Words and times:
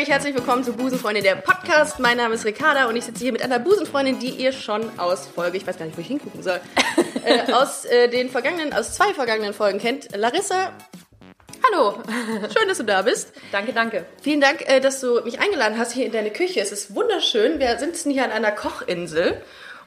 Sage 0.00 0.08
ich 0.08 0.14
herzlich 0.14 0.34
willkommen 0.34 0.64
zu 0.64 0.72
Busenfreundin, 0.72 1.22
der 1.22 1.34
Podcast. 1.34 1.98
Mein 1.98 2.16
Name 2.16 2.34
ist 2.34 2.46
Ricarda 2.46 2.86
und 2.86 2.96
ich 2.96 3.04
sitze 3.04 3.22
hier 3.22 3.32
mit 3.32 3.42
einer 3.42 3.58
Busenfreundin, 3.58 4.18
die 4.18 4.30
ihr 4.30 4.52
schon 4.52 4.98
aus 4.98 5.26
Folge, 5.26 5.58
ich 5.58 5.66
weiß 5.66 5.76
gar 5.76 5.84
nicht, 5.84 5.94
wo 5.94 6.00
ich 6.00 6.06
hingucken 6.06 6.42
soll, 6.42 6.58
äh, 7.26 7.52
aus 7.52 7.84
äh, 7.84 8.08
den 8.08 8.30
vergangenen, 8.30 8.72
aus 8.72 8.94
zwei 8.94 9.12
vergangenen 9.12 9.52
Folgen 9.52 9.78
kennt. 9.78 10.16
Larissa, 10.16 10.72
hallo, 11.66 11.98
schön, 12.56 12.66
dass 12.66 12.78
du 12.78 12.84
da 12.84 13.02
bist. 13.02 13.34
Danke, 13.52 13.74
danke. 13.74 14.06
Vielen 14.22 14.40
Dank, 14.40 14.66
äh, 14.70 14.80
dass 14.80 15.00
du 15.00 15.20
mich 15.20 15.38
eingeladen 15.38 15.76
hast 15.76 15.92
hier 15.92 16.06
in 16.06 16.12
deine 16.12 16.30
Küche. 16.30 16.60
Es 16.60 16.72
ist 16.72 16.94
wunderschön. 16.94 17.58
Wir 17.58 17.78
sitzen 17.78 18.10
hier 18.10 18.24
an 18.24 18.30
einer 18.30 18.52
Kochinsel. 18.52 19.42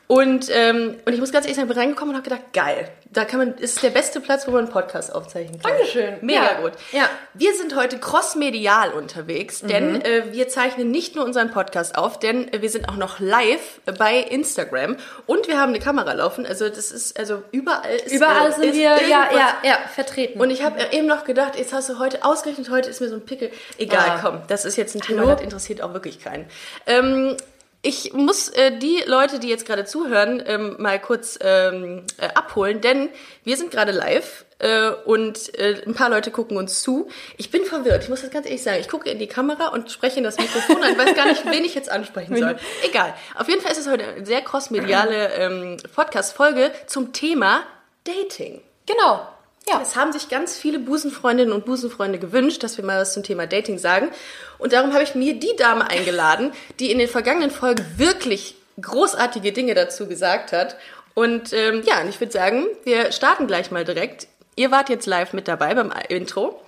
Und, 0.07 0.47
ähm, 0.51 0.97
und 1.05 1.13
ich 1.13 1.19
muss 1.19 1.31
ganz 1.31 1.45
ehrlich 1.45 1.55
sagen, 1.55 1.69
ich 1.69 1.73
bin 1.75 1.81
reingekommen 1.83 2.13
und 2.13 2.21
habe 2.21 2.29
gedacht, 2.29 2.51
geil, 2.53 2.89
da 3.09 3.25
kann 3.25 3.39
man, 3.39 3.53
ist 3.57 3.81
der 3.81 3.89
beste 3.89 4.19
Platz, 4.19 4.45
wo 4.47 4.51
man 4.51 4.65
einen 4.65 4.69
Podcast 4.69 5.13
aufzeichnen 5.15 5.59
kann. 5.61 5.71
Dankeschön. 5.71 6.15
Mega 6.21 6.43
Ja. 6.43 6.61
gut. 6.61 6.73
Ja. 6.91 7.09
Wir 7.33 7.53
sind 7.55 7.75
heute 7.75 7.97
crossmedial 7.99 8.91
unterwegs, 8.91 9.61
denn 9.61 10.01
äh, 10.01 10.23
wir 10.31 10.49
zeichnen 10.49 10.91
nicht 10.91 11.15
nur 11.15 11.23
unseren 11.25 11.51
Podcast 11.51 11.97
auf, 11.97 12.19
denn 12.19 12.51
äh, 12.51 12.61
wir 12.61 12.69
sind 12.69 12.89
auch 12.89 12.97
noch 12.97 13.19
live 13.19 13.79
äh, 13.85 13.91
bei 13.93 14.17
Instagram 14.17 14.97
und 15.25 15.47
wir 15.47 15.57
haben 15.59 15.69
eine 15.69 15.79
Kamera 15.79 16.11
laufen. 16.13 16.45
Also 16.45 16.67
das 16.69 16.91
ist, 16.91 17.17
also 17.17 17.41
überall 17.51 17.95
ist 18.05 18.11
Überall 18.13 18.49
äh, 18.49 18.53
sind 18.53 18.63
ist 18.65 18.73
wir, 18.75 18.81
ja, 19.07 19.29
ja, 19.31 19.57
ja, 19.63 19.77
vertreten. 19.93 20.39
Und 20.41 20.49
ich 20.49 20.63
habe 20.63 20.79
eben 20.91 21.07
noch 21.07 21.23
gedacht, 21.23 21.55
jetzt 21.57 21.71
hast 21.71 21.89
du 21.89 21.97
heute, 21.99 22.23
ausgerechnet 22.25 22.69
heute 22.69 22.89
ist 22.89 22.99
mir 22.99 23.09
so 23.09 23.15
ein 23.15 23.25
Pickel. 23.25 23.51
Egal, 23.77 24.03
Ah. 24.05 24.19
komm, 24.21 24.41
das 24.47 24.65
ist 24.65 24.75
jetzt 24.75 24.95
ein 24.95 25.01
Thema, 25.01 25.21
Hallo? 25.21 25.31
das 25.33 25.41
interessiert 25.41 25.81
auch 25.81 25.93
wirklich 25.93 26.19
keinen. 26.21 26.45
Ähm, 26.87 27.37
ich 27.85 28.13
muss 28.13 28.47
äh, 28.49 28.77
die 28.79 29.03
Leute, 29.05 29.39
die 29.39 29.49
jetzt 29.49 29.65
gerade 29.65 29.83
zuhören, 29.83 30.41
ähm, 30.45 30.77
mal 30.79 30.99
kurz 30.99 31.37
ähm, 31.41 32.03
äh, 32.17 32.29
abholen, 32.33 32.79
denn 32.79 33.09
wir 33.43 33.57
sind 33.57 33.71
gerade 33.71 33.91
live 33.91 34.45
äh, 34.59 34.91
und 35.05 35.53
äh, 35.59 35.81
ein 35.85 35.93
paar 35.93 36.09
Leute 36.09 36.31
gucken 36.31 36.55
uns 36.55 36.81
zu. 36.81 37.09
Ich 37.37 37.51
bin 37.51 37.65
verwirrt, 37.65 38.03
ich 38.03 38.09
muss 38.09 38.21
das 38.21 38.31
ganz 38.31 38.45
ehrlich 38.45 38.63
sagen. 38.63 38.77
Ich 38.79 38.87
gucke 38.87 39.09
in 39.09 39.19
die 39.19 39.27
Kamera 39.27 39.67
und 39.67 39.91
spreche 39.91 40.17
in 40.17 40.23
das 40.23 40.37
Mikrofon 40.37 40.81
an. 40.81 40.93
Ich 40.93 40.97
weiß 40.97 41.13
gar 41.13 41.27
nicht, 41.27 41.45
wen 41.45 41.65
ich 41.65 41.75
jetzt 41.75 41.91
ansprechen 41.91 42.37
soll. 42.37 42.55
Egal. 42.83 43.13
Auf 43.35 43.49
jeden 43.49 43.61
Fall 43.61 43.73
ist 43.73 43.79
es 43.79 43.89
heute 43.89 44.05
eine 44.05 44.25
sehr 44.25 44.41
crossmediale 44.41 45.33
ähm, 45.33 45.77
Podcast-Folge 45.93 46.71
zum 46.87 47.11
Thema 47.11 47.63
Dating. 48.05 48.61
genau. 48.85 49.32
Ja. 49.67 49.81
Es 49.81 49.95
haben 49.95 50.11
sich 50.11 50.27
ganz 50.29 50.57
viele 50.57 50.77
Busenfreundinnen 50.79 51.53
und 51.53 51.65
Busenfreunde 51.65 52.19
gewünscht, 52.19 52.63
dass 52.63 52.77
wir 52.77 52.83
mal 52.85 52.99
was 52.99 53.13
zum 53.13 53.23
Thema 53.23 53.47
Dating 53.47 53.77
sagen. 53.77 54.09
Und 54.57 54.73
darum 54.73 54.93
habe 54.93 55.03
ich 55.03 55.15
mir 55.15 55.33
die 55.35 55.55
Dame 55.57 55.89
eingeladen, 55.89 56.51
die 56.79 56.91
in 56.91 56.97
den 56.99 57.07
vergangenen 57.07 57.49
Folgen 57.51 57.85
wirklich 57.97 58.55
großartige 58.81 59.51
Dinge 59.53 59.73
dazu 59.73 60.07
gesagt 60.07 60.51
hat. 60.51 60.75
Und 61.13 61.53
ähm, 61.53 61.83
ja, 61.85 62.01
und 62.01 62.09
ich 62.09 62.19
würde 62.19 62.33
sagen, 62.33 62.65
wir 62.83 63.11
starten 63.11 63.47
gleich 63.47 63.71
mal 63.71 63.85
direkt. 63.85 64.27
Ihr 64.55 64.71
wart 64.71 64.89
jetzt 64.89 65.05
live 65.05 65.33
mit 65.33 65.47
dabei 65.47 65.73
beim 65.75 65.93
Intro. 66.09 66.59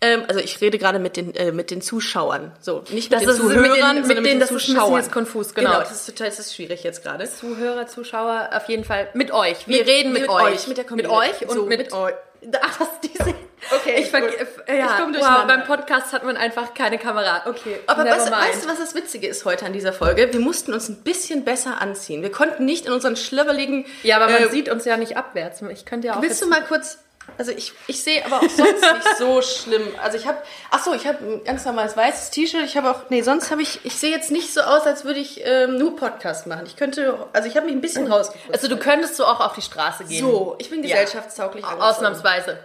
Ähm, 0.00 0.22
also 0.28 0.38
ich 0.40 0.60
rede 0.60 0.78
gerade 0.78 1.00
mit 1.00 1.16
den, 1.16 1.34
äh, 1.34 1.50
mit 1.50 1.72
den 1.72 1.82
Zuschauern. 1.82 2.52
So, 2.60 2.84
nicht 2.90 3.10
mit 3.10 3.12
Das 3.12 3.20
den 3.22 3.30
ist 3.30 3.42
mit 3.42 3.48
Zuhörern, 3.52 3.62
den- 3.64 3.72
sondern 3.74 3.96
mit 3.96 4.06
mit 4.06 4.16
denen, 4.18 4.24
den 4.26 4.38
das 4.40 4.50
ist 4.50 4.52
ein 4.52 4.58
bisschen 4.58 4.74
Zuschauern. 4.76 5.00
jetzt 5.02 5.10
konfus, 5.12 5.54
genau. 5.54 5.70
Genau, 5.70 5.80
das 5.80 5.90
ist 5.92 6.06
total 6.06 6.28
das 6.28 6.38
ist 6.38 6.54
schwierig 6.54 6.84
jetzt 6.84 7.02
gerade. 7.02 7.28
Zuhörer, 7.28 7.88
Zuschauer, 7.88 8.50
auf 8.54 8.68
jeden 8.68 8.84
Fall 8.84 9.08
mit 9.14 9.32
euch. 9.32 9.66
Wir 9.66 9.78
Mit- 9.78 9.88
reden 9.88 10.12
mit, 10.12 10.22
mit 10.22 10.30
euch. 10.30 10.42
euch, 10.54 10.68
mit 10.68 10.76
der 10.78 10.84
Mit 10.92 11.04
Community. 11.08 11.32
euch 11.42 11.48
und 11.48 11.54
So, 11.56 11.66
mit, 11.66 11.78
mit 11.78 11.92
euch. 11.92 12.14
Ach, 12.60 12.78
das 12.78 12.88
diese. 13.02 13.34
Okay, 13.70 13.96
ich 13.98 14.10
ver 14.10 14.22
äh, 14.68 14.78
ja, 14.78 14.86
Ich 14.86 14.90
komm 14.96 15.12
wow, 15.12 15.20
durcheinander. 15.20 15.46
beim 15.46 15.64
Podcast 15.64 16.12
hat 16.12 16.24
man 16.24 16.36
einfach 16.36 16.74
keine 16.74 16.98
Kamera. 16.98 17.42
Okay. 17.46 17.78
Aber 17.86 18.04
never 18.04 18.30
weißt, 18.30 18.64
du, 18.64 18.68
was 18.68 18.78
das 18.78 18.94
Witzige 18.94 19.26
ist 19.26 19.44
heute 19.44 19.66
an 19.66 19.72
dieser 19.72 19.92
Folge? 19.92 20.32
Wir 20.32 20.40
mussten 20.40 20.72
uns 20.72 20.88
ein 20.88 21.02
bisschen 21.02 21.44
besser 21.44 21.80
anziehen. 21.80 22.22
Wir 22.22 22.32
konnten 22.32 22.64
nicht 22.64 22.86
in 22.86 22.92
unseren 22.92 23.16
schlöbbeligen... 23.16 23.84
Ja, 24.02 24.16
aber 24.16 24.32
man 24.32 24.44
äh, 24.44 24.48
sieht 24.48 24.68
uns 24.70 24.84
ja 24.84 24.96
nicht 24.96 25.16
abwärts. 25.16 25.62
Ich 25.72 25.84
könnte 25.84 26.06
ja 26.06 26.16
auch 26.16 26.22
Willst 26.22 26.40
du 26.40 26.46
mal 26.46 26.62
kurz... 26.62 26.98
Also 27.36 27.52
ich, 27.52 27.72
ich 27.86 28.02
sehe 28.02 28.24
aber 28.24 28.38
auch 28.38 28.48
sonst 28.48 28.80
nicht 28.82 29.16
so 29.18 29.42
schlimm. 29.42 29.86
Also 30.02 30.16
ich 30.16 30.26
habe... 30.26 30.38
Ach 30.70 30.82
so, 30.82 30.92
ich 30.94 31.06
habe 31.06 31.18
ein 31.24 31.44
ganz 31.44 31.64
normales 31.64 31.96
weißes 31.96 32.30
T-Shirt. 32.30 32.64
Ich 32.64 32.76
habe 32.76 32.90
auch... 32.90 33.10
Nee, 33.10 33.22
sonst 33.22 33.50
habe 33.50 33.62
ich... 33.62 33.84
Ich 33.84 33.94
sehe 33.96 34.10
jetzt 34.10 34.30
nicht 34.30 34.52
so 34.52 34.60
aus, 34.62 34.86
als 34.86 35.04
würde 35.04 35.20
ich 35.20 35.42
ähm, 35.44 35.76
nur 35.78 35.94
Podcast 35.96 36.46
machen. 36.46 36.64
Ich 36.66 36.76
könnte... 36.76 37.26
Also 37.32 37.48
ich 37.48 37.56
habe 37.56 37.66
mich 37.66 37.74
ein 37.76 37.80
bisschen 37.80 38.10
rausgefunden. 38.10 38.52
Also 38.52 38.66
du 38.68 38.76
könntest 38.76 39.16
so 39.16 39.24
auch 39.24 39.40
auf 39.40 39.54
die 39.54 39.62
Straße 39.62 40.04
gehen. 40.04 40.20
so, 40.24 40.56
ich 40.58 40.70
bin 40.70 40.82
Ja. 40.82 40.96
gesellschaftstauglich. 40.96 41.64
angezogen. 41.64 41.88
Ausnahmsweise. 41.88 42.58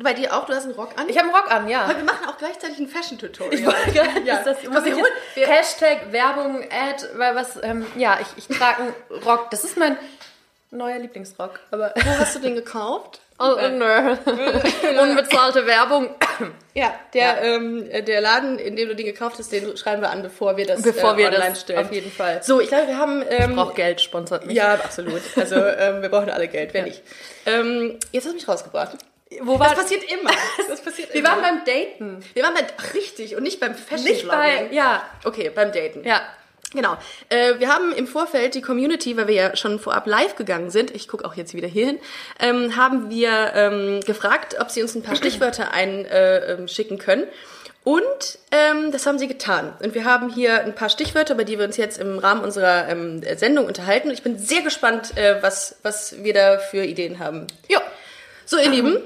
Bei 0.00 0.14
dir 0.14 0.32
auch? 0.36 0.46
Du 0.46 0.54
hast 0.54 0.64
einen 0.66 0.74
Rock 0.74 0.90
an? 0.96 1.08
Ich 1.08 1.18
habe 1.18 1.26
einen 1.28 1.36
Rock 1.36 1.50
an, 1.50 1.68
ja. 1.68 1.82
Aber 1.82 1.96
wir 1.96 2.04
machen 2.04 2.24
auch 2.28 2.38
gleichzeitig 2.38 2.78
ein 2.78 2.86
Fashion-Tutorial. 2.86 3.54
Ich 3.54 3.66
wollte 3.66 4.12
nicht, 4.20 4.26
Ja. 4.26 4.36
dass 4.44 4.44
das 4.44 4.58
holen- 4.84 5.04
jetzt, 5.34 5.48
Hashtag 5.50 6.12
Werbung, 6.12 6.62
Ad, 6.70 7.04
weil 7.16 7.34
was, 7.34 7.58
ähm, 7.64 7.84
ja, 7.96 8.18
ich, 8.20 8.48
ich 8.48 8.56
trage 8.56 8.82
einen 8.82 8.94
Rock. 9.24 9.50
Das 9.50 9.64
ist 9.64 9.76
mein 9.76 9.98
neuer 10.70 10.98
Lieblingsrock. 11.00 11.58
Aber 11.72 11.92
Wo 11.96 12.10
hast 12.20 12.36
du 12.36 12.38
den 12.38 12.54
gekauft? 12.54 13.20
Oh, 13.40 13.68
nö. 13.68 14.16
unbezahlte 15.02 15.66
Werbung. 15.66 16.10
Ja, 16.74 16.94
der, 17.14 17.42
Ähm, 17.42 17.88
der 18.06 18.20
Laden, 18.20 18.58
in 18.58 18.76
dem 18.76 18.88
du 18.88 18.94
den 18.94 19.06
gekauft 19.06 19.36
hast, 19.38 19.50
den 19.52 19.76
schreiben 19.76 20.02
wir 20.02 20.10
an, 20.10 20.22
bevor 20.22 20.56
wir 20.56 20.66
das 20.66 20.82
Bevor 20.82 21.14
äh, 21.14 21.16
wir 21.18 21.26
online 21.26 21.50
das 21.50 21.60
stellen. 21.62 21.84
auf 21.84 21.92
jeden 21.92 22.10
Fall. 22.12 22.42
So, 22.42 22.60
ich 22.60 22.68
glaube, 22.68 22.86
wir 22.88 22.98
haben... 22.98 23.24
Ähm, 23.28 23.56
Braucht 23.56 23.74
Geld, 23.74 24.00
sponsert 24.00 24.46
mich. 24.46 24.56
ja, 24.56 24.74
absolut. 24.74 25.20
Also 25.36 25.56
ähm, 25.56 26.02
wir 26.02 26.08
brauchen 26.08 26.30
alle 26.30 26.48
Geld, 26.48 26.72
wer 26.74 26.84
nicht. 26.84 27.02
Ähm, 27.46 27.98
jetzt 28.12 28.24
hast 28.24 28.32
du 28.32 28.36
mich 28.36 28.46
rausgebracht. 28.48 28.96
Wo 29.42 29.56
Das 29.58 29.68
war 29.68 29.74
passiert 29.76 30.02
immer. 30.04 30.30
Das 30.68 30.80
passiert 30.80 31.12
Wir 31.14 31.20
immer. 31.20 31.30
waren 31.30 31.40
beim 31.42 31.64
Daten. 31.64 32.24
wir 32.34 32.42
waren 32.42 32.54
bei, 32.54 32.64
ach, 32.76 32.94
richtig, 32.94 33.36
und 33.36 33.42
nicht 33.42 33.60
beim 33.60 33.74
fashion 33.74 34.04
Nicht 34.04 34.26
bei, 34.28 34.68
ja, 34.72 35.02
Okay, 35.24 35.50
beim 35.54 35.72
Daten. 35.72 36.04
ja. 36.04 36.20
Genau. 36.72 36.96
Äh, 37.28 37.58
wir 37.58 37.68
haben 37.68 37.92
im 37.92 38.06
Vorfeld 38.06 38.54
die 38.54 38.60
Community, 38.60 39.16
weil 39.16 39.26
wir 39.26 39.34
ja 39.34 39.56
schon 39.56 39.80
vorab 39.80 40.06
live 40.06 40.36
gegangen 40.36 40.70
sind, 40.70 40.94
ich 40.94 41.08
gucke 41.08 41.24
auch 41.24 41.34
jetzt 41.34 41.54
wieder 41.54 41.66
hier 41.66 41.86
hin, 41.86 41.98
ähm, 42.38 42.76
haben 42.76 43.10
wir 43.10 43.52
ähm, 43.54 44.00
gefragt, 44.02 44.56
ob 44.60 44.70
sie 44.70 44.82
uns 44.82 44.94
ein 44.94 45.02
paar 45.02 45.16
Stichwörter 45.16 45.72
einschicken 45.72 46.10
äh, 46.10 46.52
ähm, 46.54 46.98
können. 46.98 47.26
Und 47.82 48.38
ähm, 48.50 48.92
das 48.92 49.06
haben 49.06 49.18
sie 49.18 49.26
getan. 49.26 49.72
Und 49.82 49.94
wir 49.94 50.04
haben 50.04 50.28
hier 50.28 50.62
ein 50.64 50.74
paar 50.74 50.90
Stichwörter, 50.90 51.34
über 51.34 51.44
die 51.44 51.58
wir 51.58 51.64
uns 51.64 51.78
jetzt 51.78 51.98
im 51.98 52.18
Rahmen 52.18 52.42
unserer 52.42 52.88
ähm, 52.88 53.22
Sendung 53.36 53.66
unterhalten. 53.66 54.08
Und 54.08 54.14
ich 54.14 54.22
bin 54.22 54.38
sehr 54.38 54.60
gespannt, 54.60 55.16
äh, 55.16 55.42
was, 55.42 55.76
was 55.82 56.22
wir 56.22 56.34
da 56.34 56.58
für 56.58 56.84
Ideen 56.84 57.18
haben. 57.18 57.46
Ja. 57.68 57.80
So, 58.44 58.58
ihr 58.58 58.68
Lieben, 58.68 58.98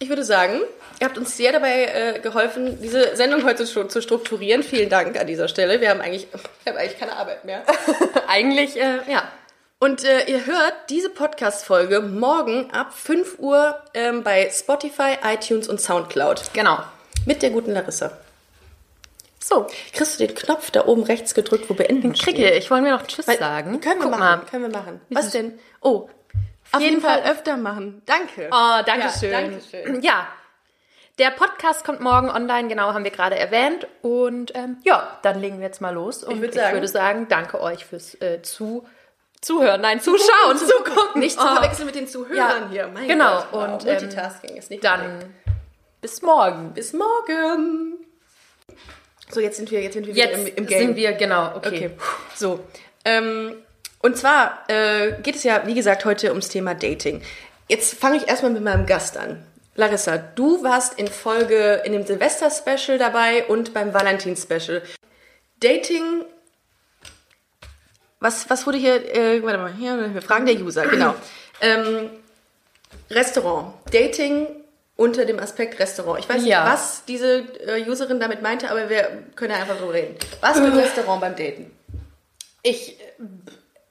ich 0.00 0.08
würde 0.08 0.24
sagen, 0.24 0.60
ihr 1.02 1.06
habt 1.08 1.18
uns 1.18 1.36
sehr 1.36 1.50
dabei 1.50 1.84
äh, 1.86 2.20
geholfen, 2.20 2.80
diese 2.80 3.16
Sendung 3.16 3.42
heute 3.42 3.64
zu, 3.64 3.88
zu 3.88 4.00
strukturieren. 4.00 4.62
Vielen 4.62 4.88
Dank 4.88 5.18
an 5.18 5.26
dieser 5.26 5.48
Stelle. 5.48 5.80
Wir 5.80 5.90
haben 5.90 6.00
eigentlich, 6.00 6.28
wir 6.62 6.72
haben 6.72 6.78
eigentlich 6.78 6.96
keine 7.00 7.16
Arbeit 7.16 7.44
mehr. 7.44 7.64
Eigentlich, 8.28 8.80
äh, 8.80 8.98
ja. 9.10 9.24
Und 9.80 10.04
äh, 10.04 10.26
ihr 10.30 10.46
hört 10.46 10.74
diese 10.90 11.10
Podcast-Folge 11.10 12.02
morgen 12.02 12.70
ab 12.70 12.94
5 12.94 13.40
Uhr 13.40 13.82
ähm, 13.94 14.22
bei 14.22 14.48
Spotify, 14.48 15.16
iTunes 15.24 15.66
und 15.66 15.80
Soundcloud. 15.80 16.50
Genau. 16.54 16.78
Mit 17.26 17.42
der 17.42 17.50
guten 17.50 17.72
Larissa. 17.72 18.16
So, 19.42 19.66
Kriegst 19.92 20.20
du 20.20 20.24
den 20.28 20.36
Knopf 20.36 20.70
da 20.70 20.86
oben 20.86 21.02
rechts 21.02 21.34
gedrückt, 21.34 21.68
wo 21.68 21.74
beenden 21.74 22.12
Kricke, 22.12 22.48
ich 22.52 22.70
wollte 22.70 22.84
mir 22.84 22.92
noch 22.92 23.08
Tschüss 23.08 23.26
Weil- 23.26 23.38
sagen. 23.38 23.80
Können 23.80 23.98
wir 23.98 24.02
Guck 24.08 24.10
machen. 24.12 24.20
mal. 24.20 24.46
Können 24.48 24.70
wir 24.70 24.78
machen. 24.78 25.00
Was 25.10 25.30
denn? 25.30 25.58
Oh, 25.80 26.08
auf 26.70 26.80
jeden 26.80 26.94
jeden 26.94 27.00
Fall 27.02 27.22
Fall- 27.22 27.32
öfter 27.32 27.56
machen. 27.56 28.02
Danke. 28.06 28.48
Oh, 28.52 28.82
danke 28.86 29.08
schön. 29.18 29.32
Ja, 29.32 29.40
danke 29.40 29.60
schön. 29.68 30.00
Ja. 30.02 30.28
Der 31.18 31.30
Podcast 31.30 31.84
kommt 31.84 32.00
morgen 32.00 32.30
online, 32.30 32.68
genau, 32.68 32.94
haben 32.94 33.04
wir 33.04 33.10
gerade 33.10 33.38
erwähnt. 33.38 33.86
Und 34.00 34.52
ähm, 34.54 34.78
ja, 34.84 35.18
dann 35.22 35.40
legen 35.40 35.58
wir 35.60 35.66
jetzt 35.66 35.80
mal 35.80 35.90
los. 35.92 36.24
Und 36.24 36.40
würd 36.40 36.54
sagen- 36.54 36.68
ich 36.68 36.72
würde 36.74 36.88
sagen, 36.88 37.26
danke 37.28 37.60
euch 37.60 37.84
fürs 37.84 38.14
äh, 38.20 38.40
zu, 38.42 38.86
Zuhören, 39.40 39.80
nein, 39.80 40.00
Zuschauen, 40.00 40.56
zugucken. 40.56 41.20
Nicht 41.20 41.38
zu 41.38 41.44
Oh. 41.46 41.54
verwechseln 41.56 41.86
mit 41.86 41.94
den 41.96 42.06
Zuhörern 42.08 42.36
Ja, 42.36 42.68
hier. 42.70 42.88
Mein 42.88 43.08
genau. 43.08 43.36
Gott. 43.36 43.46
Wow. 43.52 43.62
Und, 43.74 43.86
ähm, 43.86 43.92
Multitasking 43.92 44.56
ist 44.56 44.70
nicht. 44.70 44.84
Dann 44.84 45.34
bis 46.00 46.22
morgen. 46.22 46.72
bis 46.72 46.92
morgen. 46.92 47.94
So, 49.30 49.40
jetzt 49.40 49.56
sind 49.56 49.70
wir, 49.70 49.80
jetzt 49.82 49.94
sind 49.94 50.06
wir 50.06 50.14
wieder 50.14 50.30
Jetzt 50.30 50.48
im, 50.48 50.54
im 50.56 50.66
Game. 50.66 50.78
sind 50.80 50.96
wir, 50.96 51.12
genau, 51.12 51.56
okay. 51.56 51.68
Okay, 51.68 51.90
so. 52.34 52.60
Ähm, 53.04 53.56
und 54.00 54.16
zwar 54.16 54.64
äh, 54.68 55.12
geht 55.22 55.36
es 55.36 55.42
ja, 55.44 55.66
wie 55.66 55.74
gesagt, 55.74 56.04
heute 56.04 56.30
ums 56.30 56.48
Thema 56.48 56.74
Dating. 56.74 57.22
Jetzt 57.68 57.94
fange 57.98 58.16
ich 58.18 58.28
erstmal 58.28 58.52
mit 58.52 58.62
meinem 58.62 58.86
Gast 58.86 59.16
an. 59.16 59.44
Larissa, 59.74 60.18
du 60.18 60.62
warst 60.62 60.98
in 60.98 61.08
Folge, 61.08 61.82
in 61.84 61.92
dem 61.92 62.06
Silvester-Special 62.06 62.98
dabei 62.98 63.44
und 63.46 63.72
beim 63.72 63.94
Valentin-Special. 63.94 64.82
Dating, 65.60 66.24
was, 68.20 68.48
was 68.50 68.66
wurde 68.66 68.78
hier, 68.78 69.14
äh, 69.14 69.42
warte 69.42 69.58
mal, 69.58 69.72
hier, 69.72 70.12
wir 70.14 70.22
fragen 70.22 70.46
der 70.46 70.56
User, 70.60 70.86
genau. 70.86 71.14
Ähm, 71.64 72.10
Restaurant, 73.08 73.74
Dating 73.92 74.48
unter 74.96 75.24
dem 75.24 75.38
Aspekt 75.38 75.78
Restaurant. 75.78 76.18
Ich 76.18 76.28
weiß 76.28 76.44
Ja. 76.44 76.64
nicht, 76.64 76.72
was 76.72 77.04
diese 77.04 77.38
äh, 77.66 77.88
Userin 77.88 78.18
damit 78.18 78.42
meinte, 78.42 78.68
aber 78.68 78.88
wir 78.88 79.22
können 79.36 79.52
ja 79.52 79.58
einfach 79.60 79.78
drüber 79.78 79.92
reden. 79.94 80.16
Was 80.40 80.56
ein 80.56 80.72
Restaurant 80.76 81.20
beim 81.20 81.36
Daten? 81.36 81.70
Ich, 82.64 82.96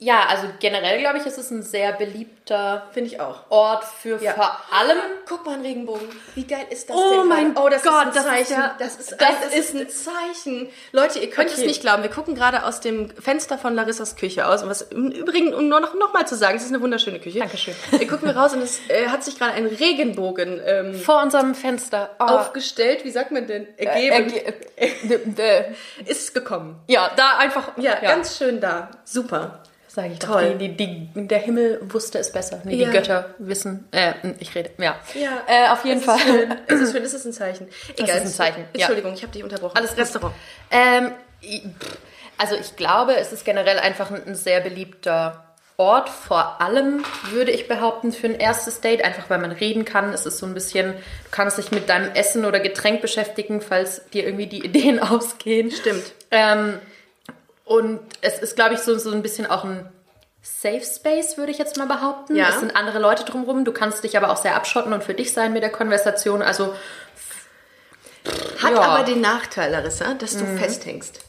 Ja, 0.03 0.25
also 0.27 0.48
generell 0.59 1.00
glaube 1.00 1.19
ich, 1.19 1.27
ist 1.27 1.38
es 1.38 1.51
ein 1.51 1.62
sehr 1.62 1.92
beliebter 1.94 2.88
Finde 2.92 3.07
ich 3.12 3.21
auch. 3.21 3.44
Ort 3.50 3.83
für 3.86 4.18
Ja. 4.21 4.33
vor 4.33 4.59
allem. 4.75 4.98
Guck 5.30 5.45
mal, 5.45 5.53
ein 5.53 5.62
Regenbogen. 5.62 6.07
Wie 6.33 6.44
geil 6.45 6.65
ist 6.71 6.89
das 6.89 6.98
Oh 6.98 7.19
denn? 7.19 7.27
mein 7.27 7.56
oh, 7.56 7.69
das 7.69 7.83
Gott, 7.83 8.07
ist 8.07 8.15
das 8.18 8.25
ein 8.25 8.42
ist 8.42 8.48
Zeichen. 8.50 8.62
ja- 8.62 8.75
das 8.80 8.95
ist, 8.98 9.12
das 9.12 9.21
ein, 9.21 9.36
das 9.44 9.53
ist- 9.56 9.75
ein 9.75 9.89
Zeichen. 9.89 10.69
Leute, 10.92 11.19
ihr 11.19 11.30
könnt 11.30 11.50
es 11.51 11.59
Okay. 11.59 11.68
nicht 11.68 11.81
glauben. 11.81 12.01
Wir 12.01 12.09
gucken 12.09 12.33
gerade 12.33 12.65
aus 12.65 12.80
dem 12.81 13.09
Fenster 13.12 13.59
von 13.59 13.75
Larissas 13.75 14.15
Küche 14.15 14.48
aus. 14.48 14.63
Und 14.63 14.69
was 14.69 14.81
im 14.81 15.12
Übrigen, 15.12 15.53
um 15.53 15.69
nur 15.69 15.80
noch, 15.80 15.94
noch 15.94 16.13
mal 16.13 16.25
zu 16.25 16.36
sagen, 16.36 16.57
es 16.57 16.63
ist 16.63 16.69
eine 16.74 16.81
wunderschöne 16.81 17.19
Küche. 17.19 17.38
Dankeschön. 17.39 17.75
Wir 17.92 18.07
gucken 18.07 18.27
wir 18.27 18.36
raus 18.36 18.53
und 18.53 18.62
es 18.63 18.80
äh, 18.89 19.07
hat 19.07 19.24
sich 19.24 19.38
gerade 19.38 19.53
ein 19.53 19.68
Regenbogen 19.68 20.59
ähm, 20.65 20.95
Vor 20.95 21.21
unserem 21.21 21.53
Fenster. 21.56 22.09
Oh. 22.19 22.24
aufgestellt. 22.24 23.06
Wie 23.06 23.12
sagt 23.12 23.31
man 23.31 23.45
denn? 23.48 23.68
Ergeben. 23.77 24.33
Erge 24.75 25.36
äh, 25.38 25.63
ist 26.06 26.33
gekommen. 26.33 26.81
ja, 26.88 27.12
da 27.15 27.38
einfach. 27.38 27.77
Ja, 27.77 27.95
ganz 28.00 28.38
schön 28.38 28.59
da. 28.59 28.89
Super. 29.06 29.61
Sag 29.93 30.09
ich 30.09 30.19
Toll. 30.19 30.51
Doch, 30.51 30.57
die, 30.57 30.69
die, 30.69 31.09
die, 31.13 31.27
der 31.27 31.39
Himmel 31.39 31.79
wusste 31.83 32.17
es 32.19 32.31
besser. 32.31 32.61
Nee, 32.63 32.75
Ja. 32.75 32.88
Die 32.88 32.93
Götter 32.93 33.35
wissen. 33.39 33.89
Äh, 33.91 34.13
ich 34.39 34.55
rede. 34.55 34.69
Ja. 34.77 34.95
Ja, 35.13 35.43
Äh, 35.47 35.69
auf 35.69 35.83
jeden 35.83 35.99
es 35.99 36.05
Fall. 36.05 36.17
Ist 36.17 36.23
schön. 36.25 36.55
Es 36.67 36.79
ist 36.79 36.91
schön, 36.93 37.03
es 37.03 37.13
ist 37.13 37.25
ein 37.25 37.33
Zeichen. 37.33 37.67
Egal. 37.97 38.17
ist 38.17 38.21
ein 38.23 38.27
Zeichen, 38.29 38.61
ja. 38.73 38.79
Entschuldigung, 38.81 39.13
ich 39.13 39.21
habe 39.23 39.33
dich 39.33 39.43
unterbrochen. 39.43 39.75
Alles. 39.75 39.97
Restaurant. 39.97 40.33
Ähm, 40.71 41.11
also 42.38 42.55
ich 42.55 42.75
glaube, 42.77 43.17
es 43.17 43.33
ist 43.33 43.43
generell 43.43 43.79
einfach 43.79 44.11
ein, 44.11 44.25
ein 44.25 44.35
sehr 44.35 44.61
beliebter 44.61 45.43
Ort. 45.75 46.07
Vor 46.09 46.61
allem 46.61 47.03
würde 47.31 47.51
ich 47.51 47.67
behaupten 47.67 48.13
für 48.13 48.27
ein 48.27 48.35
erstes 48.39 48.79
Date, 48.79 49.03
einfach 49.03 49.29
weil 49.29 49.39
man 49.39 49.51
reden 49.51 49.83
kann. 49.83 50.13
Es 50.13 50.25
ist 50.25 50.38
so 50.38 50.45
ein 50.45 50.53
bisschen, 50.53 50.93
du 50.93 50.99
kannst 51.31 51.57
dich 51.57 51.71
mit 51.71 51.89
deinem 51.89 52.11
Essen 52.13 52.45
oder 52.45 52.61
Getränk 52.61 53.01
beschäftigen, 53.01 53.59
falls 53.61 54.07
dir 54.11 54.23
irgendwie 54.23 54.47
die 54.47 54.63
Ideen 54.63 54.99
ausgehen. 55.01 55.69
Stimmt. 55.69 56.13
Ähm, 56.31 56.79
und 57.71 58.01
es 58.19 58.39
ist, 58.39 58.57
glaube 58.57 58.73
ich, 58.73 58.81
so, 58.81 58.97
so 58.97 59.12
ein 59.12 59.21
bisschen 59.21 59.45
auch 59.45 59.63
ein 59.63 59.89
Safe 60.41 60.81
Space, 60.81 61.38
würde 61.38 61.51
ich 61.51 61.57
jetzt 61.57 61.77
mal 61.77 61.88
behaupten. 61.88 62.35
Ja. 62.35 62.50
Es 62.50 62.59
sind 62.59 62.75
andere 62.75 63.00
Leute 63.00 63.23
drumherum. 63.23 63.63
Du 63.63 63.71
kannst 63.71 64.03
dich 64.03 64.18
aber 64.18 64.29
auch 64.29 64.38
sehr 64.38 64.56
abschotten 64.56 64.91
und 64.91 65.03
für 65.03 65.13
dich 65.13 65.31
sein 65.33 65.53
mit 65.53 65.63
der 65.63 65.71
Konversation. 65.71 66.41
Also 66.41 66.73
Hat 68.62 68.63
Ja. 68.63 68.69
Mhm. 68.71 68.77
aber 68.77 69.03
den 69.03 69.21
Nachteil, 69.21 69.71
Larissa, 69.71 70.15
dass 70.15 70.35
du 70.38 70.45
festhängst. 70.57 71.21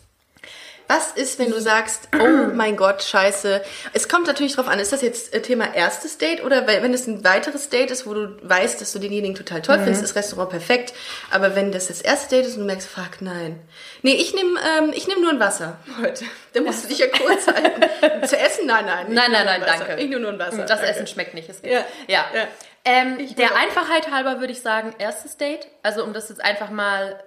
Was 0.92 1.12
ist, 1.12 1.38
wenn 1.38 1.50
du 1.50 1.58
sagst, 1.58 2.08
oh 2.20 2.48
mein 2.54 2.76
Gott, 2.76 3.02
scheiße. 3.02 3.62
Es 3.94 4.08
kommt 4.10 4.26
natürlich 4.26 4.54
drauf 4.56 4.68
an, 4.68 4.78
ist 4.78 4.92
das 4.92 5.00
jetzt 5.00 5.32
äh, 5.32 5.40
Thema 5.40 5.74
erstes 5.74 6.18
Date 6.18 6.44
oder 6.44 6.66
wenn 6.66 6.92
es 6.92 7.06
ein 7.06 7.24
weiteres 7.24 7.70
Date 7.70 7.90
ist, 7.90 8.06
wo 8.06 8.12
du 8.12 8.36
weißt, 8.42 8.78
dass 8.80 8.92
du 8.92 8.98
denjenigen 8.98 9.34
total 9.34 9.62
toll 9.62 9.78
Mhm. 9.78 9.84
findest, 9.84 10.04
ist 10.04 10.16
Restaurant 10.16 10.50
perfekt. 10.50 10.92
Aber 11.30 11.54
wenn 11.56 11.72
das 11.72 11.88
das 11.88 12.02
erste 12.02 12.36
Date 12.36 12.46
ist 12.46 12.54
und 12.54 12.60
du 12.60 12.66
merkst, 12.66 12.86
fuck, 12.88 13.20
nein. 13.22 13.58
Nee, 14.02 14.14
ich 14.16 14.34
nehme 14.34 14.60
ähm, 14.78 14.92
ich 14.94 15.06
nehm 15.08 15.22
nur 15.22 15.30
ein 15.30 15.40
Wasser 15.40 15.78
heute. 16.02 16.24
Da 16.52 16.60
musst 16.60 16.84
du 16.84 16.88
dich 16.88 16.98
ja 16.98 17.06
kurz 17.06 17.46
halten. 17.46 18.26
Zu 18.26 18.36
essen? 18.38 18.66
Nein, 18.66 18.84
nein. 18.84 19.06
Nein, 19.08 19.32
nein, 19.32 19.46
nein, 19.46 19.62
danke. 19.64 19.94
Ich 20.02 20.08
nehme 20.10 20.20
nur 20.20 20.32
ein 20.32 20.38
Wasser. 20.38 20.64
Das. 20.64 20.82
Essen 20.82 21.06
schmeckt 21.06 21.32
nicht. 21.32 21.48
Es 21.48 21.62
Ja, 21.62 21.86
ja. 22.06 22.26
ja. 22.34 22.48
Ähm, 22.84 23.34
der. 23.36 23.56
Einfachheit 23.56 24.10
halber 24.10 24.40
würde 24.40 24.52
ich 24.52 24.60
sagen, 24.60 24.94
erstes 24.98 25.36
Date. 25.38 25.68
Also 25.82 26.02
um 26.04 26.12
das 26.12 26.28
jetzt 26.28 26.44
einfach 26.44 26.68
mal 26.70 27.18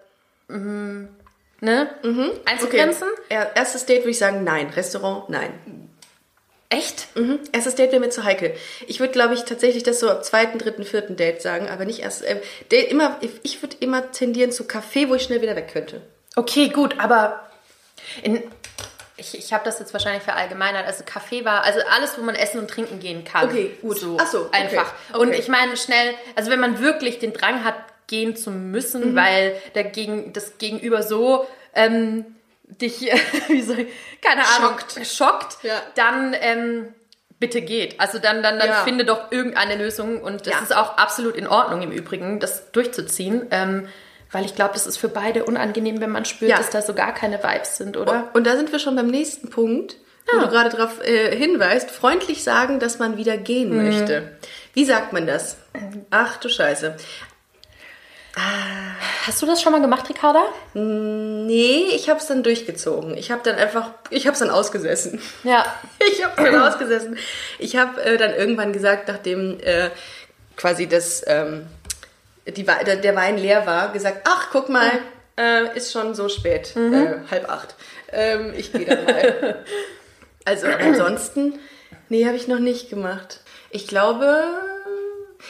mm, 0.49 1.05
ne, 1.61 1.89
Okay. 2.03 2.31
einzugrenzen. 2.45 3.07
Er- 3.29 3.55
Erstes 3.55 3.85
Date 3.85 4.01
würde 4.01 4.11
ich 4.11 4.17
sagen, 4.19 4.43
nein. 4.43 4.69
Restaurant, 4.69 5.29
nein. 5.29 5.89
Echt? 6.69 7.15
Mhm. 7.15 7.39
Erstes 7.51 7.75
Date 7.75 7.91
wäre 7.91 7.99
mir 8.01 8.09
zu 8.09 8.23
heikel. 8.23 8.55
Ich 8.87 8.99
würde, 8.99 9.13
glaube 9.13 9.33
ich, 9.35 9.43
tatsächlich 9.43 9.83
das 9.83 9.99
so 9.99 10.09
ab 10.09 10.25
zweiten, 10.25 10.57
dritten, 10.57 10.83
vierten 10.83 11.15
Date 11.15 11.41
sagen, 11.41 11.69
aber 11.69 11.85
nicht 11.85 11.99
erst. 11.99 12.23
Äh, 12.23 12.41
Date 12.71 12.89
immer, 12.91 13.17
ich 13.43 13.61
würde 13.61 13.75
immer 13.79 14.11
tendieren 14.11 14.51
zu 14.51 14.65
Kaffee, 14.65 15.07
wo 15.09 15.15
ich 15.15 15.23
schnell 15.23 15.41
wieder 15.41 15.55
weg 15.55 15.69
könnte. 15.71 16.01
Okay, 16.35 16.69
gut, 16.69 16.99
aber 16.99 17.49
in, 18.23 18.43
ich, 19.15 19.37
ich 19.37 19.53
habe 19.53 19.63
das 19.63 19.79
jetzt 19.79 19.93
wahrscheinlich 19.93 20.23
verallgemeinert. 20.23 20.85
Also 20.87 21.03
Kaffee 21.05 21.45
war, 21.45 21.63
also 21.63 21.79
alles, 21.95 22.17
wo 22.17 22.23
man 22.23 22.35
essen 22.35 22.59
und 22.59 22.69
trinken 22.69 22.99
gehen 22.99 23.23
kann. 23.23 23.47
Okay, 23.47 23.77
gut. 23.81 23.99
So, 23.99 24.17
Ach 24.19 24.27
so, 24.27 24.39
okay. 24.47 24.57
einfach. 24.63 24.91
Okay. 25.13 25.19
Und 25.21 25.33
ich 25.33 25.47
meine 25.47 25.77
schnell, 25.77 26.15
also 26.35 26.49
wenn 26.51 26.59
man 26.59 26.81
wirklich 26.81 27.19
den 27.19 27.31
Drang 27.31 27.63
hat, 27.63 27.75
gehen 28.07 28.35
zu 28.35 28.51
müssen, 28.51 29.11
Mhm. 29.11 29.15
weil 29.15 29.55
der 29.75 29.83
Gegen, 29.85 30.33
das 30.33 30.57
Gegenüber 30.57 31.03
so 31.03 31.47
ähm, 31.73 32.25
dich, 32.63 33.01
wie 33.47 33.61
soll 33.61 33.79
ich, 33.79 33.87
keine 34.21 34.41
Ahnung, 34.47 34.77
Schockt. 34.79 35.07
schockt, 35.07 35.57
Ja. 35.63 35.81
dann 35.95 36.35
ähm, 36.39 36.87
bitte 37.39 37.61
geht. 37.61 37.99
Also 37.99 38.17
dann, 38.19 38.41
dann, 38.41 38.57
dann 38.59 38.69
Ja. 38.69 38.83
finde 38.83 39.05
doch 39.05 39.31
irgendeine 39.31 39.75
Lösung 39.75 40.21
und 40.21 40.47
es 40.47 40.53
Ja. 40.53 40.59
ist 40.59 40.75
auch 40.75 40.97
absolut 40.97 41.35
in 41.35 41.47
Ordnung 41.47 41.81
im 41.81 41.91
Übrigen, 41.91 42.39
das 42.39 42.71
durchzuziehen. 42.71 43.47
Ähm, 43.51 43.87
weil 44.31 44.43
ich 44.45 44.55
glaube, 44.55 44.73
das 44.73 44.87
ist 44.87 44.97
für 44.97 45.07
beide 45.09 45.45
unangenehm, 45.45 46.01
wenn 46.01 46.09
man 46.11 46.25
spürt, 46.25 46.51
dass 46.57 46.69
da 46.69 46.81
so 46.81 46.93
gar 46.93 47.13
keine 47.13 47.41
Vibes 47.43 47.77
sind, 47.77 47.95
oder? 47.95 48.31
Und 48.33 48.45
da 48.47 48.55
sind 48.57 48.71
wir 48.71 48.79
schon 48.79 48.95
beim 48.95 49.07
nächsten 49.07 49.49
Punkt, 49.49 49.95
wo 50.33 50.39
du 50.39 50.47
gerade 50.49 50.69
darauf 50.75 50.99
äh, 51.03 51.33
hinweist. 51.35 51.91
Freundlich 51.91 52.43
sagen, 52.43 52.79
dass 52.79 52.97
man 52.99 53.15
wieder 53.17 53.37
gehen 53.37 53.69
Mhm. 53.69 53.83
möchte. 53.85 54.37
Wie 54.73 54.83
sagt 54.83 55.13
man 55.13 55.27
das? 55.27 55.57
Ach 56.09 56.37
du 56.37 56.49
Scheiße. 56.49 56.95
Hast 58.35 59.41
du 59.41 59.45
das 59.45 59.61
schon 59.61 59.71
mal 59.71 59.81
gemacht, 59.81 60.09
Ricarda? 60.09 60.45
Nee, 60.73 61.85
ich 61.93 62.09
habe 62.09 62.19
es 62.19 62.27
dann 62.27 62.43
durchgezogen. 62.43 63.17
Ich 63.17 63.31
habe 63.31 63.41
dann 63.43 63.55
einfach, 63.55 63.91
ich 64.09 64.27
habe 64.27 64.33
es 64.33 64.39
dann 64.39 64.49
ausgesessen. 64.49 65.21
Ja. 65.43 65.65
Ich 66.11 66.23
habe 66.23 66.51
dann 66.51 66.61
ausgesessen. 66.61 67.17
Ich 67.57 67.75
habe 67.75 68.01
äh, 68.01 68.17
dann 68.17 68.33
irgendwann 68.33 68.71
gesagt, 68.71 69.07
nachdem 69.07 69.59
äh, 69.61 69.89
quasi 70.55 70.87
das, 70.87 71.23
ähm, 71.25 71.65
die, 72.45 72.63
der, 72.63 73.15
Wein 73.15 73.37
leer 73.37 73.65
war, 73.65 73.91
gesagt, 73.91 74.21
ach, 74.25 74.49
guck 74.51 74.69
mal, 74.69 74.91
äh, 75.37 75.75
ist 75.75 75.91
schon 75.91 76.13
so 76.13 76.29
spät, 76.29 76.75
äh, 76.75 77.15
halb 77.31 77.49
acht. 77.49 77.75
Ähm, 78.11 78.53
ich 78.55 78.71
gehe 78.71 78.85
dann 78.85 79.03
mal. 79.03 79.65
also 80.45 80.67
ansonsten, 80.67 81.59
nee, 82.09 82.25
habe 82.25 82.35
ich 82.35 82.47
noch 82.47 82.59
nicht 82.59 82.89
gemacht. 82.89 83.41
Ich 83.71 83.87
glaube, 83.87 84.43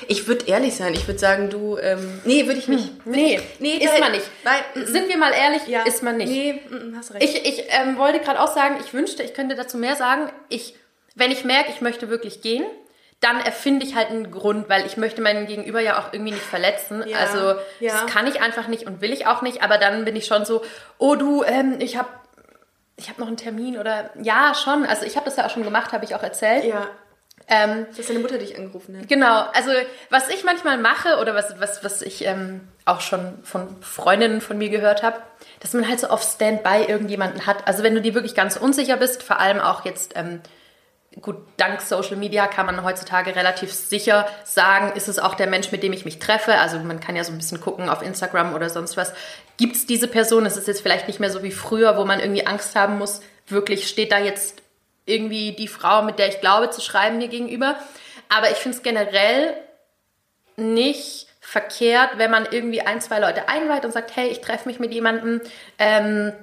ich 0.08 0.28
würde 0.28 0.46
ehrlich 0.48 0.76
sein. 0.76 0.94
Ich 0.94 1.08
würde 1.08 1.20
sagen, 1.20 1.50
du, 1.50 1.78
ähm, 1.78 2.22
nee, 2.26 2.46
würde 2.46 2.60
ich 2.60 2.68
nicht. 2.68 3.06
Nee, 3.06 3.40
Nee, 3.60 3.78
ist 3.78 4.00
man 4.00 4.12
nicht. 4.12 4.26
weil- 4.44 4.86
Sind 4.88 5.08
wir 5.10 5.18
mal 5.18 5.32
ehrlich, 5.34 5.68
Ja. 5.68 5.84
ist 5.84 6.04
man 6.04 6.18
nicht. 6.18 6.30
Nee, 6.30 6.62
hast 6.96 7.14
recht. 7.14 7.24
Ich, 7.24 7.46
ich 7.46 7.66
ähm, 7.70 7.98
wollte 7.98 8.20
gerade 8.20 8.40
auch 8.42 8.54
sagen, 8.54 8.78
ich 8.86 8.94
wünschte, 8.94 9.24
ich 9.24 9.34
könnte 9.34 9.56
dazu 9.56 9.78
mehr 9.78 9.96
sagen. 9.96 10.30
Ich, 10.50 10.76
wenn 11.16 11.32
ich 11.32 11.44
merke, 11.46 11.72
ich 11.72 11.82
möchte 11.82 12.10
wirklich 12.10 12.42
gehen, 12.42 12.66
dann 13.22 13.40
erfinde 13.40 13.86
ich 13.86 13.96
halt 13.96 14.10
einen 14.10 14.30
Grund, 14.30 14.68
weil 14.70 14.86
ich 14.86 14.98
möchte 14.98 15.22
meinen 15.22 15.48
Gegenüber 15.48 15.80
ja 15.80 15.98
auch 16.00 16.12
irgendwie 16.14 16.34
nicht 16.34 16.44
verletzen. 16.44 17.04
Ja, 17.08 17.18
Also 17.18 17.60
ja. 17.80 17.94
das 17.94 18.06
kann 18.08 18.28
ich 18.28 18.42
einfach 18.42 18.68
nicht 18.68 18.86
und 18.86 19.02
will 19.02 19.14
ich 19.14 19.26
auch 19.26 19.42
nicht. 19.42 19.64
Aber 19.64 19.78
dann 19.78 20.04
bin 20.06 20.16
ich 20.16 20.26
schon 20.26 20.46
so, 20.46 20.62
oh 20.98 21.16
du, 21.16 21.44
ähm, 21.44 21.78
ich 21.80 21.98
habe 21.98 22.10
ich 22.98 23.10
hab 23.10 23.18
noch 23.18 23.28
einen 23.28 23.38
Termin 23.38 23.78
oder 23.78 24.10
ja 24.22 24.54
schon. 24.54 24.86
Also 24.86 25.06
ich 25.06 25.16
habe 25.16 25.26
das 25.26 25.38
ja 25.38 25.46
auch 25.46 25.50
schon 25.50 25.64
gemacht, 25.64 25.92
habe 25.94 26.06
ich 26.06 26.14
auch 26.16 26.24
erzählt. 26.24 26.66
ja, 26.66 26.88
Ähm, 27.48 27.86
dass 27.96 28.08
deine 28.08 28.20
Mutter 28.20 28.40
dich 28.40 28.58
angerufen 28.58 28.98
hat. 28.98 29.08
Genau, 29.08 29.46
also 29.54 29.70
was 30.10 30.30
ich 30.30 30.44
manchmal 30.44 30.80
mache 30.80 31.18
oder 31.20 31.36
was, 31.36 31.60
was, 31.60 31.84
was 31.84 32.02
ich 32.02 32.26
ähm, 32.26 32.62
auch 32.86 33.02
schon 33.02 33.38
von 33.44 33.68
Freundinnen 33.82 34.42
von 34.42 34.58
mir 34.58 34.70
gehört 34.70 35.04
habe, 35.04 35.18
dass 35.60 35.74
man 35.74 35.88
halt 35.88 36.00
so 36.00 36.08
auf 36.08 36.24
Standby 36.24 36.86
irgendjemanden 36.88 37.46
hat. 37.46 37.68
Also 37.68 37.84
wenn 37.84 37.94
du 37.94 38.02
dir 38.02 38.16
wirklich 38.16 38.34
ganz 38.34 38.58
unsicher 38.58 38.98
bist, 38.98 39.22
vor 39.22 39.40
allem 39.40 39.60
auch 39.60 39.86
jetzt, 39.86 40.14
ähm, 40.16 40.42
gut, 41.22 41.38
dank 41.58 41.82
Social 41.82 42.16
Media 42.16 42.48
kann 42.48 42.66
man 42.66 42.84
heutzutage 42.84 43.36
relativ 43.36 43.72
sicher 43.72 44.28
sagen, 44.44 44.94
ist 44.96 45.08
es 45.08 45.20
auch 45.20 45.36
der 45.36 45.48
Mensch, 45.48 45.72
mit 45.72 45.84
dem 45.84 45.94
ich 45.94 46.04
mich 46.04 46.18
treffe. 46.18 46.56
Also 46.56 46.80
man 46.80 47.00
kann 47.00 47.16
ja 47.16 47.24
so 47.24 47.32
ein 47.32 47.38
bisschen 47.38 47.62
gucken 47.62 47.90
auf 47.90 48.02
Instagram 48.02 48.56
oder 48.56 48.72
sonst 48.72 48.98
was. 48.98 49.14
Gibt 49.58 49.76
es 49.76 49.86
diese 49.86 50.08
Person? 50.08 50.48
Es 50.48 50.58
ist 50.58 50.68
jetzt 50.68 50.82
vielleicht 50.82 51.08
nicht 51.08 51.20
mehr 51.20 51.30
so 51.30 51.44
wie 51.44 51.52
früher, 51.52 51.96
wo 51.96 52.06
man 52.06 52.20
irgendwie 52.20 52.48
Angst 52.48 52.76
haben 52.76 52.98
muss, 52.98 53.22
wirklich 53.48 53.88
steht 53.88 54.12
da 54.12 54.18
jetzt 54.18 54.64
irgendwie 55.06 55.54
die 55.54 55.68
Frau, 55.68 56.02
mit 56.02 56.20
der 56.20 56.30
ich 56.30 56.42
glaube, 56.42 56.70
zu 56.70 56.82
schreiben 56.82 57.18
mir 57.18 57.28
gegenüber. 57.28 57.76
Aber 58.30 58.50
ich 58.50 58.58
finde 58.58 58.78
es 58.78 58.84
generell 58.84 59.54
nicht 60.58 61.28
verkehrt, 61.42 62.18
wenn 62.18 62.32
man 62.32 62.48
irgendwie 62.50 62.82
ein, 62.82 63.02
zwei 63.02 63.20
Leute 63.20 63.48
einweiht 63.50 63.86
und 63.86 63.92
sagt, 63.92 64.16
hey, 64.16 64.28
ich 64.30 64.42
treffe 64.42 64.68
mich 64.68 64.80
mit 64.80 64.94
jemandem 64.94 65.42
ähm, 65.78 66.34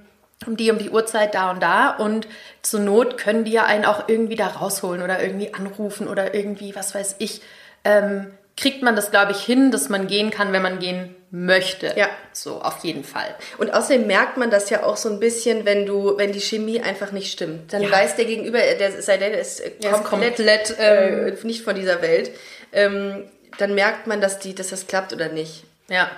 um 0.47 0.57
die 0.57 0.71
um 0.71 0.79
die 0.79 0.91
Uhrzeit 0.91 1.35
da 1.35 1.51
und 1.51 1.63
da 1.63 1.91
und 1.91 2.27
zur 2.63 2.81
Not 2.81 3.19
können 3.19 3.45
die 3.45 3.53
ja 3.53 3.65
einen 3.65 3.85
auch 3.85 4.09
irgendwie 4.09 4.37
da 4.37 4.49
rausholen 4.49 5.03
oder 5.03 5.23
irgendwie 5.23 5.55
anrufen 5.55 6.09
oder 6.09 6.35
irgendwie, 6.35 6.75
was 6.75 6.95
weiß 6.95 7.17
ich, 7.19 7.43
ähm, 7.85 8.33
kriegt 8.57 8.83
man 8.83 8.97
das, 8.97 9.11
glaube 9.11 9.33
ich, 9.33 9.43
hin, 9.43 9.71
dass 9.71 9.89
man 9.89 10.07
gehen 10.07 10.31
kann, 10.31 10.53
wenn 10.53 10.63
man 10.63 10.79
gehen 10.79 11.15
möchte. 11.33 11.95
Ja. 11.97 12.11
So, 12.33 12.61
auf 12.61 12.85
jeden 12.85 13.05
Fall. 13.05 13.35
Und 13.59 13.73
außerdem 13.73 14.07
merkt 14.07 14.37
man 14.37 14.51
das 14.51 14.69
ja 14.71 14.85
auch 14.85 14.99
so 14.99 15.09
ein 15.09 15.19
bisschen, 15.19 15.65
wenn 15.65 15.87
du, 15.87 16.17
wenn 16.19 16.31
die 16.31 16.41
Chemie 16.41 16.81
einfach 16.83 17.11
nicht 17.11 17.33
stimmt. 17.33 17.73
Dann 17.73 17.83
Ja. 17.83 17.91
weiß 17.91 18.17
der 18.17 18.27
Gegenüber, 18.27 18.59
der 18.59 19.03
sei 19.03 19.17
denn, 19.17 19.33
ist 19.33 19.61
äh, 19.61 19.71
komplett, 20.05 20.37
komplett, 20.37 20.79
äh, 20.79 21.35
nicht 21.43 21.65
von 21.65 21.75
dieser 21.75 22.03
Welt. 22.03 22.31
Ähm, 22.73 23.25
dann 23.59 23.75
merkt 23.75 24.07
man, 24.07 24.21
dass 24.21 24.39
die, 24.39 24.55
dass 24.55 24.69
das 24.69 24.87
klappt 24.87 25.13
oder 25.15 25.29
nicht. 25.31 25.65
Ja. 25.89 26.11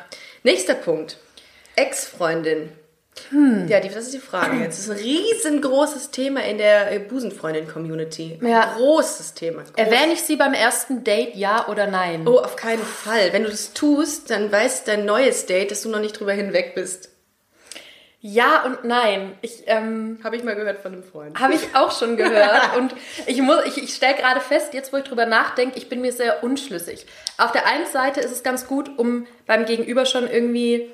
Nächster 0.43 0.75
Punkt. 0.75 1.17
Ex-Freundin. 1.77 2.71
Hm. 3.31 3.69
Ja, 3.69 3.81
die, 3.81 3.89
das 3.89 4.07
ist 4.07 4.15
die 4.15 4.19
Frage 4.19 4.59
jetzt. 4.59 4.79
Das 4.79 4.87
ist 4.87 4.91
ein 4.91 4.99
riesengroßes 4.99 6.11
Thema 6.11 6.43
in 6.45 6.59
der 6.59 6.93
äh, 6.93 6.99
Busenfreundin-Community. 6.99 8.41
Ja. 8.43 8.75
Großes 8.77 9.35
Thema. 9.35 9.63
Groß. 9.63 9.73
Erwähne 9.77 10.13
ich 10.13 10.23
sie 10.23 10.37
beim 10.37 10.53
ersten 10.53 11.05
Date, 11.05 11.35
ja 11.37 11.69
oder 11.69 11.87
nein? 11.87 12.27
Oh, 12.27 12.39
auf 12.39 12.57
keinen 12.57 12.83
Fall. 12.83 13.33
Wenn 13.33 13.45
du 13.45 13.51
das 13.51 13.73
tust, 13.73 14.31
dann 14.31 14.51
weiß 14.51 14.85
dein 14.85 15.05
neues 15.05 15.47
Date, 15.47 15.71
dass 15.71 15.83
du 15.83 15.91
noch 15.91 16.01
nicht 16.01 16.19
drüber 16.19 16.33
hinweg 16.33 16.75
bist. 16.75 17.11
Ja 18.27 18.65
und 18.65 18.85
nein. 18.85 19.33
Ich 19.43 19.65
ähm, 19.67 20.19
Habe 20.25 20.37
ich 20.37 20.45
mal 20.45 20.57
gehört 20.57 20.81
von 20.81 20.95
einem 20.95 21.03
Freund. 21.05 21.39
habe 21.39 21.55
ich 21.55 21.77
auch 21.77 21.97
schon 21.97 22.17
gehört 22.17 22.75
und 22.79 22.95
ich 23.27 23.43
muss, 23.43 23.59
ich, 23.67 23.83
ich 23.83 23.95
stelle 23.95 24.15
gerade 24.15 24.41
fest, 24.41 24.73
jetzt 24.73 24.95
wo 24.95 24.97
ich 24.97 25.05
drüber 25.05 25.27
nachdenke, 25.27 25.77
ich 25.77 25.91
bin 25.91 26.01
mir 26.01 26.11
sehr 26.11 26.43
unschlüssig. 26.43 27.05
Auf 27.37 27.53
der 27.53 27.67
einen 27.67 27.85
Seite 27.85 28.21
ist 28.21 28.33
es 28.33 28.43
ganz 28.43 28.67
gut, 28.67 28.99
um 28.99 29.27
beim 29.47 29.67
Gegenüber 29.67 30.07
schon 30.07 30.27
irgendwie 30.27 30.91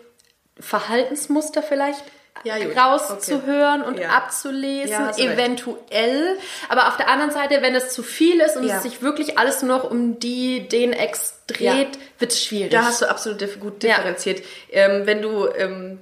Verhaltensmuster 0.61 1.63
vielleicht 1.63 2.03
Ja, 2.43 2.55
rauszuhören 2.57 3.83
und 3.83 3.99
Ja. 3.99 4.11
abzulesen, 4.11 4.91
Ja, 4.91 5.11
eventuell. 5.19 6.39
Aber 6.71 6.89
auf 6.89 6.97
der 6.97 7.09
anderen 7.09 7.33
Seite, 7.33 7.61
wenn 7.61 7.75
es 7.75 7.93
zu 7.93 8.03
viel 8.03 8.41
ist 8.41 8.57
und 8.57 8.65
es 8.65 8.83
sich 8.83 9.03
wirklich 9.03 9.37
alles 9.39 9.63
nur 9.63 9.77
noch 9.77 9.91
um 9.91 10.19
die, 10.21 10.67
den 10.67 10.95
Ex 10.95 11.35
dreht, 11.47 11.99
wird 12.19 12.33
es 12.33 12.43
schwierig. 12.43 12.71
Da 12.71 12.85
hast 12.85 13.03
du 13.03 13.11
absolut 13.11 13.41
gut 13.61 13.83
differenziert. 13.83 14.43
Ähm, 14.71 15.03
wenn 15.05 15.21
du, 15.21 15.49
ähm, 15.49 16.01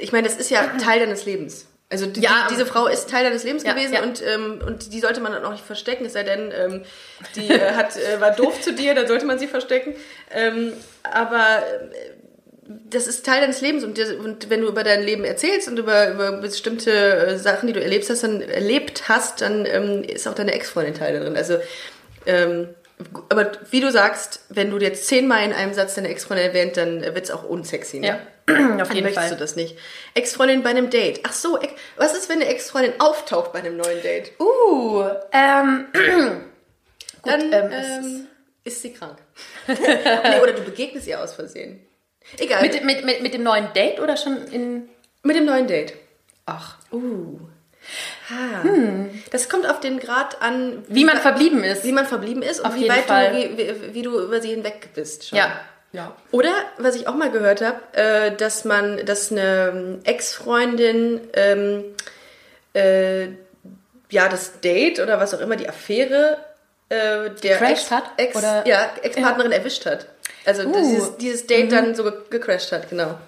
ich 0.00 0.12
meine, 0.12 0.28
das 0.28 0.36
ist 0.36 0.50
ja 0.50 0.62
Teil 0.84 1.00
deines 1.00 1.24
Lebens. 1.24 1.66
Also 1.88 2.04
die, 2.06 2.20
Ja. 2.20 2.46
die, 2.48 2.54
diese 2.54 2.66
Frau 2.66 2.86
ist 2.88 3.08
Teil 3.08 3.24
deines 3.24 3.44
Lebens 3.44 3.62
Ja, 3.62 3.72
gewesen 3.72 3.94
ja. 3.94 4.02
Und, 4.02 4.20
ähm, 4.26 4.60
und 4.66 4.92
die 4.92 5.00
sollte 5.00 5.20
man 5.20 5.32
dann 5.32 5.44
auch 5.44 5.52
nicht 5.52 5.64
verstecken, 5.64 6.04
es 6.04 6.14
sei 6.14 6.24
denn, 6.24 6.52
ähm, 6.52 6.82
die 7.36 7.48
äh, 7.48 7.74
hat, 7.74 7.96
äh, 7.96 8.20
war 8.20 8.32
doof 8.32 8.60
zu 8.60 8.74
dir, 8.74 8.94
dann 8.94 9.06
sollte 9.06 9.24
man 9.24 9.38
sie 9.38 9.46
verstecken. 9.46 9.94
Ähm, 10.32 10.72
aber 11.04 11.62
das 12.68 13.06
ist 13.06 13.24
Teil 13.24 13.40
deines 13.40 13.60
Lebens 13.60 13.84
und, 13.84 13.98
und 13.98 14.50
wenn 14.50 14.60
du 14.60 14.68
über 14.68 14.84
dein 14.84 15.02
Leben 15.02 15.24
erzählst 15.24 15.68
und 15.68 15.78
über, 15.78 16.10
über 16.10 16.32
bestimmte 16.32 16.90
äh, 16.90 17.38
Sachen, 17.38 17.66
die 17.66 17.72
du 17.72 17.82
erlebt 17.82 18.08
hast, 18.10 18.22
dann 18.22 18.40
erlebt 18.40 19.08
hast, 19.08 19.40
dann 19.40 19.66
ähm, 19.66 20.02
ist 20.02 20.26
auch 20.26 20.34
deine 20.34 20.52
Ex-Freundin 20.52 20.94
Teil 20.94 21.20
drin. 21.20 21.36
Also 21.36 21.58
ähm, 22.26 22.68
aber 23.28 23.52
wie 23.70 23.80
du 23.80 23.90
sagst, 23.90 24.40
wenn 24.48 24.70
du 24.70 24.78
jetzt 24.78 25.06
zehnmal 25.06 25.44
in 25.44 25.52
einem 25.52 25.74
Satz 25.74 25.94
deine 25.94 26.08
Ex-Freundin 26.08 26.46
erwähnt, 26.46 26.76
dann 26.76 27.02
wird 27.02 27.24
es 27.24 27.30
auch 27.30 27.44
unsexy. 27.44 28.00
Ne? 28.00 28.06
ja, 28.06 28.18
auf 28.46 28.88
Dann 28.88 28.94
jeden 28.94 29.04
möchtest 29.04 29.28
Fall. 29.28 29.30
du 29.30 29.36
das 29.36 29.54
nicht. 29.56 29.76
Ex-Freundin 30.14 30.62
bei 30.62 30.70
einem 30.70 30.88
Date. 30.88 31.20
Ach 31.24 31.32
so, 31.32 31.58
was 31.96 32.16
ist, 32.16 32.28
wenn 32.28 32.40
eine 32.40 32.48
Ex-Freundin 32.48 32.94
auftaucht 32.98 33.52
bei 33.52 33.58
einem 33.58 33.76
neuen 33.76 34.02
Date? 34.02 34.32
Uh, 34.40 35.04
ähm, 35.32 35.86
gut, 35.92 37.32
Dann 37.32 37.52
ähm, 37.52 37.70
ähm, 37.72 38.26
ist 38.64 38.80
sie 38.80 38.94
krank. 38.94 39.18
nee, 39.66 40.40
oder 40.42 40.52
du 40.52 40.62
begegnest 40.62 41.06
ihr 41.06 41.20
aus 41.20 41.34
Versehen. 41.34 41.86
Egal. 42.38 42.62
Mit, 42.62 42.84
mit, 42.84 43.04
mit, 43.04 43.22
mit 43.22 43.34
dem 43.34 43.42
neuen 43.42 43.72
Date 43.74 44.00
oder 44.00 44.16
schon 44.16 44.46
in. 44.48 44.88
Mit 45.22 45.36
dem 45.36 45.44
neuen 45.44 45.66
Date. 45.66 45.94
Ach. 46.46 46.76
Uh. 46.92 47.38
Ha. 48.30 48.62
Das 49.30 49.48
kommt 49.48 49.68
auf 49.68 49.78
den 49.80 50.00
Grad 50.00 50.42
an, 50.42 50.84
Wie 50.88 51.04
man 51.04 51.16
wa- 51.16 51.20
verblieben 51.20 51.62
ist. 51.62 51.84
wie 51.84 51.92
man 51.92 52.04
verblieben 52.06 52.42
ist 52.42 52.58
und 52.60 52.66
Auf 52.66 52.74
wie 52.74 52.80
jeden 52.82 52.94
weit 52.96 53.04
Fall. 53.04 53.30
du, 53.30 53.36
wie, 53.38 53.58
wie, 53.58 53.94
wie 53.94 54.02
du 54.02 54.18
über 54.20 54.40
sie 54.40 54.48
hinweg 54.50 54.88
bist. 54.94 55.28
Schon. 55.28 55.38
Ja. 55.38 55.60
Ja. 55.92 56.14
Oder 56.32 56.50
was 56.78 56.96
ich 56.96 57.06
auch 57.06 57.14
mal 57.14 57.30
gehört 57.30 57.62
habe, 57.62 57.80
äh, 57.92 58.32
dass 58.36 58.64
man, 58.64 59.06
dass 59.06 59.30
eine 59.30 59.72
ähm, 59.74 60.00
Ex-Freundin 60.04 61.20
ähm, 61.34 61.84
äh, 62.74 63.26
ja 64.10 64.28
das 64.28 64.60
Date 64.60 65.00
oder 65.00 65.18
was 65.20 65.32
auch 65.32 65.40
immer 65.40 65.56
die 65.56 65.68
Affäre 65.68 66.38
äh, 66.88 67.30
der 67.30 67.30
Gecrashed 67.58 67.70
Ex, 67.70 67.90
hat? 67.90 68.04
Ex, 68.16 68.42
ja, 68.66 68.90
Ex-Partnerin 69.02 69.52
erwischt 69.52 69.86
hat. 69.86 70.06
Also 70.46 70.62
Uh. 70.68 70.72
dieses, 70.72 71.16
dieses 71.18 71.46
Date 71.46 71.72
dann 71.72 71.94
so 71.94 72.04
ge 72.04 72.12
gecrashed 72.30 72.72
hat, 72.72 72.88
genau. 72.88 73.18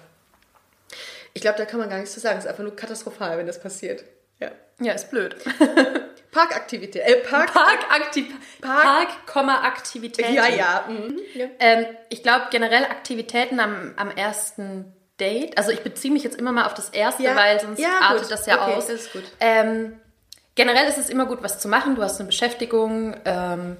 Ich 1.33 1.41
glaube, 1.41 1.57
da 1.57 1.65
kann 1.65 1.79
man 1.79 1.89
gar 1.89 1.97
nichts 1.97 2.13
zu 2.13 2.19
sagen. 2.19 2.37
Es 2.39 2.45
ist 2.45 2.49
einfach 2.49 2.63
nur 2.63 2.75
katastrophal, 2.75 3.37
wenn 3.37 3.45
das 3.47 3.59
passiert. 3.61 4.03
Ja. 4.39 4.51
Ja, 4.79 4.93
ist 4.93 5.11
blöd. 5.11 5.35
Parkaktivität. 6.31 7.01
Äh, 7.05 7.15
Park. 7.17 7.53
Parkaktiv 7.53 8.27
Park- 8.61 9.25
Park, 9.25 9.63
Aktivitäten. 9.65 10.33
ja, 10.33 10.47
ja. 10.47 10.85
Mhm. 10.87 11.19
ja. 11.33 11.45
Ähm, 11.59 11.85
ich 12.09 12.23
glaube 12.23 12.45
generell 12.51 12.83
Aktivitäten 12.85 13.59
am, 13.59 13.93
am 13.97 14.11
ersten 14.11 14.93
Date. 15.19 15.57
Also 15.57 15.71
ich 15.71 15.81
beziehe 15.81 16.13
mich 16.13 16.23
jetzt 16.23 16.37
immer 16.37 16.51
mal 16.51 16.65
auf 16.65 16.73
das 16.73 16.89
erste, 16.89 17.23
Ja. 17.23 17.35
weil 17.35 17.59
sonst 17.59 17.79
Ja, 17.79 17.89
artet 18.01 18.23
gut. 18.23 18.31
das 18.31 18.45
ja 18.45 18.61
Okay, 18.63 18.75
aus. 18.75 18.87
das 18.87 19.01
ist 19.01 19.13
gut. 19.13 19.23
Ähm, 19.39 19.99
generell 20.55 20.87
ist 20.87 20.97
es 20.97 21.09
immer 21.09 21.25
gut, 21.25 21.41
was 21.43 21.59
zu 21.59 21.67
machen. 21.67 21.95
Du 21.95 22.03
hast 22.03 22.19
eine 22.19 22.27
Beschäftigung. 22.27 23.15
Ähm, 23.25 23.77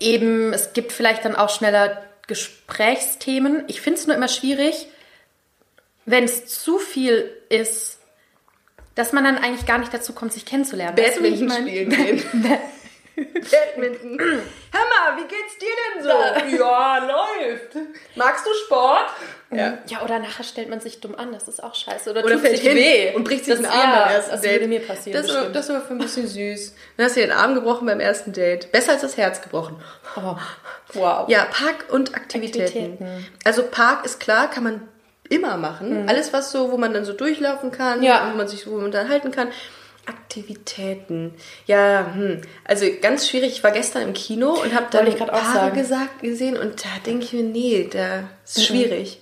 eben, 0.00 0.52
es 0.52 0.72
gibt 0.72 0.92
vielleicht 0.92 1.24
dann 1.24 1.36
auch 1.36 1.50
schneller 1.50 2.02
Gesprächsthemen. 2.26 3.64
Ich 3.68 3.80
finde 3.80 4.00
es 4.00 4.06
nur 4.06 4.16
immer 4.16 4.28
schwierig, 4.28 4.88
wenn 6.04 6.24
es 6.24 6.46
zu 6.46 6.78
viel 6.78 7.30
ist, 7.48 7.98
dass 8.94 9.12
man 9.12 9.24
dann 9.24 9.36
eigentlich 9.36 9.66
gar 9.66 9.78
nicht 9.78 9.92
dazu 9.92 10.12
kommt, 10.12 10.32
sich 10.32 10.44
kennenzulernen. 10.44 10.96
Weißt 10.96 11.18
du, 11.18 11.22
Badminton 11.22 11.68
spielen 11.68 11.90
gehen. 11.90 12.22
Badminton. 13.50 14.18
Hör 14.20 14.80
mal, 15.14 15.16
wie 15.16 15.26
geht's 15.26 15.58
dir 15.58 15.68
denn 15.94 16.02
so? 16.02 16.56
ja, 16.62 16.98
läuft. 16.98 17.76
Magst 18.14 18.44
du 18.46 18.50
Sport? 18.66 19.06
Ja. 19.50 19.78
Ja, 19.86 20.02
oder 20.02 20.18
nachher 20.18 20.44
stellt 20.44 20.68
man 20.68 20.80
sich 20.80 21.00
dumm 21.00 21.14
an, 21.14 21.32
das 21.32 21.48
ist 21.48 21.62
auch 21.62 21.74
scheiße. 21.74 22.10
Oder, 22.10 22.24
Oder 22.24 22.34
tut 22.34 22.42
fällt 22.42 22.58
sich 22.58 22.66
hin 22.68 22.76
weh 22.76 23.14
und 23.14 23.24
bricht 23.24 23.44
sich 23.44 23.54
das, 23.54 23.62
den 23.62 23.70
Arm 23.70 23.90
ja, 23.90 24.04
beim 24.04 24.14
ersten 24.14 24.30
das 24.32 24.40
Date. 24.42 24.52
würde 24.52 24.68
mir 24.68 24.80
passieren. 24.80 25.20
Das, 25.22 25.28
war- 25.30 25.34
bestimmt. 25.36 25.56
das 25.56 25.68
war 25.70 25.80
für 25.80 25.94
ein 25.94 25.98
bisschen 25.98 26.26
süß. 26.26 26.74
Dann 26.96 27.06
hast 27.06 27.16
du 27.16 27.20
den 27.20 27.32
Arm 27.32 27.54
gebrochen 27.54 27.86
beim 27.86 28.00
ersten 28.00 28.32
Date. 28.32 28.70
Besser 28.72 28.92
als 28.92 29.02
das 29.02 29.16
Herz 29.16 29.40
gebrochen. 29.40 29.76
oh, 30.16 30.36
wow. 30.94 31.28
Ja, 31.28 31.44
Park 31.46 31.86
und 31.90 32.14
Aktivitäten. 32.14 32.64
Aktivitäten. 32.94 33.26
Also 33.44 33.62
Park 33.62 34.04
ist 34.04 34.20
klar, 34.20 34.50
kann 34.50 34.64
man 34.64 34.88
immer 35.28 35.56
machen. 35.56 36.08
Alles 36.08 36.32
was 36.32 36.50
so, 36.52 36.70
wo 36.70 36.76
man 36.76 36.92
dann 36.94 37.04
so 37.04 37.12
durchlaufen 37.12 37.70
kann, 37.72 38.02
Ja. 38.02 38.30
wo 38.32 38.36
man 38.36 38.46
sich 38.48 38.66
wo 38.66 38.76
man 38.76 38.84
unterhalten 38.84 39.30
kann. 39.32 39.48
Aktivitäten. 40.06 41.34
Ja, 41.66 42.10
hm. 42.14 42.40
also 42.64 42.86
ganz 43.00 43.28
schwierig. 43.28 43.52
Ich 43.52 43.64
war 43.64 43.70
gestern 43.72 44.02
im 44.02 44.14
Kino 44.14 44.50
und 44.50 44.74
habe 44.74 44.92
Wollte 44.92 45.10
ich 45.10 45.20
auch 45.22 45.54
sagen. 45.54 45.76
gesagt, 45.76 46.22
gesehen 46.22 46.56
und 46.56 46.84
da 46.84 46.88
denke 47.04 47.24
ich 47.24 47.32
mir, 47.32 47.42
nee, 47.42 47.88
da 47.90 48.24
ist 48.44 48.64
schwierig. 48.64 49.20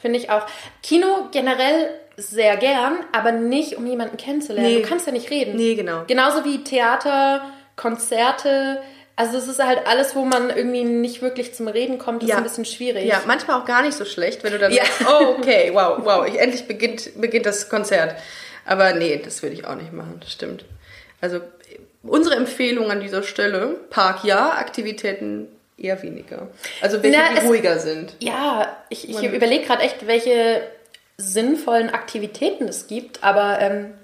Finde 0.00 0.18
ich 0.18 0.30
auch. 0.30 0.46
Kino 0.82 1.28
generell 1.32 1.88
sehr 2.16 2.56
gern, 2.56 2.98
aber 3.12 3.32
nicht, 3.32 3.76
um 3.76 3.86
jemanden 3.86 4.16
kennenzulernen. 4.16 4.74
Nee. 4.74 4.82
Du 4.82 4.88
kannst 4.88 5.06
ja 5.06 5.12
nicht 5.12 5.30
reden. 5.30 5.56
Nee, 5.56 5.74
genau. 5.74 6.04
Genauso 6.06 6.44
wie 6.44 6.64
Theater, 6.64 7.42
Konzerte. 7.76 8.80
Also 9.16 9.38
es 9.38 9.48
ist 9.48 9.62
halt 9.62 9.86
alles, 9.86 10.14
wo 10.14 10.24
man 10.24 10.50
irgendwie 10.50 10.84
nicht 10.84 11.22
wirklich 11.22 11.54
zum 11.54 11.68
Reden 11.68 11.98
kommt, 11.98 12.22
ist 12.22 12.28
Ja. 12.28 12.36
ein 12.36 12.42
bisschen 12.42 12.66
schwierig. 12.66 13.06
Ja, 13.06 13.22
manchmal 13.26 13.60
auch 13.60 13.64
gar 13.64 13.82
nicht 13.82 13.96
so 13.96 14.04
schlecht, 14.04 14.44
wenn 14.44 14.52
du 14.52 14.58
dann 14.58 14.72
Ja. 14.72 14.84
sagst, 14.84 15.06
oh, 15.08 15.34
okay, 15.38 15.70
wow, 15.72 15.98
wow, 16.02 16.26
ich, 16.26 16.38
endlich 16.38 16.66
beginnt, 16.66 17.18
beginnt 17.20 17.46
das 17.46 17.68
Konzert. 17.70 18.14
Aber 18.66 18.92
nee, 18.94 19.20
das 19.24 19.42
würde 19.42 19.54
ich 19.54 19.64
auch 19.66 19.76
nicht 19.76 19.92
machen, 19.92 20.16
das 20.20 20.32
stimmt. 20.32 20.64
Also 21.20 21.40
unsere 22.02 22.34
Empfehlung 22.36 22.90
an 22.90 23.00
dieser 23.00 23.22
Stelle, 23.22 23.76
Park 23.90 24.24
ja, 24.24 24.50
Aktivitäten 24.52 25.48
eher 25.78 26.02
weniger. 26.02 26.48
Also 26.80 27.02
welche, 27.02 27.18
Na, 27.18 27.28
die 27.32 27.38
es- 27.38 27.44
ruhiger 27.44 27.78
sind. 27.78 28.14
Ja, 28.20 28.76
ich, 28.88 29.08
ich 29.08 29.22
überlege 29.22 29.64
gerade 29.64 29.82
echt, 29.82 30.06
welche 30.06 30.62
sinnvollen 31.18 31.90
Aktivitäten 31.90 32.68
es 32.68 32.86
gibt, 32.86 33.22
aber 33.24 33.58
ähm, 33.60 33.94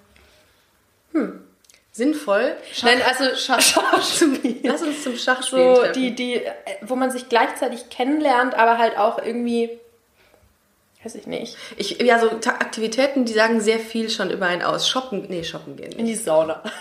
Sinnvoll. 1.94 2.56
Schach, 2.72 2.84
nein, 2.86 3.02
also 3.06 3.24
Schachspielen. 3.36 4.60
Lass 4.62 4.80
uns 4.82 5.02
zum 5.02 5.14
Schachspielen 5.16 5.74
so 5.74 5.80
treffen. 5.82 5.92
die, 5.92 6.14
die, 6.14 6.34
äh, 6.36 6.50
wo 6.80 6.96
man 6.96 7.10
sich 7.10 7.28
gleichzeitig 7.28 7.90
kennenlernt, 7.90 8.54
aber 8.54 8.78
halt 8.78 8.96
auch 8.96 9.18
irgendwie, 9.22 9.78
weiß 11.04 11.14
ich 11.16 11.26
nicht, 11.26 11.56
ich, 11.76 12.00
ja, 12.00 12.18
so 12.18 12.30
Aktivitäten, 12.30 13.24
die 13.24 13.32
sagen 13.32 13.60
sehr 13.60 13.78
viel 13.80 14.08
schon 14.10 14.30
über 14.30 14.46
einen 14.46 14.62
aus. 14.62 14.88
Shoppen, 14.88 15.26
nee, 15.28 15.42
shoppen 15.44 15.76
gehen 15.76 15.92
in 15.92 16.04
nicht. 16.04 16.18
die 16.20 16.22
Sauna. 16.24 16.62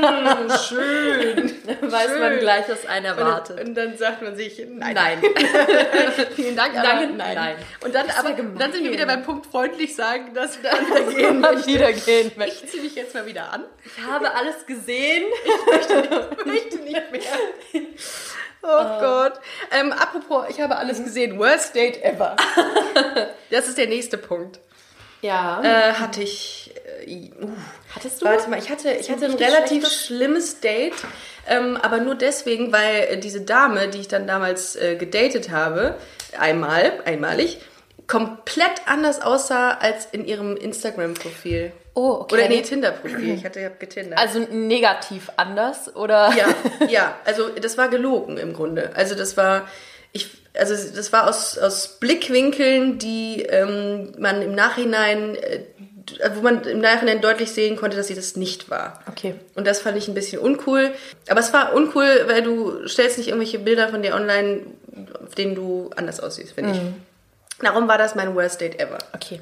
Mm, 0.00 0.50
schön. 0.66 1.52
Weiß 1.82 2.08
man 2.18 2.30
Schön. 2.32 2.38
gleich, 2.40 2.64
was 2.68 2.86
einen 2.86 3.12
Und, 3.12 3.18
erwartet. 3.18 3.60
und 3.60 3.74
dann 3.74 3.98
sagt 3.98 4.22
man 4.22 4.34
sich, 4.34 4.58
nein. 4.66 4.94
Nein. 4.94 5.18
Vielen 6.36 6.56
Dank, 6.56 6.74
aber 6.74 6.82
Danke, 6.88 7.14
nein. 7.16 7.34
nein. 7.34 7.56
Und 7.84 7.94
dann, 7.94 8.08
aber, 8.08 8.32
gemein. 8.32 8.56
dann 8.58 8.72
sind 8.72 8.84
wir 8.84 8.92
wieder 8.92 9.04
beim 9.04 9.22
Punkt 9.22 9.44
freundlich 9.46 9.94
sagen, 9.94 10.32
dass 10.32 10.58
wir 10.62 10.70
wieder 10.70 11.12
gehen 11.12 11.40
man 11.40 11.54
möchten. 11.54 11.68
wieder 11.74 11.92
gehen 11.92 12.32
möchte. 12.36 12.64
Ich 12.64 12.70
ziehe 12.70 12.82
mich 12.82 12.94
jetzt 12.94 13.12
mal 13.14 13.26
wieder 13.26 13.52
an. 13.52 13.64
Ich 13.84 14.02
habe 14.06 14.34
alles 14.34 14.64
gesehen. 14.66 15.24
Ich 15.44 16.46
möchte 16.46 16.78
nicht 16.78 17.12
mehr. 17.12 17.82
Oh 18.62 19.00
Gott. 19.00 19.34
Ähm, 19.70 19.92
apropos, 19.92 20.44
ich 20.48 20.60
habe 20.60 20.76
alles 20.76 21.02
gesehen. 21.02 21.38
Worst 21.38 21.74
Date 21.74 22.02
ever. 22.02 22.36
Das 23.50 23.66
ist 23.66 23.78
der 23.78 23.88
nächste 23.88 24.16
Punkt. 24.16 24.60
Ja. 25.22 25.60
Äh, 25.62 25.94
hatte 25.94 26.22
ich. 26.22 26.72
Äh, 27.04 27.30
uh, 27.42 27.50
Hattest 27.94 28.22
du? 28.22 28.26
Warte 28.26 28.48
mal, 28.48 28.58
ich 28.58 28.70
hatte, 28.70 28.92
ich 28.92 29.10
hatte 29.10 29.26
ein 29.26 29.34
relativ 29.34 29.80
schlechtes? 29.80 30.06
schlimmes 30.06 30.60
Date, 30.60 30.94
ähm, 31.48 31.76
aber 31.76 31.98
nur 31.98 32.14
deswegen, 32.14 32.72
weil 32.72 33.08
äh, 33.10 33.18
diese 33.18 33.40
Dame, 33.40 33.88
die 33.88 33.98
ich 34.00 34.08
dann 34.08 34.26
damals 34.26 34.76
äh, 34.76 34.96
gedatet 34.96 35.50
habe, 35.50 35.96
einmal, 36.38 37.00
einmalig, 37.04 37.58
komplett 38.06 38.86
anders 38.86 39.20
aussah 39.20 39.72
als 39.72 40.06
in 40.06 40.24
ihrem 40.26 40.56
Instagram-Profil. 40.56 41.72
Oh, 41.94 42.20
okay. 42.20 42.34
Oder 42.34 42.48
nee, 42.48 42.62
Tinder-Profil. 42.62 43.34
Ich 43.34 43.44
hatte 43.44 43.60
ja 43.60 43.68
getindert. 43.68 44.18
Also 44.18 44.40
negativ 44.40 45.30
anders, 45.36 45.94
oder? 45.96 46.32
ja, 46.36 46.54
ja, 46.88 47.16
also 47.24 47.48
das 47.48 47.78
war 47.78 47.88
gelogen 47.88 48.36
im 48.36 48.52
Grunde. 48.52 48.90
Also 48.94 49.14
das 49.14 49.36
war, 49.36 49.68
ich, 50.12 50.28
also 50.54 50.74
das 50.74 51.12
war 51.12 51.28
aus, 51.28 51.58
aus 51.58 51.98
Blickwinkeln, 51.98 52.98
die 52.98 53.42
ähm, 53.42 54.12
man 54.18 54.42
im 54.42 54.54
Nachhinein, 54.54 55.36
äh, 55.36 55.60
wo 56.34 56.42
man 56.42 56.62
im 56.64 56.80
Nachhinein 56.80 57.20
deutlich 57.20 57.52
sehen 57.52 57.76
konnte, 57.76 57.96
dass 57.96 58.08
sie 58.08 58.14
das 58.14 58.36
nicht 58.36 58.70
war. 58.70 59.00
Okay. 59.08 59.34
Und 59.54 59.66
das 59.66 59.80
fand 59.80 59.96
ich 59.96 60.08
ein 60.08 60.14
bisschen 60.14 60.40
uncool. 60.40 60.92
Aber 61.28 61.40
es 61.40 61.52
war 61.52 61.74
uncool, 61.74 62.24
weil 62.26 62.42
du 62.42 62.86
stellst 62.88 63.18
nicht 63.18 63.28
irgendwelche 63.28 63.58
Bilder 63.58 63.88
von 63.88 64.02
dir 64.02 64.14
online, 64.14 64.62
auf 65.24 65.34
denen 65.34 65.54
du 65.54 65.90
anders 65.96 66.20
aussiehst, 66.20 66.52
finde 66.52 66.72
ich. 66.72 66.80
Darum 67.62 67.88
war 67.88 67.98
das 67.98 68.14
mein 68.14 68.34
Worst 68.34 68.60
Date 68.60 68.80
ever. 68.80 68.98
Okay. 69.14 69.40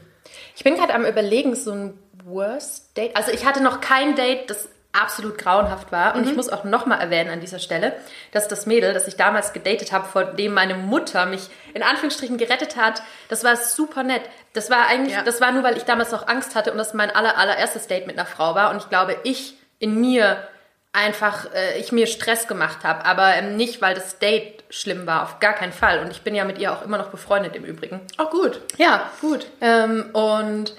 Ich 0.56 0.64
bin 0.64 0.74
gerade 0.74 0.92
am 0.92 1.06
überlegen, 1.06 1.54
so 1.54 1.70
ein 1.72 1.98
Worst 2.24 2.96
Date. 2.96 3.16
Also 3.16 3.30
ich 3.32 3.44
hatte 3.46 3.62
noch 3.62 3.80
kein 3.80 4.14
Date, 4.16 4.48
das 4.50 4.68
absolut 4.92 5.36
grauenhaft 5.38 5.92
war. 5.92 6.14
Und 6.16 6.26
ich 6.26 6.34
muss 6.34 6.48
auch 6.48 6.64
nochmal 6.64 7.00
erwähnen 7.00 7.30
an 7.30 7.40
dieser 7.40 7.58
Stelle, 7.58 7.94
dass 8.32 8.48
das 8.48 8.64
Mädel, 8.66 8.94
das 8.94 9.06
ich 9.06 9.16
damals 9.16 9.52
gedatet 9.52 9.92
habe, 9.92 10.06
vor 10.08 10.24
dem 10.24 10.54
meine 10.54 10.74
Mutter 10.74 11.26
mich 11.26 11.48
in 11.74 11.82
Anführungsstrichen 11.82 12.38
gerettet 12.38 12.76
hat, 12.76 13.02
das 13.28 13.44
war 13.44 13.54
super 13.56 14.02
nett. 14.02 14.22
Das 14.54 14.70
war 14.70 14.86
eigentlich, 14.86 15.14
Ja. 15.14 15.22
das 15.22 15.40
war 15.40 15.52
nur, 15.52 15.62
weil 15.62 15.76
ich 15.76 15.84
damals 15.84 16.10
noch 16.10 16.26
Angst 16.26 16.54
hatte 16.54 16.72
und 16.72 16.78
das 16.78 16.94
mein 16.94 17.10
aller, 17.14 17.36
allererstes 17.36 17.86
Date 17.86 18.06
mit 18.06 18.18
einer 18.18 18.26
Frau 18.26 18.54
war. 18.54 18.70
Und 18.70 18.78
ich 18.78 18.88
glaube, 18.88 19.16
ich 19.24 19.54
in 19.78 20.00
mir 20.00 20.38
einfach, 20.92 21.52
äh, 21.54 21.78
ich 21.78 21.92
mir 21.92 22.06
Stress 22.06 22.48
gemacht 22.48 22.78
habe. 22.82 23.04
Aber 23.04 23.34
ähm, 23.34 23.56
nicht, 23.56 23.80
weil 23.82 23.94
das 23.94 24.18
Date 24.18 24.64
schlimm 24.70 25.06
war, 25.06 25.22
auf 25.22 25.38
gar 25.38 25.52
keinen 25.52 25.72
Fall. 25.72 26.00
Und 26.00 26.10
ich 26.10 26.22
bin 26.22 26.34
ja 26.34 26.44
mit 26.44 26.58
ihr 26.58 26.72
auch 26.72 26.82
immer 26.82 26.98
noch 26.98 27.10
befreundet 27.10 27.54
im 27.54 27.64
Übrigen. 27.64 28.00
Auch 28.16 28.30
gut. 28.30 28.60
Ja, 28.78 29.10
Gut. 29.20 29.46
ähm, 29.60 30.10
und 30.14 30.74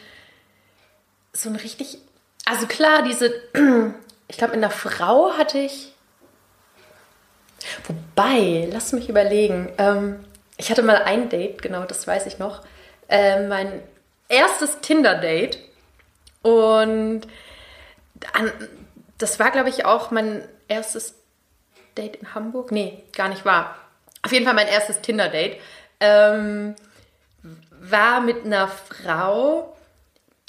so 1.41 1.49
ein 1.49 1.55
richtig, 1.55 1.97
also 2.45 2.67
klar, 2.67 3.03
diese, 3.03 3.33
ich 4.27 4.37
glaube, 4.37 4.53
in 4.53 4.61
der 4.61 4.69
Frau 4.69 5.33
hatte 5.37 5.59
ich, 5.59 5.93
wobei, 7.87 8.67
lass 8.71 8.93
mich 8.93 9.09
überlegen, 9.09 9.71
ähm, 9.77 10.25
ich 10.57 10.69
hatte 10.69 10.83
mal 10.83 11.03
ein 11.03 11.29
Date, 11.29 11.61
genau, 11.61 11.85
das 11.85 12.07
weiß 12.07 12.25
ich 12.25 12.39
noch, 12.39 12.63
ähm, 13.07 13.47
mein 13.47 13.81
erstes 14.27 14.79
Tinder-Date 14.81 15.59
und 16.41 17.21
an, 18.33 18.51
das 19.17 19.39
war, 19.39 19.51
glaube 19.51 19.69
ich, 19.69 19.85
auch 19.85 20.11
mein 20.11 20.47
erstes 20.67 21.15
Date 21.97 22.17
in 22.17 22.33
Hamburg. 22.33 22.71
Nee, 22.71 23.03
gar 23.15 23.29
nicht 23.29 23.45
wahr. 23.45 23.75
Auf 24.21 24.31
jeden 24.31 24.45
Fall 24.45 24.53
mein 24.53 24.67
erstes 24.67 25.01
Tinder-Date. 25.01 25.57
Ähm, 25.99 26.75
war 27.81 28.21
mit 28.21 28.45
einer 28.45 28.67
Frau, 28.67 29.75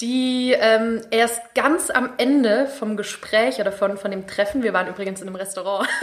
die 0.00 0.56
ähm, 0.58 1.02
erst 1.10 1.54
ganz 1.54 1.90
am 1.90 2.14
Ende 2.16 2.66
vom 2.66 2.96
Gespräch 2.96 3.60
oder 3.60 3.72
von, 3.72 3.98
von 3.98 4.10
dem 4.10 4.26
Treffen, 4.26 4.62
wir 4.62 4.72
waren 4.72 4.88
übrigens 4.88 5.20
in 5.20 5.26
einem 5.28 5.36
Restaurant, 5.36 5.86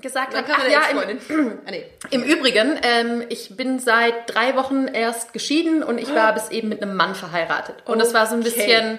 gesagt 0.00 0.36
hat, 0.36 0.44
ach 0.48 0.68
ja, 0.68 0.82
im, 0.92 1.58
ah, 1.66 1.70
nee. 1.70 1.84
im 2.10 2.22
Übrigen, 2.22 2.78
ähm, 2.82 3.24
ich 3.30 3.56
bin 3.56 3.80
seit 3.80 4.32
drei 4.32 4.54
Wochen 4.54 4.86
erst 4.86 5.32
geschieden 5.32 5.82
und 5.82 5.98
ich 5.98 6.14
war 6.14 6.32
bis 6.34 6.50
eben 6.50 6.68
mit 6.68 6.82
einem 6.82 6.94
Mann 6.94 7.16
verheiratet. 7.16 7.82
Und 7.84 8.00
es 8.00 8.14
war 8.14 8.26
so 8.26 8.34
ein 8.34 8.40
Okay. 8.40 8.50
bisschen, 8.50 8.98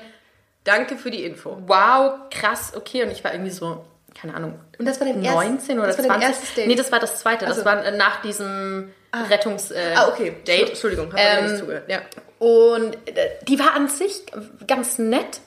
Danke 0.65 0.97
für 0.97 1.09
die 1.09 1.23
Info. 1.23 1.57
wow, 1.67 2.29
krass, 2.29 2.73
okay. 2.75 3.03
Und 3.03 3.11
ich 3.11 3.23
war 3.23 3.31
irgendwie 3.33 3.51
so, 3.51 3.85
keine 4.21 4.33
Ahnung, 4.35 4.59
Und 4.77 4.85
das 4.85 4.99
war 4.99 5.07
dein 5.07 5.21
19 5.21 5.77
oder 5.79 5.87
das 5.87 5.97
war 5.97 6.03
dein 6.03 6.19
20. 6.19 6.27
erstes 6.29 6.55
Date? 6.55 6.67
Nee, 6.67 6.75
das 6.75 6.91
war 6.91 6.99
das 6.99 7.19
zweite. 7.19 7.45
Das 7.45 7.55
Also- 7.59 7.65
war 7.65 7.83
äh, 7.85 7.95
nach 7.95 8.21
diesem 8.21 8.91
Rettungs 9.29 9.71
äh, 9.71 9.93
Ah, 9.95 10.07
okay. 10.09 10.35
Date. 10.45 10.69
Entschuldigung, 10.69 11.07
habe 11.13 11.19
Ähm, 11.21 11.45
nicht 11.47 11.59
zugehört. 11.59 11.89
Ja. 11.89 11.99
Und 12.39 12.95
äh, 13.07 13.29
die 13.47 13.57
war 13.59 13.73
an 13.73 13.87
sich 13.87 14.23
ganz 14.67 14.97
nett, 14.99 15.39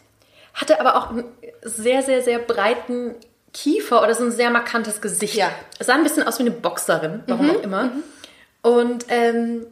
hatte 0.55 0.81
aber 0.81 0.97
auch 0.97 1.11
einen 1.11 1.25
sehr, 1.62 2.02
sehr, 2.02 2.23
sehr 2.23 2.38
breiten 2.38 3.14
Kiefer 3.52 4.02
oder 4.02 4.14
so 4.14 4.25
ein 4.25 4.33
sehr 4.33 4.50
markantes 4.50 5.00
Gesicht. 5.00 5.35
Ja. 5.35 5.49
Mhm, 5.49 5.52
Sah 5.85 5.95
ein 5.95 6.02
bisschen 6.02 6.26
aus 6.26 6.38
wie 6.38 6.43
eine 6.43 6.50
Boxerin, 6.50 7.23
warum 7.26 7.50
auch 7.50 7.62
immer. 7.62 7.91
Und 8.62 9.05
ähm, 9.09 9.67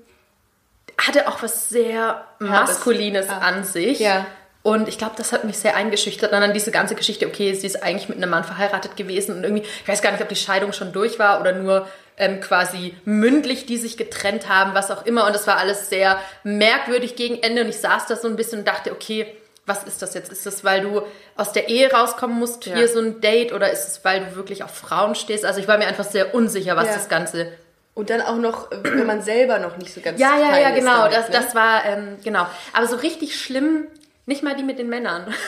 hatte 0.99 1.29
auch 1.29 1.43
was 1.43 1.69
sehr 1.69 2.25
Maskulines 2.39 3.29
Ah. 3.29 3.39
an 3.39 3.65
sich. 3.65 3.99
Ja. 4.01 4.27
Und 4.63 4.89
ich 4.89 4.99
glaube, 4.99 5.15
das 5.17 5.33
hat 5.33 5.45
mich 5.45 5.57
sehr 5.59 5.75
eingeschüchtert. 5.75 6.33
Und 6.33 6.41
dann 6.41 6.53
diese 6.53 6.71
ganze 6.71 6.95
Geschichte, 6.95 7.27
okay, 7.27 7.55
sie 7.55 7.67
ist 7.67 7.83
eigentlich 7.83 8.09
mit 8.11 8.19
einem 8.19 8.31
Mann 8.31 8.45
verheiratet 8.45 8.97
gewesen 8.97 9.37
und 9.37 9.45
irgendwie, 9.45 9.63
ich 9.63 9.89
weiß 9.89 10.03
gar 10.03 10.13
nicht, 10.13 10.21
ob 10.21 10.29
die 10.29 10.37
Scheidung 10.37 10.73
schon 10.75 10.93
durch 10.93 11.19
war 11.19 11.41
oder 11.41 11.53
nur 11.53 11.89
ähm, 12.19 12.41
quasi 12.43 12.95
mündlich, 13.07 13.65
die 13.65 13.79
sich 13.79 13.97
getrennt 13.97 14.49
haben, 14.51 14.75
was 14.75 14.91
auch 14.91 15.07
immer. 15.07 15.27
Und 15.27 15.35
das 15.35 15.47
war 15.47 15.57
alles 15.57 15.89
sehr 15.89 16.19
merkwürdig 16.45 17.17
gegen 17.17 17.43
Ende. 17.43 17.63
Und 17.63 17.69
ich 17.71 17.79
saß 17.79 18.07
da 18.07 18.17
so 18.17 18.29
ein 18.29 18.37
bisschen 18.37 18.61
und 18.61 18.69
dachte, 18.69 18.93
okay, 18.93 19.35
was 19.65 19.85
ist 19.85 20.03
das 20.03 20.13
jetzt? 20.15 20.31
Ist 20.31 20.45
das, 20.45 20.63
weil 20.65 20.83
du 20.83 21.03
aus 21.37 21.53
der 21.53 21.69
Ehe 21.71 21.91
rauskommen 21.91 22.39
musst, 22.39 22.67
Ja. 22.67 22.77
hier 22.77 22.89
so 22.89 22.99
ein 23.01 23.21
Date? 23.23 23.53
Oder 23.55 23.71
ist 23.71 23.87
es, 23.89 24.05
weil 24.05 24.21
du 24.21 24.37
wirklich 24.37 24.63
auf 24.65 24.75
Frauen 24.75 25.15
stehst? 25.15 25.45
Also 25.47 25.61
ich 25.61 25.69
war 25.69 25.79
mir 25.79 25.87
einfach 25.87 26.05
sehr 26.05 26.35
unsicher, 26.35 26.77
was 26.77 26.89
Ja. 26.89 26.95
das 26.95 27.09
Ganze 27.09 27.51
Und 27.95 28.09
dann 28.11 28.21
auch 28.21 28.37
noch, 28.37 28.71
äh, 28.73 28.77
wenn 28.83 29.07
man 29.07 29.21
selber 29.23 29.59
noch 29.59 29.77
nicht 29.77 29.93
so 29.93 30.01
ganz 30.01 30.21
ja, 30.21 30.39
ja, 30.39 30.59
ja, 30.59 30.71
genau. 30.71 31.09
damit, 31.09 31.13
das, 31.15 31.29
ne? 31.29 31.35
das 31.35 31.55
war, 31.55 31.85
ähm, 31.85 32.17
genau. 32.23 32.47
Aber 32.73 32.87
so 32.87 32.97
richtig 32.97 33.39
schlimm, 33.39 33.87
nicht 34.31 34.43
mal 34.43 34.55
die 34.57 34.63
mit 34.63 34.79
den 34.79 34.89
Männern. 34.89 35.35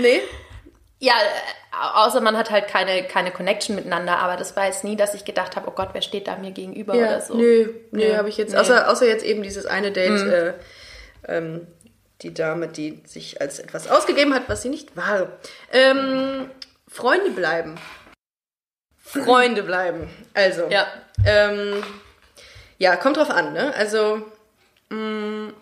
Nee? 0.00 0.20
ja, 1.00 1.14
außer 1.94 2.20
man 2.20 2.36
hat 2.36 2.50
halt 2.52 2.68
keine, 2.68 3.02
keine 3.02 3.32
Connection 3.32 3.74
miteinander. 3.74 4.18
Aber 4.18 4.36
das 4.36 4.54
war 4.54 4.66
jetzt 4.66 4.84
nie, 4.84 4.94
dass 4.94 5.12
ich 5.14 5.24
gedacht 5.24 5.56
habe, 5.56 5.66
oh 5.68 5.72
Gott, 5.72 5.88
wer 5.92 6.02
steht 6.02 6.28
da 6.28 6.36
mir 6.36 6.52
gegenüber 6.52 6.94
Ja, 6.94 7.06
oder 7.08 7.20
so. 7.20 7.34
nö, 7.36 7.64
nö, 7.90 7.98
Nee. 7.98 8.16
habe 8.16 8.28
ich 8.28 8.36
jetzt. 8.36 8.52
Mhm. 8.52 8.58
außer, 8.60 8.88
außer 8.88 9.06
jetzt 9.06 9.24
eben 9.24 9.42
dieses 9.42 9.66
eine 9.66 9.90
Date, 9.90 10.20
äh, 10.20 10.54
ähm, 11.26 11.66
die 12.22 12.32
Dame, 12.32 12.68
die 12.68 13.02
sich 13.06 13.40
als 13.40 13.58
etwas 13.58 13.88
ausgegeben 13.88 14.34
hat, 14.34 14.42
was 14.48 14.62
sie 14.62 14.68
nicht 14.68 14.96
war. 14.96 15.32
Ähm, 15.72 16.48
Freunde 16.86 17.30
bleiben. 17.30 17.74
Freunde 18.98 19.62
bleiben. 19.64 20.08
Also, 20.34 20.66
Ja. 20.68 20.86
ähm, 21.26 21.82
ja, 22.78 22.94
kommt 22.94 23.16
drauf 23.16 23.30
an, 23.30 23.52
ne? 23.52 23.74
Also, 23.74 24.22
mh, 24.90 25.52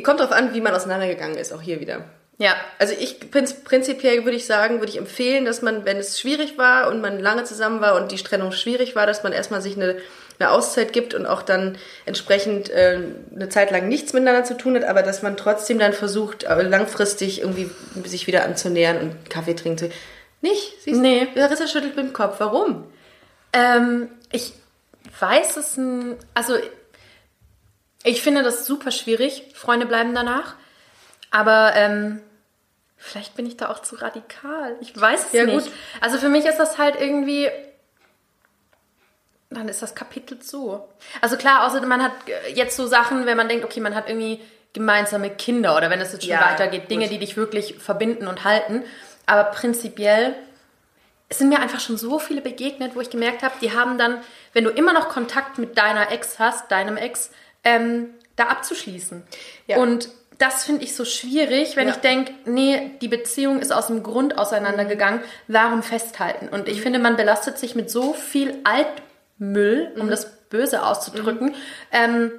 kommt 0.00 0.20
drauf 0.20 0.32
an, 0.32 0.54
wie 0.54 0.62
man 0.62 0.74
auseinandergegangen 0.74 1.36
ist, 1.36 1.52
auch 1.52 1.60
hier 1.60 1.80
wieder. 1.80 2.04
Ja. 2.38 2.56
Also 2.78 2.94
ich 2.98 3.20
prinz- 3.30 3.62
prinzipiell 3.62 4.24
würde 4.24 4.36
ich 4.36 4.46
sagen, 4.46 4.78
würde 4.80 4.90
ich 4.90 4.98
empfehlen, 4.98 5.44
dass 5.44 5.60
man, 5.60 5.84
wenn 5.84 5.98
es 5.98 6.18
schwierig 6.18 6.56
war 6.56 6.88
und 6.88 7.00
man 7.00 7.20
lange 7.20 7.44
zusammen 7.44 7.80
war 7.80 7.94
und 7.94 8.10
die 8.10 8.16
Trennung 8.16 8.52
schwierig 8.52 8.96
war, 8.96 9.06
dass 9.06 9.22
man 9.22 9.32
erstmal 9.32 9.60
sich 9.60 9.76
eine, 9.76 9.96
eine 10.38 10.50
Auszeit 10.50 10.92
gibt 10.92 11.12
und 11.14 11.26
auch 11.26 11.42
dann 11.42 11.76
entsprechend 12.06 12.70
äh, 12.70 12.98
eine 13.34 13.48
Zeit 13.50 13.70
lang 13.70 13.86
nichts 13.86 14.12
miteinander 14.14 14.44
zu 14.44 14.56
tun 14.56 14.74
hat, 14.74 14.84
aber 14.84 15.02
dass 15.02 15.22
man 15.22 15.36
trotzdem 15.36 15.78
dann 15.78 15.92
versucht, 15.92 16.44
äh, 16.44 16.62
langfristig 16.62 17.42
irgendwie 17.42 17.70
sich 18.04 18.26
wieder 18.26 18.44
anzunähern 18.44 18.98
und 18.98 19.30
Kaffee 19.30 19.54
trinken 19.54 19.78
zu. 19.78 19.90
Nicht? 20.40 20.82
Siehst 20.82 20.96
du? 20.96 21.02
Nee. 21.02 21.28
Larissa 21.34 21.68
schüttelt 21.68 21.94
mit 21.96 22.06
dem 22.06 22.12
Kopf. 22.12 22.36
Warum? 22.38 22.86
Ähm, 23.52 24.08
ich 24.32 24.54
weiß 25.20 25.58
es, 25.58 25.78
also 26.34 26.54
ich 28.04 28.22
finde 28.22 28.42
das 28.42 28.66
super 28.66 28.90
schwierig. 28.90 29.44
Freunde 29.54 29.86
bleiben 29.86 30.14
danach. 30.14 30.54
Aber 31.30 31.72
ähm, 31.74 32.20
vielleicht 32.96 33.34
bin 33.36 33.46
ich 33.46 33.56
da 33.56 33.70
auch 33.70 33.80
zu 33.80 33.96
radikal. 33.96 34.76
Ich 34.80 34.98
weiß 34.98 35.26
es 35.26 35.32
Ja, 35.32 35.44
nicht. 35.44 35.64
gut. 35.64 35.72
Also 36.00 36.18
für 36.18 36.28
mich 36.28 36.44
ist 36.44 36.58
das 36.58 36.78
halt 36.78 37.00
irgendwie. 37.00 37.48
Dann 39.50 39.68
ist 39.68 39.82
das 39.82 39.94
Kapitel 39.94 40.38
zu. 40.38 40.82
Also 41.20 41.36
klar, 41.36 41.66
außerdem 41.66 41.88
man 41.88 42.02
hat 42.02 42.12
äh, 42.26 42.52
jetzt 42.52 42.76
so 42.76 42.86
Sachen, 42.86 43.26
wenn 43.26 43.36
man 43.36 43.48
denkt, 43.48 43.64
okay, 43.64 43.80
man 43.80 43.94
hat 43.94 44.08
irgendwie 44.08 44.40
gemeinsame 44.72 45.28
Kinder 45.28 45.76
oder 45.76 45.90
wenn 45.90 46.00
es 46.00 46.12
jetzt 46.12 46.22
schon 46.22 46.30
Ja, 46.32 46.50
weitergeht, 46.50 46.90
Dinge, 46.90 47.04
gut. 47.04 47.12
die 47.12 47.18
dich 47.18 47.36
wirklich 47.36 47.74
verbinden 47.78 48.26
und 48.26 48.44
halten. 48.44 48.82
Aber 49.26 49.44
prinzipiell 49.44 50.34
es 51.28 51.38
sind 51.38 51.48
mir 51.48 51.60
einfach 51.60 51.80
schon 51.80 51.96
so 51.96 52.18
viele 52.18 52.42
begegnet, 52.42 52.94
wo 52.94 53.00
ich 53.00 53.08
gemerkt 53.08 53.42
habe, 53.42 53.54
die 53.62 53.72
haben 53.74 53.96
dann, 53.96 54.20
wenn 54.52 54.64
du 54.64 54.70
immer 54.70 54.92
noch 54.92 55.08
Kontakt 55.08 55.56
mit 55.56 55.78
deiner 55.78 56.10
Ex 56.12 56.38
hast, 56.38 56.70
deinem 56.70 56.98
Ex, 56.98 57.30
ähm, 57.64 58.10
da 58.36 58.44
abzuschließen. 58.44 59.22
Ja. 59.66 59.78
Und 59.78 60.08
das 60.38 60.64
finde 60.64 60.82
ich 60.82 60.96
so 60.96 61.04
schwierig, 61.04 61.76
wenn 61.76 61.88
Ja. 61.88 61.94
ich 61.94 62.00
denke, 62.00 62.32
nee, 62.46 62.92
die 63.00 63.08
Beziehung 63.08 63.60
ist 63.60 63.72
aus 63.72 63.86
dem 63.86 64.02
Grund 64.02 64.38
auseinandergegangen, 64.38 65.20
warum 65.46 65.82
festhalten? 65.82 66.48
Und 66.48 66.68
ich 66.68 66.80
finde, 66.82 66.98
man 66.98 67.16
belastet 67.16 67.58
sich 67.58 67.74
mit 67.74 67.90
so 67.90 68.12
viel 68.12 68.58
Altmüll, 68.64 69.92
um 69.98 70.08
das 70.08 70.30
böse 70.48 70.84
auszudrücken. 70.84 71.54
Ähm, 71.92 72.32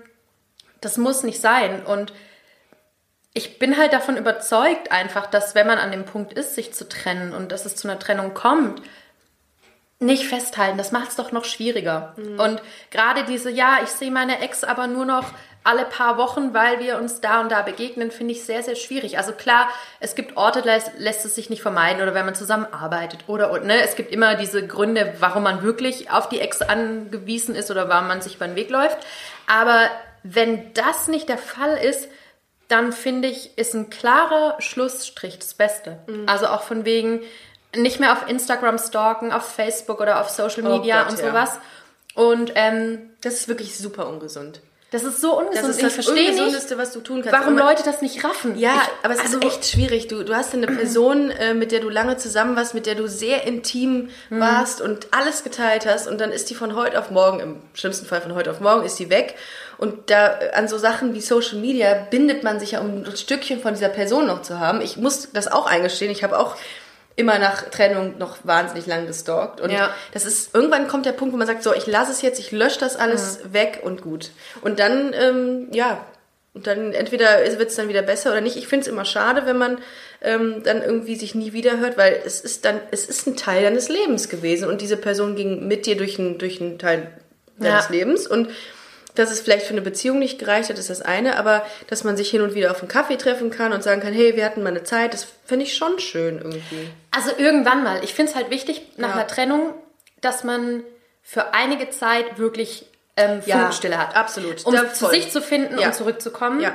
das 0.81 0.97
muss 0.97 1.23
nicht 1.23 1.39
sein. 1.39 1.86
Und 1.86 2.13
ich 3.33 3.57
bin 3.57 3.77
halt 3.77 3.93
davon 3.93 4.17
überzeugt 4.17 4.91
einfach, 4.91 5.25
dass 5.27 5.55
wenn 5.55 5.65
man 5.65 5.77
an 5.77 5.91
dem 5.91 6.05
Punkt 6.05 6.33
ist, 6.33 6.55
sich 6.55 6.73
zu 6.73 6.88
trennen 6.89 7.33
und 7.33 7.51
dass 7.51 7.65
es 7.65 7.75
zu 7.75 7.88
einer 7.88 7.99
Trennung 7.99 8.33
kommt, 8.33 8.81
nicht 9.99 10.27
festhalten. 10.27 10.77
Das 10.77 10.91
macht 10.91 11.10
es 11.10 11.15
doch 11.15 11.32
noch 11.32 11.45
schwieriger. 11.45 12.13
Und 12.38 12.62
gerade 12.91 13.23
diese, 13.23 13.49
ja, 13.49 13.79
ich 13.84 13.89
sehe 13.89 14.12
meine 14.12 14.39
Ex 14.41 14.63
aber 14.63 14.88
nur 14.88 15.06
noch 15.06 15.25
alle 15.63 15.86
paar 15.86 16.17
Wochen, 16.17 16.53
weil 16.53 16.79
wir 16.79 16.97
uns 16.97 17.21
da 17.21 17.39
und 17.39 17.49
da 17.51 17.62
begegnen, 17.62 18.12
finde 18.12 18.34
ich 18.34 18.43
sehr, 18.43 18.63
sehr 18.63 18.75
schwierig. 18.75 19.17
Also 19.17 19.32
klar, 19.32 19.69
es 19.99 20.15
gibt 20.15 20.36
Orte, 20.36 20.60
lässt, 20.60 20.91
lässt 20.97 21.25
es 21.25 21.36
sich 21.36 21.49
nicht 21.49 21.62
vermeiden 21.62 22.01
oder 22.01 22.13
wenn 22.13 22.25
man 22.25 22.36
zusammenarbeitet 22.36 23.21
oder, 23.27 23.51
oder 23.51 23.63
ne, 23.63 23.82
es 23.82 23.95
gibt 23.95 24.12
immer 24.12 24.36
diese 24.36 24.67
Gründe, 24.67 25.15
warum 25.19 25.43
man 25.43 25.63
wirklich 25.63 26.12
auf 26.12 26.27
die 26.27 26.41
Ex 26.41 26.62
angewiesen 26.62 27.56
ist 27.56 27.71
oder 27.71 27.88
warum 27.88 28.08
man 28.08 28.21
sich 28.21 28.36
über 28.36 28.47
den 28.47 28.58
Weg 28.58 28.69
läuft. 28.69 28.97
Aber 29.47 29.88
wenn 30.23 30.73
das 30.73 31.08
nicht 31.08 31.29
der 31.29 31.38
Fall 31.38 31.77
ist, 31.77 32.10
dann 32.67 32.91
finde 32.91 33.27
ich, 33.27 33.58
ist 33.58 33.73
ein 33.73 33.89
klarer 33.89 34.56
Schlussstrich 34.60 35.38
das 35.39 35.53
Beste. 35.53 35.99
Also 36.27 36.47
auch 36.47 36.63
von 36.63 36.86
wegen 36.86 37.21
nicht 37.75 37.99
mehr 37.99 38.13
auf 38.13 38.27
Instagram 38.29 38.77
stalken, 38.77 39.31
auf 39.31 39.43
Facebook 39.45 39.99
oder 39.99 40.21
auf 40.21 40.29
Social 40.29 40.65
Oh 40.65 40.77
Media 40.77 41.03
Gott, 41.03 41.13
und 41.13 41.19
ja. 41.19 41.27
sowas. 41.29 41.49
Und 42.15 42.51
ähm, 42.55 43.09
Das 43.21 43.33
ist 43.36 43.47
wirklich 43.47 43.77
super 43.77 44.07
ungesund. 44.07 44.62
Das 44.91 45.03
ist 45.03 45.21
so 45.21 45.39
ungesund. 45.39 45.57
Das 45.63 45.69
ist 45.69 45.77
ich 45.77 45.83
das 45.86 45.93
verstehe 45.95 46.13
nicht, 46.29 46.29
Ungesundeste, 46.39 46.77
was 46.77 46.91
du 46.93 46.99
tun 47.01 47.23
kannst. 47.23 47.33
warum 47.39 47.57
Leute 47.57 47.81
das 47.81 48.03
nicht 48.03 48.23
raffen. 48.23 48.59
Ja, 48.59 48.75
ich, 48.75 49.03
aber 49.05 49.15
es 49.15 49.21
also, 49.21 49.39
ist 49.39 49.43
echt 49.45 49.65
schwierig. 49.65 50.07
Du, 50.07 50.23
du 50.23 50.36
hast 50.36 50.53
eine 50.53 50.67
Person, 50.67 51.31
äh, 51.31 51.55
mit 51.55 51.71
der 51.71 51.79
du 51.79 51.89
lange 51.89 52.17
zusammen 52.17 52.55
warst, 52.55 52.75
mit 52.75 52.86
der 52.86 52.93
du 52.93 53.07
sehr 53.07 53.47
intim 53.47 54.09
Mhm. 54.29 54.39
warst 54.39 54.81
und 54.81 55.07
alles 55.09 55.43
geteilt 55.43 55.88
hast 55.88 56.07
und 56.07 56.21
dann 56.21 56.31
ist 56.31 56.51
die 56.51 56.53
von 56.55 56.75
heute 56.75 56.99
auf 56.99 57.09
morgen, 57.09 57.39
im 57.39 57.55
schlimmsten 57.73 58.05
Fall 58.05 58.21
von 58.21 58.36
heute 58.36 58.51
auf 58.51 58.59
morgen, 58.59 58.86
ist 58.86 58.99
die 58.99 59.09
weg. 59.09 59.33
Und 59.79 60.12
da 60.12 60.39
äh, 60.39 60.51
an 60.53 60.67
so 60.67 60.77
Sachen 60.77 61.15
wie 61.15 61.21
Social 61.21 61.57
Media 61.57 61.95
bindet 62.12 62.43
man 62.43 62.59
sich 62.59 62.73
ja, 62.73 62.79
um 62.81 63.03
ein 63.03 63.17
Stückchen 63.17 63.62
von 63.62 63.73
dieser 63.73 63.89
Person 63.89 64.27
noch 64.27 64.43
zu 64.43 64.59
haben. 64.59 64.79
Ich 64.81 64.97
muss 64.97 65.29
das 65.33 65.47
auch 65.51 65.65
eingestehen. 65.65 66.12
Ich 66.12 66.23
habe 66.23 66.38
auch 66.38 66.55
immer 67.15 67.38
nach 67.39 67.69
Trennung 67.69 68.17
noch 68.17 68.38
wahnsinnig 68.43 68.88
lang 68.88 69.06
gestalkt. 69.08 69.62
Und 69.62 69.71
Ja. 69.71 69.93
das 70.13 70.26
ist, 70.26 70.54
irgendwann 70.56 70.88
kommt 70.88 71.06
der 71.06 71.12
Punkt, 71.12 71.34
wo 71.34 71.38
man 71.38 71.47
sagt, 71.47 71.63
so, 71.63 71.73
ich 71.73 71.86
lasse 71.88 72.12
es 72.12 72.21
jetzt, 72.21 72.39
ich 72.39 72.52
lösche 72.52 72.80
das 72.80 72.95
alles 72.95 73.39
weg 73.54 73.82
und 73.84 74.02
gut. 74.02 74.32
Und 74.62 74.80
dann, 74.80 75.13
ähm, 75.13 75.67
ja, 75.71 76.06
und 76.56 76.67
dann 76.67 76.93
entweder 76.93 77.39
wird 77.58 77.69
es 77.69 77.76
dann 77.76 77.88
wieder 77.89 78.04
besser 78.04 78.32
oder 78.32 78.41
nicht. 78.41 78.58
Ich 78.58 78.67
finde 78.67 78.84
es 78.84 78.88
immer 78.88 79.06
schade, 79.06 79.45
wenn 79.45 79.58
man 79.58 79.80
ähm, 80.21 80.62
dann 80.63 80.82
irgendwie 80.84 81.15
sich 81.15 81.34
nie 81.36 81.52
wieder 81.54 81.80
hört, 81.80 81.97
weil 81.97 82.21
es 82.26 82.41
ist 82.41 82.63
dann, 82.65 82.80
es 82.91 83.06
ist 83.08 83.26
ein 83.28 83.36
Teil 83.36 83.63
deines 83.63 83.89
Lebens 83.89 84.30
gewesen 84.30 84.69
und 84.69 84.82
diese 84.82 84.97
Person 84.97 85.36
ging 85.36 85.67
mit 85.67 85.86
dir 85.88 85.97
durch 85.97 86.19
einen, 86.19 86.38
durch 86.38 86.62
einen 86.62 86.78
Teil 86.80 87.08
deines 87.58 87.86
Ja. 87.86 87.91
Lebens 87.91 88.28
und 88.28 88.49
dass 89.15 89.32
es 89.32 89.41
vielleicht 89.41 89.65
für 89.65 89.73
eine 89.73 89.82
Beziehung 89.82 90.19
nicht 90.19 90.39
gereicht 90.39 90.69
hat, 90.69 90.78
ist 90.80 90.89
das 90.89 91.02
eine, 91.02 91.38
aber 91.38 91.65
dass 91.88 92.04
man 92.04 92.17
sich 92.17 92.30
hin 92.30 92.41
und 92.41 92.56
wieder 92.56 92.71
auf 92.71 92.80
einen 92.80 92.88
Kaffee 92.88 93.17
treffen 93.17 93.52
kann 93.52 93.71
und 93.73 93.84
sagen 93.84 94.02
kann, 94.02 94.13
hey, 94.13 94.36
wir 94.36 94.43
hatten 94.45 94.63
mal 94.63 94.69
eine 94.69 94.84
Zeit, 94.84 95.13
das 95.13 95.28
finde 95.45 95.65
ich 95.65 95.76
schon 95.76 95.99
schön 95.99 96.38
irgendwie. 96.39 96.89
Also 97.12 97.32
irgendwann 97.38 97.84
mal. 97.84 98.04
Ich 98.04 98.13
finde 98.13 98.32
es 98.32 98.36
halt 98.36 98.49
wichtig 98.49 98.82
nach 98.97 99.10
Ja. 99.10 99.13
einer 99.15 99.28
Trennung, 99.28 99.73
dass 100.21 100.43
man 100.43 100.84
für 101.21 101.54
einige 101.54 101.89
Zeit 101.91 102.38
wirklich 102.39 102.86
ähm, 103.15 103.41
Ja, 103.45 103.60
Funkstille 103.60 103.97
hat. 103.99 104.15
absolut. 104.15 104.65
Um 104.65 104.76
zu 104.93 105.06
sich 105.08 105.32
zu 105.32 105.41
finden 105.41 105.78
Ja. 105.78 105.88
und 105.88 105.93
zurückzukommen. 105.95 106.60
Ja. 106.62 106.73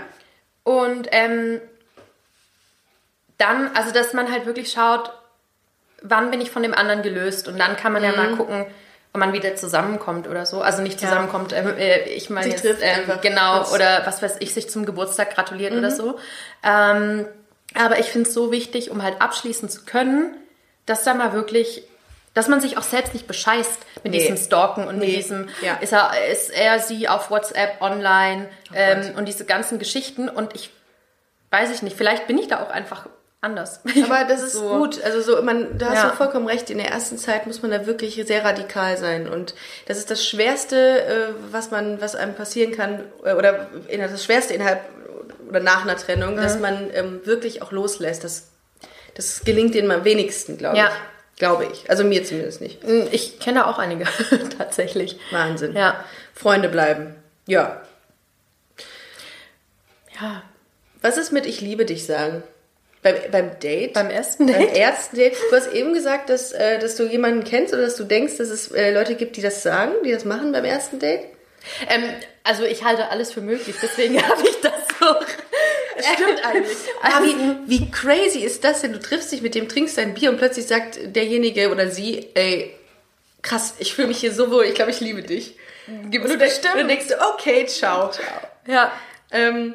Und 0.63 1.09
ähm, 1.11 1.61
dann, 3.39 3.71
also 3.75 3.93
dass 3.93 4.13
man 4.13 4.31
halt 4.31 4.47
wirklich 4.47 4.71
schaut, 4.73 5.13
wann 6.03 6.31
bin 6.31 6.41
ich 6.41 6.51
von 6.51 6.63
dem 6.63 6.75
anderen 6.75 7.03
gelöst 7.03 7.49
und 7.49 7.59
dann 7.59 7.77
kann 7.77 7.93
man 7.93 8.03
ja 8.03 8.11
Mhm. 8.11 8.17
mal 8.17 8.37
gucken, 8.37 8.67
man 9.15 9.33
wieder 9.33 9.57
zusammenkommt 9.57 10.29
oder 10.29 10.47
so. 10.47 10.61
Also 10.61 10.83
nicht 10.83 11.01
zusammenkommt, 11.01 11.53
ähm, 11.53 11.77
äh, 11.77 12.03
ich 12.11 12.31
meine 12.31 12.45
Sich 12.45 12.55
jetzt, 12.55 12.63
trifft 12.63 12.83
einfach. 12.83 13.21
genau, 13.21 13.61
Das- 13.61 13.73
oder 13.73 14.03
was 14.07 14.23
weiß 14.23 14.37
ich, 14.41 14.55
sich 14.55 14.69
zum 14.71 14.85
Geburtstag 14.87 15.35
gratuliert 15.35 15.73
Mhm. 15.73 15.79
oder 15.79 15.91
so. 15.91 16.19
Ähm, 16.63 17.27
aber 17.75 17.99
ich 17.99 18.07
finde 18.07 18.29
es 18.29 18.35
so 18.35 18.53
wichtig, 18.53 18.91
um 18.91 19.03
halt 19.03 19.21
abschließen 19.21 19.69
zu 19.69 19.85
können, 19.85 20.37
dass 20.87 21.05
da 21.05 21.15
mal 21.15 21.33
wirklich, 21.33 21.83
dass 22.35 22.49
man 22.49 22.61
sich 22.61 22.79
auch 22.79 22.83
selbst 22.83 23.13
nicht 23.15 23.27
bescheißt 23.27 23.79
mit 24.05 24.13
Nee. 24.13 24.21
diesem 24.21 24.37
Stalken 24.37 24.87
und 24.87 24.99
mit 24.99 25.09
Nee. 25.09 25.17
diesem, 25.17 25.49
Ja. 25.63 25.79
Oh 25.81 25.83
ist, 25.85 25.93
er, 25.93 26.29
ist 26.31 26.51
er 26.51 26.79
sie 26.79 27.09
auf 27.09 27.31
WhatsApp 27.31 27.81
online 27.81 28.49
ähm, 28.75 29.15
und 29.17 29.27
diese 29.27 29.45
ganzen 29.45 29.79
Geschichten 29.79 30.29
und 30.29 30.55
ich 30.55 30.71
weiß 31.51 31.71
ich 31.73 31.83
nicht, 31.83 31.97
vielleicht 31.97 32.27
bin 32.27 32.39
ich 32.39 32.47
da 32.49 32.63
auch 32.63 32.71
einfach 32.71 33.07
anders. 33.41 33.81
Aber 34.05 34.25
das 34.25 34.43
ist 34.43 34.53
So. 34.55 34.79
gut. 34.79 35.03
Also 35.03 35.21
so, 35.23 35.43
man, 35.43 35.79
da 35.79 35.91
hast 35.91 35.95
Ja. 36.03 36.11
du 36.11 36.17
vollkommen 36.17 36.47
recht. 36.47 36.71
In 36.71 36.79
der 36.79 36.89
ersten 36.91 37.19
Zeit 37.19 37.47
muss 37.47 37.63
man 37.63 37.71
da 37.71 37.87
wirklich 37.87 38.15
sehr 38.27 38.45
radikal 38.45 38.97
sein. 38.97 39.29
Und 39.29 39.55
das 39.87 39.99
ist 39.99 40.11
das 40.11 40.27
Schwerste, 40.27 41.03
äh, 41.05 41.29
was 41.51 41.71
man, 41.71 42.01
was 42.01 42.15
einem 42.15 42.35
passieren 42.35 42.73
kann, 42.73 43.05
äh, 43.25 43.33
oder 43.35 43.69
das 43.89 44.25
Schwerste 44.25 44.55
innerhalb 44.55 44.81
oder 45.49 45.61
nach 45.61 45.83
einer 45.83 45.97
Trennung, 45.97 46.33
Mhm. 46.35 46.41
dass 46.43 46.59
man 46.59 46.91
ähm, 46.93 47.21
wirklich 47.25 47.63
auch 47.63 47.73
loslässt. 47.73 48.25
Das, 48.25 48.49
das 49.15 49.43
gelingt 49.45 49.75
denen 49.75 49.91
am 49.91 50.05
wenigsten, 50.05 50.59
glaube 50.59 50.77
Ja. 50.79 50.87
ich. 50.89 51.39
Glaube 51.39 51.67
ich. 51.73 51.89
Also 51.89 52.03
mir 52.03 52.25
zumindest 52.25 52.61
nicht. 52.61 52.81
Ich 53.13 53.39
kenne 53.39 53.69
auch 53.69 53.79
einige, 53.79 54.05
tatsächlich. 54.59 55.21
Wahnsinn. 55.31 55.77
Ja. 55.77 56.05
Freunde 56.35 56.69
bleiben. 56.69 57.15
Ja. 57.47 57.81
Ja, 60.21 60.43
Was 61.01 61.17
ist 61.17 61.31
mit 61.31 61.47
Ich 61.47 61.61
liebe 61.61 61.85
dich 61.85 62.05
sagen? 62.07 62.43
Beim, 63.13 63.31
beim 63.31 63.59
Date? 63.61 63.93
beim 63.95 64.11
ersten 64.11 64.47
Beim 64.47 64.59
Date. 64.59 64.77
ersten 64.77 65.17
Date. 65.17 65.37
Du 65.51 65.57
hast 65.57 65.73
eben 65.73 65.95
gesagt, 65.95 66.31
dass, 66.31 66.53
äh, 66.53 66.79
dass 66.79 66.97
du 66.97 67.05
jemanden 67.05 67.45
kennst 67.45 67.73
oder 67.73 67.83
dass 67.83 67.97
du 67.97 68.05
denkst, 68.05 68.37
dass 68.39 68.49
es 68.49 68.71
äh, 68.73 68.93
Leute 68.93 69.15
gibt, 69.15 69.37
die 69.37 69.43
das 69.43 69.63
sagen, 69.63 69.93
die 70.05 70.13
das 70.13 70.25
machen 70.25 70.53
beim 70.53 70.65
ersten 70.65 70.99
Date. 70.99 71.25
Ähm, 71.89 72.05
also 72.45 72.65
ich 72.65 72.85
halte 72.85 73.09
alles 73.11 73.33
für 73.33 73.41
möglich, 73.41 73.77
deswegen 73.83 74.23
habe 74.29 74.43
ich 74.43 74.61
das 74.61 74.73
so. 74.99 75.07
Stimmt 76.15 76.45
eigentlich. 76.45 76.77
Aber 77.03 77.25
wie, 77.25 77.35
wie 77.67 77.91
crazy 77.91 78.39
ist 78.41 78.63
das 78.63 78.83
denn? 78.83 78.93
Du 78.93 79.01
triffst 79.01 79.33
dich 79.33 79.43
mit 79.43 79.55
dem, 79.55 79.69
trinkst 79.69 79.99
dein 79.99 80.15
Bier 80.15 80.31
und 80.31 80.39
plötzlich 80.39 80.67
sagt 80.67 80.99
derjenige 81.05 81.71
oder 81.71 81.89
sie, 81.89 82.29
ey, 82.35 82.75
krass, 83.43 83.75
ich 83.79 83.95
fühle 83.95 84.09
mich 84.09 84.19
hier 84.19 84.33
so 84.33 84.51
wohl, 84.51 84.65
ich 84.65 84.75
glaube, 84.75 84.93
ich 84.93 85.01
liebe 85.01 85.23
dich. 85.23 85.57
Und 85.89 86.13
du, 86.15 86.37
denkst, 86.37 86.61
du 86.61 86.87
denkst, 86.87 87.07
okay, 87.35 87.67
ciao. 87.67 88.11
Ja. 88.67 88.93
Ähm, 89.33 89.75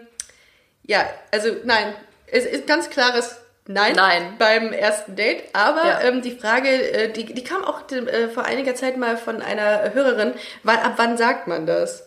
ja, 0.86 1.10
also 1.32 1.56
nein, 1.64 1.94
es 2.34 2.46
ist 2.46 2.68
ganz 2.68 2.90
klares 2.90 3.38
Nein, 3.66 3.94
Nein. 3.96 4.36
beim 4.40 4.74
ersten 4.74 5.16
Date. 5.16 5.44
Aber 5.54 5.86
Ja. 5.86 6.02
ähm, 6.02 6.22
die 6.22 6.36
Frage, 6.36 6.68
äh, 6.70 7.14
die, 7.14 7.34
die 7.34 7.44
kam 7.46 7.64
auch 7.64 7.90
äh, 7.92 8.28
vor 8.28 8.44
einiger 8.44 8.76
Zeit 8.76 8.98
mal 8.98 9.16
von 9.16 9.42
einer 9.42 9.94
Hörerin, 9.94 10.34
wann, 10.64 10.80
ab 10.80 10.94
wann 10.98 11.16
sagt 11.18 11.48
man 11.48 11.66
das? 11.66 12.06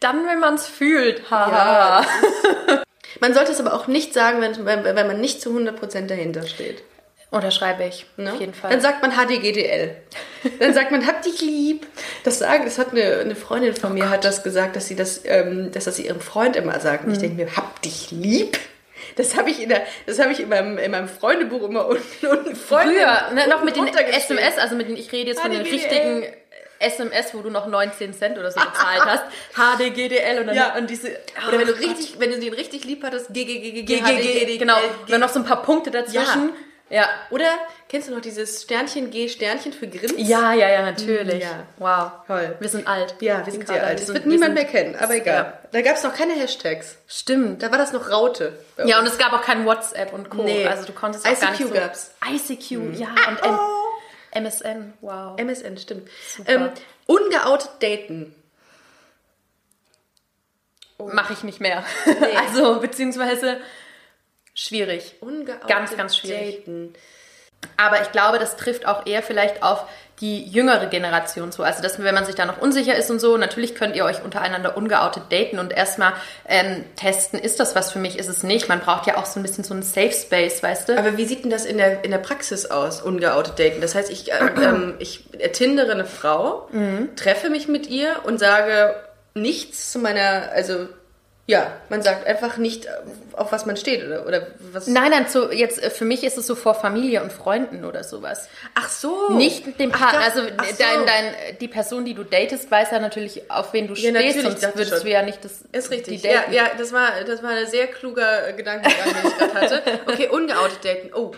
Dann, 0.00 0.26
wenn 0.26 0.40
man 0.40 0.54
es 0.54 0.66
fühlt. 0.66 1.30
Haha. 1.30 2.04
Ja, 2.68 2.82
Man 3.20 3.32
sollte 3.34 3.52
es 3.52 3.60
aber 3.60 3.72
auch 3.74 3.86
nicht 3.86 4.12
sagen, 4.12 4.40
wenn, 4.40 4.66
wenn, 4.66 4.84
wenn 4.84 5.06
man 5.06 5.20
nicht 5.20 5.40
zu 5.40 5.50
100% 5.50 6.08
dahinter 6.08 6.44
steht. 6.46 6.82
Unterschreibe 7.34 7.84
ich. 7.84 8.06
Ne? 8.16 8.32
Auf 8.32 8.40
jeden 8.40 8.54
Fall. 8.54 8.70
Dann 8.70 8.80
sagt 8.80 9.02
man 9.02 9.10
HDGDL. 9.12 9.96
Dann 10.60 10.72
sagt 10.72 10.90
man, 10.90 11.06
hab 11.06 11.22
dich 11.22 11.40
lieb. 11.40 11.86
Das 12.22 12.38
sagen, 12.38 12.64
das 12.64 12.78
hat 12.78 12.92
eine, 12.92 13.18
eine 13.18 13.34
Freundin 13.34 13.74
von 13.74 13.92
mir 13.94 14.08
hat 14.10 14.24
das 14.24 14.42
gesagt, 14.42 14.76
dass 14.76 14.86
sie 14.88 14.96
das, 14.96 15.22
ähm, 15.24 15.72
dass 15.72 15.84
das 15.84 15.98
ihrem 15.98 16.20
Freund 16.20 16.54
immer 16.56 16.78
sagt. 16.80 17.02
Und 17.04 17.08
Mhm. 17.08 17.14
ich 17.14 17.20
denke 17.20 17.44
mir, 17.44 17.56
hab 17.56 17.82
dich 17.82 18.10
lieb. 18.10 18.58
Das 19.16 19.36
habe 19.36 19.50
ich 19.50 19.60
in 19.62 19.68
der, 19.68 19.82
das 20.06 20.18
habe 20.18 20.32
ich 20.32 20.40
in 20.40 20.48
meinem, 20.48 20.78
in 20.78 20.90
meinem 20.90 21.08
Freundebuch 21.08 21.62
immer 21.68 21.86
unten, 21.86 22.26
unten 22.26 22.56
Freunde 22.56 22.94
Früher, 22.94 23.30
ne, 23.34 23.48
noch 23.48 23.62
mit 23.64 23.76
den. 23.76 23.86
SMS, 23.88 24.56
also 24.58 24.76
mit 24.76 24.88
den, 24.88 24.96
ich 24.96 25.10
rede 25.12 25.30
jetzt 25.30 25.40
von 25.40 25.50
den 25.50 25.60
richtigen 25.62 26.24
SMS, 26.78 27.32
wo 27.34 27.40
du 27.40 27.50
noch 27.50 27.66
19 27.66 28.12
Cent 28.14 28.38
oder 28.38 28.50
so 28.50 28.60
bezahlt 28.60 29.02
hast. 29.04 29.24
HDGDL 29.54 30.40
und 30.40 30.46
dann 30.48 30.56
Ja. 30.56 30.74
und 30.76 30.88
diese. 30.90 31.08
Oder 31.48 31.58
wenn 31.58 31.66
du 31.66 31.72
Gott. 31.74 31.82
richtig, 31.82 32.14
wenn 32.18 32.30
du 32.30 32.38
den 32.38 32.52
richtig 32.54 32.84
lieb 32.84 33.02
hattest, 33.04 33.32
GGGG, 33.32 33.82
GGG, 33.84 34.58
genau. 34.58 34.76
Dann 35.08 35.20
noch 35.20 35.28
so 35.30 35.38
ein 35.40 35.44
paar 35.44 35.62
Punkte 35.62 35.90
dazwischen. 35.90 36.48
Ja. 36.48 36.54
Oder 37.30 37.58
kennst 37.88 38.08
du 38.08 38.14
noch 38.14 38.20
dieses 38.20 38.62
Sternchen 38.62 39.10
G, 39.10 39.28
Sternchen 39.28 39.72
für 39.72 39.88
Grims? 39.88 40.14
Ja, 40.16 40.52
ja, 40.52 40.68
ja, 40.68 40.82
natürlich. 40.82 41.42
Ja. 41.42 41.66
Wow. 41.78 42.12
Toll. 42.26 42.56
Wir 42.60 42.68
sind 42.68 42.86
alt. 42.86 43.16
Ja, 43.20 43.44
wir 43.44 43.52
sind 43.52 43.66
sehr 43.66 43.84
alt. 43.84 44.00
Das 44.00 44.08
wird 44.08 44.24
wir 44.24 44.30
niemand 44.32 44.54
mehr 44.54 44.64
kennen, 44.64 44.94
aber 44.96 45.16
egal. 45.16 45.34
Ja. 45.34 45.58
Da 45.72 45.82
gab 45.82 45.96
es 45.96 46.02
noch 46.04 46.14
keine 46.14 46.34
Hashtags. 46.34 46.96
Stimmt. 47.08 47.62
Da 47.62 47.70
war 47.70 47.78
das 47.78 47.92
noch 47.92 48.10
Raute. 48.10 48.58
Ja, 48.84 49.00
und 49.00 49.06
es 49.06 49.18
gab 49.18 49.32
auch 49.32 49.42
kein 49.42 49.64
WhatsApp 49.66 50.12
und 50.12 50.30
Co. 50.30 50.42
Nee. 50.42 50.66
Also 50.66 50.84
du 50.84 50.92
konntest 50.92 51.26
auch 51.26 51.40
gar 51.40 51.50
nicht 51.50 51.60
ICQ 51.60 51.68
so... 51.68 51.74
gab's. 51.74 52.14
ICQ, 52.24 52.70
ja. 52.98 53.08
Und 53.28 53.42
M 53.42 53.58
MSN, 54.34 54.94
wow. 55.00 55.38
MSN, 55.38 55.78
stimmt. 55.78 56.08
Ähm, 56.46 56.70
ungeoutet 57.06 57.70
daten. 57.80 58.34
Mache 60.98 61.32
ich 61.32 61.42
nicht 61.42 61.60
mehr. 61.60 61.84
Also, 62.36 62.80
beziehungsweise 62.80 63.58
schwierig. 64.54 65.16
Ungeoutet 65.20 65.68
Ganz, 65.68 65.96
ganz 65.96 66.16
schwierig. 66.16 66.64
daten. 66.64 66.94
Aber 67.78 68.02
ich 68.02 68.12
glaube, 68.12 68.38
das 68.38 68.56
trifft 68.56 68.86
auch 68.86 69.06
eher 69.06 69.22
vielleicht 69.22 69.62
auf 69.62 69.84
die 70.20 70.44
jüngere 70.44 70.86
Generation 70.86 71.50
zu. 71.50 71.62
Also, 71.64 71.82
dass, 71.82 72.00
wenn 72.00 72.14
man 72.14 72.24
sich 72.26 72.34
da 72.34 72.44
noch 72.44 72.60
unsicher 72.60 72.94
ist 72.94 73.10
und 73.10 73.20
so, 73.20 73.36
natürlich 73.38 73.74
könnt 73.74 73.96
ihr 73.96 74.04
euch 74.04 74.22
untereinander 74.22 74.76
ungeoutet 74.76 75.24
daten 75.32 75.58
und 75.58 75.72
erstmal 75.72 76.12
ähm, 76.46 76.84
testen, 76.94 77.38
ist 77.40 77.58
das 77.58 77.74
was 77.74 77.90
für 77.90 77.98
mich, 77.98 78.18
ist 78.18 78.28
es 78.28 78.42
nicht. 78.42 78.68
Man 78.68 78.80
braucht 78.80 79.06
ja 79.06 79.16
auch 79.16 79.24
so 79.24 79.40
ein 79.40 79.42
bisschen 79.42 79.64
so 79.64 79.72
einen 79.74 79.82
Safe 79.82 80.12
Space, 80.12 80.62
weißt 80.62 80.90
du? 80.90 80.98
Aber 80.98 81.16
wie 81.16 81.24
sieht 81.24 81.42
denn 81.44 81.50
das 81.50 81.64
in 81.64 81.78
der, 81.78 82.04
in 82.04 82.10
der 82.10 82.18
Praxis 82.18 82.66
aus, 82.66 83.00
ungeoutet 83.00 83.58
daten? 83.58 83.80
Das 83.80 83.94
heißt, 83.94 84.10
ich, 84.12 84.30
äh, 84.30 84.36
ähm, 84.62 84.94
ich 84.98 85.24
tindere 85.54 85.92
eine 85.92 86.04
Frau, 86.04 86.68
Mhm. 86.70 87.16
treffe 87.16 87.48
mich 87.50 87.66
mit 87.66 87.88
ihr 87.88 88.16
und 88.24 88.38
sage 88.38 88.94
nichts 89.34 89.90
zu 89.90 89.98
meiner, 89.98 90.50
also 90.52 90.86
ja, 91.46 91.72
man 91.90 92.00
sagt 92.02 92.26
einfach 92.26 92.56
nicht, 92.56 92.88
auf 93.34 93.52
was 93.52 93.66
man 93.66 93.76
steht 93.76 94.02
oder, 94.06 94.26
oder 94.26 94.46
was. 94.72 94.86
Nein, 94.86 95.10
nein, 95.10 95.26
so 95.28 95.50
jetzt 95.52 95.82
äh, 95.82 95.90
für 95.90 96.06
mich 96.06 96.24
ist 96.24 96.38
es 96.38 96.46
so 96.46 96.54
vor 96.54 96.74
Familie 96.74 97.22
und 97.22 97.30
Freunden 97.32 97.84
oder 97.84 98.02
sowas. 98.02 98.48
Ach 98.74 98.88
so. 98.88 99.32
Nicht 99.32 99.78
dem 99.78 99.92
Partner, 99.92 100.20
das- 100.20 100.36
also 100.36 100.48
so. 100.48 100.54
dein, 100.56 101.04
dein, 101.06 101.58
die 101.60 101.68
Person, 101.68 102.06
die 102.06 102.14
du 102.14 102.24
datest, 102.24 102.70
weiß 102.70 102.92
ja 102.92 102.98
natürlich, 102.98 103.50
auf 103.50 103.74
wen 103.74 103.88
du 103.88 103.94
Ja, 103.94 104.10
stehst, 104.18 104.40
sonst 104.40 104.62
würdest 104.62 104.90
schon. 104.94 105.02
du 105.04 105.10
ja 105.10 105.20
nicht 105.22 105.44
das 105.44 105.62
Ist 105.72 105.90
richtig. 105.90 106.22
die 106.22 106.26
Ja, 106.28 106.40
daten. 106.40 106.52
ja, 106.54 106.70
das 106.78 106.92
war, 106.92 107.10
das 107.26 107.42
war 107.42 107.50
ein 107.50 107.66
sehr 107.66 107.88
kluger 107.88 108.48
äh, 108.48 108.52
Gedankengang, 108.54 109.04
den 109.04 109.30
ich 109.30 109.36
gerade 109.38 109.54
hatte. 109.54 109.82
Okay, 110.06 110.28
ungeoutet 110.28 110.82
daten. 110.84 111.10
Oh. 111.14 111.32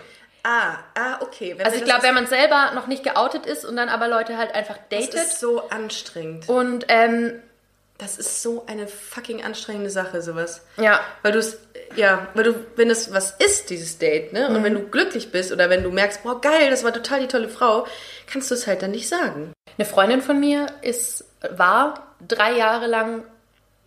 Ah, 0.45 0.77
ah, 0.95 1.19
okay. 1.23 1.55
Wenn 1.57 1.67
Also 1.67 1.79
ich 1.79 1.83
das 1.83 1.91
glaube, 1.91 2.05
wenn 2.05 2.15
man 2.15 2.29
selber 2.29 2.71
noch 2.77 2.87
nicht 2.87 3.03
geoutet 3.03 3.45
ist 3.47 3.65
und 3.65 3.75
dann 3.75 3.89
aber 3.89 4.07
Leute 4.07 4.37
halt 4.39 4.55
einfach 4.55 4.77
das 4.91 5.07
datet 5.11 5.15
ist 5.15 5.41
so 5.41 5.69
anstrengend. 5.71 6.49
und 6.49 6.85
ähm, 6.87 7.43
Das 7.99 8.19
ist 8.19 8.43
so 8.43 8.65
eine 8.67 8.89
fucking 8.89 9.43
anstrengende 9.43 9.89
Sache, 9.91 10.21
sowas. 10.21 10.61
ja, 10.77 11.01
Weil 11.23 11.33
du 11.33 11.39
es, 11.39 11.59
ja, 11.95 12.27
weil 12.35 12.45
du, 12.45 12.55
wenn 12.77 12.91
es 12.91 13.13
was 13.13 13.31
ist, 13.33 13.71
dieses 13.71 13.97
Date, 13.99 14.33
ne? 14.35 14.49
Und 14.49 14.63
wenn 14.65 14.75
Mhm. 14.75 14.79
du 14.81 14.89
glücklich 14.89 15.33
bist 15.33 15.51
oder 15.51 15.71
wenn 15.71 15.83
du 15.83 15.91
merkst, 15.91 16.23
boah, 16.23 16.41
geil, 16.41 16.69
das 16.71 16.85
war 16.85 16.93
total 16.93 17.21
die 17.21 17.29
tolle 17.29 17.49
Frau, 17.49 17.87
kannst 18.31 18.51
du 18.51 18.55
es 18.55 18.67
halt 18.67 18.83
dann 18.83 18.91
nicht 18.91 19.09
sagen. 19.09 19.53
Eine 19.79 19.87
Freundin 19.87 20.21
von 20.21 20.39
mir 20.39 20.67
ist, 20.83 21.25
war 21.51 22.15
drei 22.27 22.53
Jahre 22.53 22.87
lang 22.87 23.25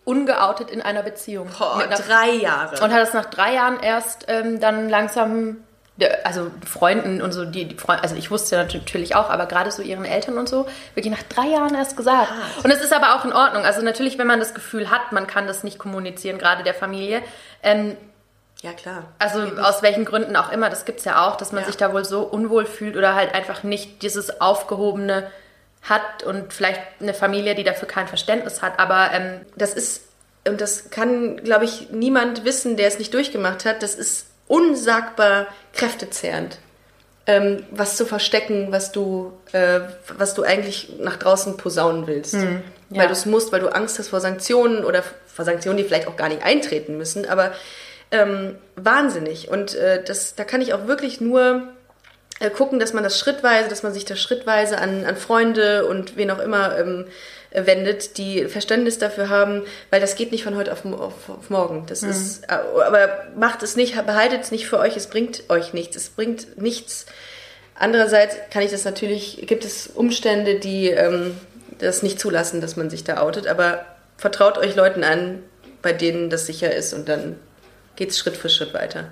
ungeoutet 0.05 0.71
in 0.71 0.81
einer 0.81 1.03
Beziehung. 1.03 1.47
Boah, 1.57 1.87
drei 1.87 2.31
Jahre. 2.31 2.83
und 2.83 2.91
hat 2.91 3.07
es 3.07 3.13
nach 3.13 3.25
drei 3.25 3.53
Jahren 3.53 3.79
erst 3.79 4.25
ähm, 4.27 4.59
dann 4.59 4.89
langsam, 4.89 5.57
also 6.23 6.51
Freunden 6.65 7.21
und 7.21 7.31
so, 7.31 7.45
die, 7.45 7.65
die 7.65 7.75
Freunde, 7.75 8.03
also 8.03 8.15
ich 8.15 8.31
wusste 8.31 8.55
ja 8.55 8.63
natürlich 8.63 9.15
auch, 9.15 9.29
aber 9.29 9.45
gerade 9.45 9.71
so 9.71 9.81
ihren 9.81 10.05
Eltern 10.05 10.37
und 10.37 10.47
so, 10.49 10.67
wirklich 10.95 11.13
nach 11.13 11.23
drei 11.23 11.47
Jahren 11.47 11.75
erst 11.75 11.97
gesagt. 11.97 12.29
Und 12.63 12.71
es 12.71 12.81
ist 12.81 12.93
aber 12.93 13.15
auch 13.15 13.25
in 13.25 13.33
Ordnung. 13.33 13.63
Also 13.65 13.81
natürlich, 13.81 14.17
wenn 14.17 14.27
man 14.27 14.39
das 14.39 14.53
Gefühl 14.53 14.89
hat, 14.89 15.11
man 15.11 15.27
kann 15.27 15.47
das 15.47 15.63
nicht 15.63 15.77
kommunizieren, 15.79 16.37
gerade 16.37 16.63
der 16.63 16.73
Familie. 16.73 17.21
Ähm, 17.63 17.97
ja, 18.61 18.73
klar. 18.73 19.03
also 19.19 19.39
aus 19.61 19.81
welchen 19.83 20.03
Gründen 20.03 20.35
auch 20.35 20.51
immer, 20.51 20.69
das 20.69 20.83
gibt 20.83 20.99
es 20.99 21.05
ja 21.05 21.25
auch, 21.27 21.37
dass 21.37 21.51
man 21.53 21.61
Ja. 21.61 21.67
sich 21.67 21.77
da 21.77 21.93
wohl 21.93 22.03
so 22.03 22.21
unwohl 22.23 22.65
fühlt 22.65 22.97
oder 22.97 23.15
halt 23.15 23.33
einfach 23.33 23.63
nicht 23.63 24.01
dieses 24.01 24.41
Aufgehobene 24.41 25.31
hat 25.81 26.23
und 26.23 26.51
vielleicht 26.51 26.81
eine 26.99 27.13
Familie, 27.13 27.55
die 27.55 27.63
dafür 27.63 27.87
kein 27.87 28.07
Verständnis 28.09 28.61
hat. 28.61 28.79
Aber 28.79 29.11
ähm, 29.13 29.39
Das 29.55 29.73
ist, 29.73 30.03
und 30.45 30.59
das 30.59 30.89
kann, 30.89 31.37
glaube 31.43 31.63
ich, 31.65 31.89
niemand 31.91 32.43
wissen, 32.43 32.75
der 32.75 32.87
es 32.89 32.99
nicht 32.99 33.13
durchgemacht 33.13 33.63
hat, 33.63 33.81
das 33.81 33.95
ist 33.95 34.25
unsagbar 34.49 35.47
kräftezehrend. 35.73 36.57
Ähm, 37.25 37.63
was 37.71 37.95
zu 37.95 38.05
verstecken, 38.05 38.67
was 38.71 38.91
du, 38.91 39.31
äh, 39.53 39.81
was 40.17 40.33
du 40.33 40.43
eigentlich 40.43 40.93
nach 40.99 41.15
draußen 41.15 41.55
posaunen 41.55 42.07
willst. 42.07 42.33
ja. 42.89 43.01
Weil 43.01 43.07
du 43.07 43.13
es 43.13 43.25
musst, 43.25 43.51
weil 43.51 43.61
du 43.61 43.69
Angst 43.69 43.99
hast 43.99 44.09
vor 44.09 44.19
Sanktionen 44.19 44.83
oder 44.83 45.03
vor 45.27 45.45
Sanktionen, 45.45 45.77
die 45.77 45.83
vielleicht 45.83 46.07
auch 46.07 46.17
gar 46.17 46.27
nicht 46.27 46.43
eintreten 46.43 46.97
müssen, 46.97 47.29
aber 47.29 47.53
ähm, 48.11 48.55
wahnsinnig. 48.75 49.49
Und 49.49 49.75
äh, 49.75 50.03
das, 50.03 50.35
da 50.35 50.43
kann 50.43 50.61
ich 50.61 50.73
auch 50.73 50.87
wirklich 50.87 51.21
nur 51.21 51.69
äh, 52.39 52.49
gucken, 52.49 52.79
dass 52.79 52.93
man 52.93 53.03
das 53.03 53.19
schrittweise, 53.19 53.69
dass 53.69 53.83
man 53.83 53.93
sich 53.93 54.05
das 54.05 54.19
schrittweise 54.19 54.79
an, 54.79 55.05
an 55.05 55.15
Freunde 55.15 55.85
und 55.85 56.17
wen 56.17 56.31
auch 56.31 56.39
immer 56.39 56.77
ähm, 56.79 57.05
äh, 57.05 57.09
wendet, 57.51 58.17
die 58.17 58.45
Verständnis 58.45 58.99
dafür 58.99 59.29
haben, 59.29 59.63
weil 59.89 59.99
das 59.99 60.15
geht 60.15 60.31
nicht 60.31 60.43
von 60.43 60.55
heute 60.55 60.71
auf, 60.71 60.85
auf, 60.85 61.29
auf 61.29 61.49
morgen. 61.49 61.85
Das 61.87 62.03
ist, 62.03 62.43
äh, 62.43 62.53
aber 62.53 63.25
macht 63.35 63.63
es 63.63 63.75
nicht, 63.75 63.95
behaltet 64.05 64.43
es 64.43 64.51
nicht 64.51 64.67
für 64.67 64.79
euch, 64.79 64.95
es 64.95 65.07
bringt 65.07 65.49
euch 65.49 65.73
nichts, 65.73 65.95
es 65.95 66.09
bringt 66.09 66.61
nichts. 66.61 67.05
Andererseits 67.75 68.35
kann 68.51 68.61
ich 68.61 68.71
das 68.71 68.85
natürlich, 68.85 69.47
gibt 69.47 69.65
es 69.65 69.87
Umstände, 69.87 70.59
die 70.59 70.89
ähm, 70.89 71.35
das 71.79 72.03
nicht 72.03 72.19
zulassen, 72.19 72.61
dass 72.61 72.75
man 72.75 72.89
sich 72.89 73.03
da 73.03 73.21
outet, 73.21 73.47
aber 73.47 73.85
vertraut 74.17 74.57
euch 74.57 74.75
Leuten 74.75 75.03
an, 75.03 75.41
bei 75.81 75.93
denen 75.93 76.29
das 76.29 76.45
sicher 76.45 76.75
ist 76.75 76.93
und 76.93 77.07
dann 77.07 77.37
geht 77.95 78.09
es 78.09 78.19
Schritt 78.19 78.37
für 78.37 78.49
Schritt 78.49 78.73
weiter. 78.73 79.11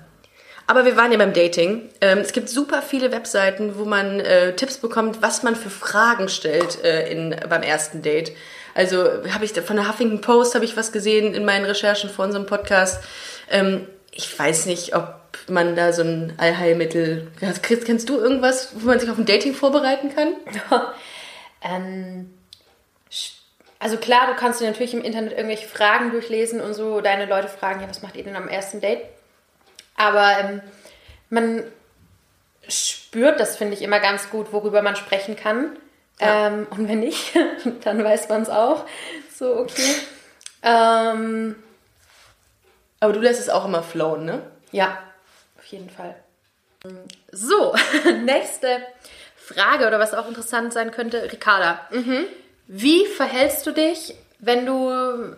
Aber 0.68 0.84
wir 0.84 0.98
waren 0.98 1.10
ja 1.10 1.16
beim 1.16 1.32
Dating. 1.32 1.88
Ähm, 2.02 2.18
es 2.18 2.32
gibt 2.32 2.50
super 2.50 2.82
viele 2.82 3.10
Webseiten, 3.10 3.78
wo 3.78 3.86
man 3.86 4.20
äh, 4.20 4.54
Tipps 4.54 4.76
bekommt, 4.76 5.22
was 5.22 5.42
man 5.42 5.56
für 5.56 5.70
Fragen 5.70 6.28
stellt 6.28 6.84
äh, 6.84 7.10
in, 7.10 7.34
beim 7.48 7.62
ersten 7.62 8.02
Date. 8.02 8.32
Also 8.74 8.98
habe 9.32 9.46
ich 9.46 9.52
von 9.52 9.76
der 9.76 9.88
Huffington 9.88 10.20
Post 10.20 10.54
habe 10.54 10.66
ich 10.66 10.76
was 10.76 10.92
gesehen 10.92 11.32
in 11.32 11.46
meinen 11.46 11.64
Recherchen 11.64 12.10
vor 12.10 12.26
unserem 12.26 12.44
Podcast. 12.44 13.02
Ähm, 13.50 13.86
ich 14.12 14.38
weiß 14.38 14.66
nicht, 14.66 14.94
ob 14.94 15.14
man 15.48 15.74
da 15.74 15.94
so 15.94 16.02
ein 16.02 16.34
Allheilmittel. 16.36 17.28
Chris, 17.62 17.84
kennst 17.84 18.10
du 18.10 18.18
irgendwas, 18.18 18.72
wo 18.74 18.88
man 18.88 19.00
sich 19.00 19.10
auf 19.10 19.16
ein 19.16 19.24
Dating 19.24 19.54
vorbereiten 19.54 20.14
kann? 20.14 20.34
Ähm, 21.60 22.32
also 23.80 23.96
klar, 23.96 24.28
du 24.28 24.36
kannst 24.36 24.60
dir 24.60 24.68
natürlich 24.68 24.94
im 24.94 25.02
Internet 25.02 25.32
irgendwelche 25.32 25.66
Fragen 25.66 26.12
durchlesen 26.12 26.60
und 26.60 26.72
so 26.72 27.00
deine 27.00 27.26
Leute 27.26 27.48
fragen, 27.48 27.80
ja, 27.80 27.88
was 27.88 28.00
macht 28.00 28.14
ihr 28.14 28.22
denn 28.22 28.36
am 28.36 28.46
ersten 28.46 28.80
Date? 28.80 29.00
Aber 29.98 30.38
ähm, 30.38 30.62
man 31.28 31.64
spürt 32.68 33.40
das, 33.40 33.56
finde 33.56 33.74
ich, 33.74 33.82
immer 33.82 34.00
ganz 34.00 34.30
gut, 34.30 34.52
worüber 34.52 34.80
man 34.80 34.96
sprechen 34.96 35.36
kann. 35.36 35.76
Ja. 36.20 36.46
Ähm, 36.46 36.66
und 36.70 36.88
wenn 36.88 37.00
nicht, 37.00 37.36
dann 37.84 38.02
weiß 38.02 38.28
man 38.28 38.42
es 38.42 38.48
auch. 38.48 38.86
So, 39.34 39.56
okay. 39.56 39.94
Ähm, 40.62 41.56
Aber 43.00 43.12
du 43.12 43.20
lässt 43.20 43.40
es 43.40 43.48
auch 43.48 43.64
immer 43.64 43.82
flowen, 43.82 44.24
ne? 44.24 44.42
ja, 44.72 44.98
auf 45.58 45.64
jeden 45.66 45.90
Fall. 45.90 46.14
So, 47.32 47.74
nächste 48.24 48.82
Frage 49.36 49.86
oder 49.86 49.98
was 49.98 50.14
auch 50.14 50.28
interessant 50.28 50.72
sein 50.72 50.90
könnte. 50.90 51.30
Ricarda, 51.30 51.80
wie 52.66 53.06
verhältst 53.06 53.66
du 53.66 53.72
dich, 53.72 54.14
wenn 54.40 54.66
du, 54.66 54.88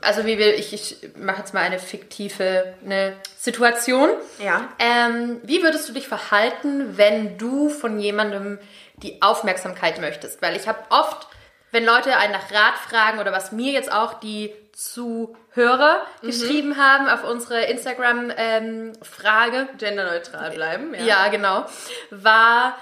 also 0.03 0.27
wie 0.27 0.37
wir, 0.39 0.57
ich, 0.57 0.75
ich 0.75 0.99
mache 1.17 1.39
jetzt 1.39 1.55
mal 1.55 1.61
eine 1.61 1.79
fiktive 1.79 2.75
eine 2.85 3.17
Situation. 3.39 4.11
Ja. 4.39 4.69
Ähm, 4.79 5.41
wie 5.43 5.63
würdest 5.63 5.89
du 5.89 5.95
dich 5.95 6.07
verhalten, 6.07 6.99
wenn 6.99 7.39
du 7.39 7.71
von 7.71 7.99
jemandem 7.99 8.59
die 8.97 9.23
Aufmerksamkeit 9.23 9.99
möchtest? 10.01 10.43
Weil 10.43 10.55
ich 10.55 10.69
habe 10.69 10.81
oft, 10.91 11.29
wenn 11.71 11.87
Leute 11.87 12.19
einen 12.19 12.33
nach 12.33 12.53
Rat 12.53 12.77
fragen 12.77 13.21
oder 13.21 13.33
was 13.33 13.53
mir 13.53 13.73
jetzt 13.73 13.91
auch 13.91 14.21
die 14.21 14.53
Zuhörer 14.73 16.03
geschrieben 16.21 16.77
haben 16.77 17.09
auf 17.09 17.25
unsere 17.25 17.65
Instagram-Frage, 17.65 19.69
Genderneutral 19.79 20.51
bleiben, 20.51 20.95
ja. 20.95 21.29
genau, 21.29 21.65
war 22.11 22.77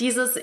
dieses, 0.00 0.36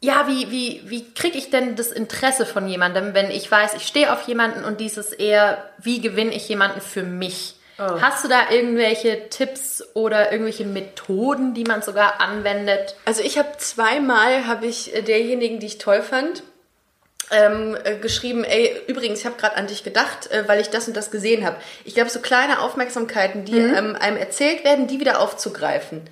ja, 0.00 0.26
wie, 0.28 0.50
wie, 0.50 0.82
wie 0.86 1.12
kriege 1.14 1.38
ich 1.38 1.50
denn 1.50 1.76
das 1.76 1.90
Interesse 1.90 2.46
von 2.46 2.68
jemandem, 2.68 3.14
wenn 3.14 3.30
ich 3.30 3.50
weiß, 3.50 3.74
ich 3.74 3.86
stehe 3.86 4.12
auf 4.12 4.22
jemanden 4.28 4.64
und 4.64 4.80
dieses 4.80 5.12
eher, 5.12 5.64
wie 5.78 6.00
gewinne 6.00 6.34
ich 6.34 6.48
jemanden 6.48 6.80
für 6.80 7.02
mich? 7.02 7.56
Hast 7.78 8.24
du 8.24 8.28
da 8.28 8.50
irgendwelche 8.50 9.28
Tipps 9.28 9.84
oder 9.92 10.32
irgendwelche 10.32 10.64
Methoden, 10.64 11.52
die 11.52 11.64
man 11.64 11.82
sogar 11.82 12.22
anwendet? 12.22 12.96
Also 13.04 13.22
ich 13.22 13.36
habe 13.36 13.50
zweimal 13.58 14.46
habe 14.46 14.66
ich 14.66 14.92
derjenigen, 15.06 15.60
die 15.60 15.66
ich 15.66 15.76
toll 15.76 16.00
fand, 16.00 16.42
ähm, 17.30 17.76
äh, 17.84 17.96
geschrieben, 17.96 18.44
ey, 18.44 18.74
übrigens, 18.86 19.20
ich 19.20 19.26
habe 19.26 19.36
gerade 19.36 19.56
an 19.56 19.66
dich 19.66 19.84
gedacht, 19.84 20.30
äh, 20.30 20.48
weil 20.48 20.60
ich 20.60 20.70
das 20.70 20.88
und 20.88 20.96
das 20.96 21.10
gesehen 21.10 21.44
habe. 21.44 21.56
Ich 21.84 21.94
glaube, 21.94 22.08
so 22.08 22.20
kleine 22.20 22.60
Aufmerksamkeiten, 22.60 23.44
die 23.44 23.58
ähm, 23.58 23.94
einem 23.96 24.16
erzählt 24.16 24.64
werden, 24.64 24.86
die 24.86 25.00
wieder 25.00 25.20
aufzugreifen. 25.20 26.02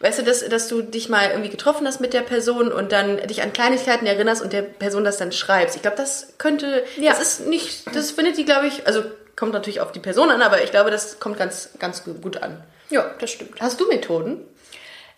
Weißt 0.00 0.18
du, 0.18 0.22
dass, 0.22 0.46
dass 0.46 0.68
du 0.68 0.82
dich 0.82 1.08
mal 1.08 1.30
irgendwie 1.30 1.48
getroffen 1.50 1.86
hast 1.86 2.00
mit 2.00 2.12
der 2.12 2.20
Person 2.20 2.70
und 2.72 2.92
dann 2.92 3.16
dich 3.26 3.42
an 3.42 3.52
Kleinigkeiten 3.52 4.06
erinnerst 4.06 4.42
und 4.42 4.52
der 4.52 4.62
Person 4.62 5.04
das 5.04 5.16
dann 5.16 5.32
schreibst. 5.32 5.74
Ich 5.76 5.82
glaube, 5.82 5.96
das 5.96 6.34
könnte, 6.38 6.84
Ja. 6.96 7.10
das 7.12 7.20
ist 7.20 7.46
nicht, 7.46 7.94
das 7.96 8.10
findet 8.10 8.36
die, 8.36 8.44
glaube 8.44 8.66
ich, 8.66 8.86
also 8.86 9.02
kommt 9.36 9.52
natürlich 9.52 9.80
auf 9.80 9.92
die 9.92 10.00
Person 10.00 10.30
an, 10.30 10.42
aber 10.42 10.62
ich 10.62 10.70
glaube, 10.70 10.90
das 10.90 11.18
kommt 11.20 11.38
ganz, 11.38 11.70
ganz 11.78 12.04
gut 12.04 12.42
an. 12.42 12.62
Ja, 12.90 13.10
das 13.18 13.30
stimmt. 13.30 13.60
Hast 13.60 13.80
du 13.80 13.88
Methoden? 13.88 14.40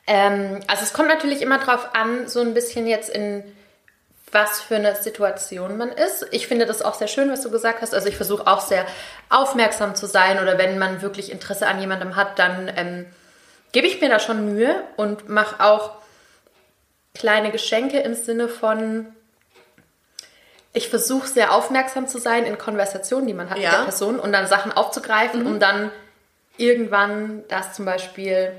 Ähm, 0.07 0.61
also 0.69 0.83
es 0.85 0.93
kommt 0.93 1.09
natürlich 1.09 1.43
immer 1.43 1.59
drauf 1.59 1.89
an, 1.95 2.29
so 2.29 2.41
ein 2.41 2.55
bisschen 2.55 2.87
jetzt 2.87 3.11
in 3.11 3.45
was 4.31 4.61
für 4.61 4.77
eine 4.77 4.95
Situation 4.95 5.79
man 5.79 5.91
ist. 5.91 6.27
Ich 6.33 6.49
finde 6.49 6.67
das 6.67 6.83
auch 6.83 6.95
sehr 6.95 7.09
schön, 7.09 7.31
was 7.31 7.41
du 7.43 7.51
gesagt 7.51 7.81
hast. 7.81 7.95
Also 7.95 8.09
ich 8.09 8.17
versuche 8.17 8.47
auch 8.47 8.61
sehr 8.61 8.85
aufmerksam 9.31 9.95
zu 9.95 10.07
sein 10.07 10.39
oder 10.41 10.59
wenn 10.59 10.79
man 10.79 11.01
wirklich 11.01 11.33
Interesse 11.33 11.67
an 11.67 11.81
jemandem 11.81 12.15
hat, 12.15 12.39
dann 12.39 12.71
ähm, 12.77 13.07
gebe 13.73 13.87
ich 13.87 14.01
mir 14.01 14.09
da 14.09 14.19
schon 14.19 14.55
Mühe 14.55 14.83
und 14.97 15.29
mache 15.29 15.63
auch 15.65 15.93
kleine 17.15 17.51
Geschenke 17.51 17.99
im 18.01 18.15
Sinne 18.15 18.49
von, 18.49 19.07
ich 20.73 20.89
versuche 20.89 21.27
sehr 21.27 21.53
aufmerksam 21.53 22.07
zu 22.07 22.19
sein 22.19 22.45
in 22.45 22.59
Konversationen, 22.59 23.27
die 23.27 23.35
man 23.35 23.51
hat 23.51 23.59
Ja. 23.59 23.71
mit 23.71 23.79
der 23.79 23.85
Person 23.85 24.21
und 24.21 24.33
dann 24.33 24.47
Sachen 24.47 24.73
aufzugreifen, 24.73 25.47
um 25.47 25.59
dann 25.59 25.91
irgendwann 26.57 27.45
das 27.49 27.73
zum 27.75 27.85
Beispiel, 27.85 28.53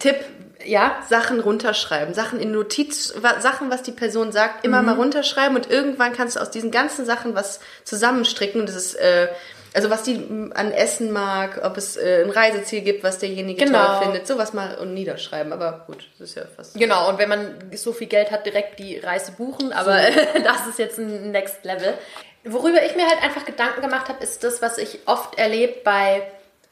Tipp, 0.00 0.16
ja, 0.64 0.96
Sachen 1.08 1.38
runterschreiben, 1.38 2.12
Sachen 2.14 2.40
in 2.40 2.50
Notiz, 2.50 3.14
Sachen, 3.40 3.70
was 3.70 3.82
die 3.84 3.92
Person 3.92 4.32
sagt, 4.32 4.64
immer 4.64 4.82
mal 4.82 4.96
runterschreiben 4.96 5.54
und 5.56 5.70
irgendwann 5.70 6.12
kannst 6.12 6.34
du 6.36 6.40
aus 6.40 6.50
diesen 6.50 6.72
ganzen 6.72 7.04
Sachen 7.06 7.36
was 7.36 7.60
zusammenstricken. 7.84 8.60
Und 8.62 8.68
das 8.68 8.74
ist, 8.74 8.94
äh, 8.94 9.28
also 9.76 9.90
was 9.90 10.04
die 10.04 10.16
an 10.54 10.72
Essen 10.72 11.12
mag, 11.12 11.60
ob 11.62 11.76
es 11.76 11.98
äh, 11.98 12.22
ein 12.24 12.30
Reiseziel 12.30 12.80
gibt, 12.80 13.04
was 13.04 13.18
derjenige 13.18 13.66
Genau. 13.66 13.84
toll 13.84 14.04
findet, 14.04 14.26
sowas 14.26 14.54
mal 14.54 14.76
und 14.78 14.94
niederschreiben, 14.94 15.52
aber 15.52 15.84
gut, 15.86 16.08
das 16.18 16.30
ist 16.30 16.34
ja 16.36 16.44
fast. 16.56 16.78
Genau, 16.78 17.10
und 17.10 17.18
wenn 17.18 17.28
man 17.28 17.70
so 17.74 17.92
viel 17.92 18.06
Geld 18.06 18.30
hat, 18.30 18.46
direkt 18.46 18.78
die 18.78 18.98
Reise 18.98 19.32
buchen, 19.32 19.74
aber 19.74 20.00
das 20.44 20.66
ist 20.66 20.78
jetzt 20.78 20.98
ein 20.98 21.30
Next 21.30 21.62
Level. 21.64 21.92
Worüber 22.44 22.82
ich 22.86 22.96
mir 22.96 23.06
halt 23.06 23.22
einfach 23.22 23.44
Gedanken 23.44 23.82
gemacht 23.82 24.08
habe, 24.08 24.24
ist 24.24 24.42
das, 24.44 24.62
was 24.62 24.78
ich 24.78 25.00
oft 25.04 25.38
erlebe 25.38 25.74
bei 25.84 26.22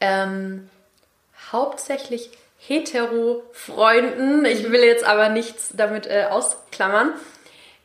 ähm, 0.01 0.71
hauptsächlich 1.53 2.31
hetero-Freunden. 2.67 4.45
Ich 4.47 4.71
will 4.71 4.83
jetzt 4.83 5.05
aber 5.05 5.29
nichts 5.29 5.71
damit 5.75 6.07
äh, 6.07 6.27
ausklammern. 6.31 7.13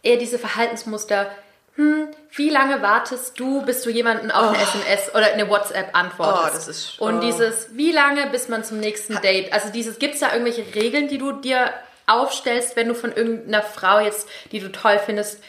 Eher 0.01 0.17
diese 0.17 0.39
Verhaltensmuster. 0.39 1.29
Hm, 1.75 2.07
wie 2.31 2.49
lange 2.49 2.81
wartest 2.81 3.39
du, 3.39 3.63
bis 3.63 3.81
du 3.81 3.89
jemanden 3.89 4.29
auf 4.31 4.49
eine 4.53 4.61
SMS 4.61 5.09
oder 5.15 5.33
eine 5.33 5.49
WhatsApp 5.49 5.89
antwortest? 5.95 6.43
Oh, 6.45 6.55
das 6.55 6.67
ist- 6.67 6.99
Und 7.01 7.17
oh. 7.17 7.21
dieses, 7.21 7.69
wie 7.75 7.91
lange, 7.91 8.27
bis 8.27 8.49
man 8.49 8.63
zum 8.63 8.79
nächsten 8.79 9.19
Date? 9.21 9.51
Also 9.51 9.69
dieses, 9.69 9.97
gibt 9.99 10.13
es 10.13 10.19
da 10.19 10.31
irgendwelche 10.33 10.63
Regeln, 10.75 11.07
die 11.07 11.17
du 11.17 11.31
dir 11.31 11.73
aufstellst, 12.07 12.75
wenn 12.75 12.87
du 12.87 12.93
von 12.95 13.11
irgendeiner 13.13 13.61
Frau 13.63 13.99
jetzt, 13.99 14.27
die 14.51 14.59
du 14.59 14.71
toll 14.71 14.99
findest, 15.03 15.39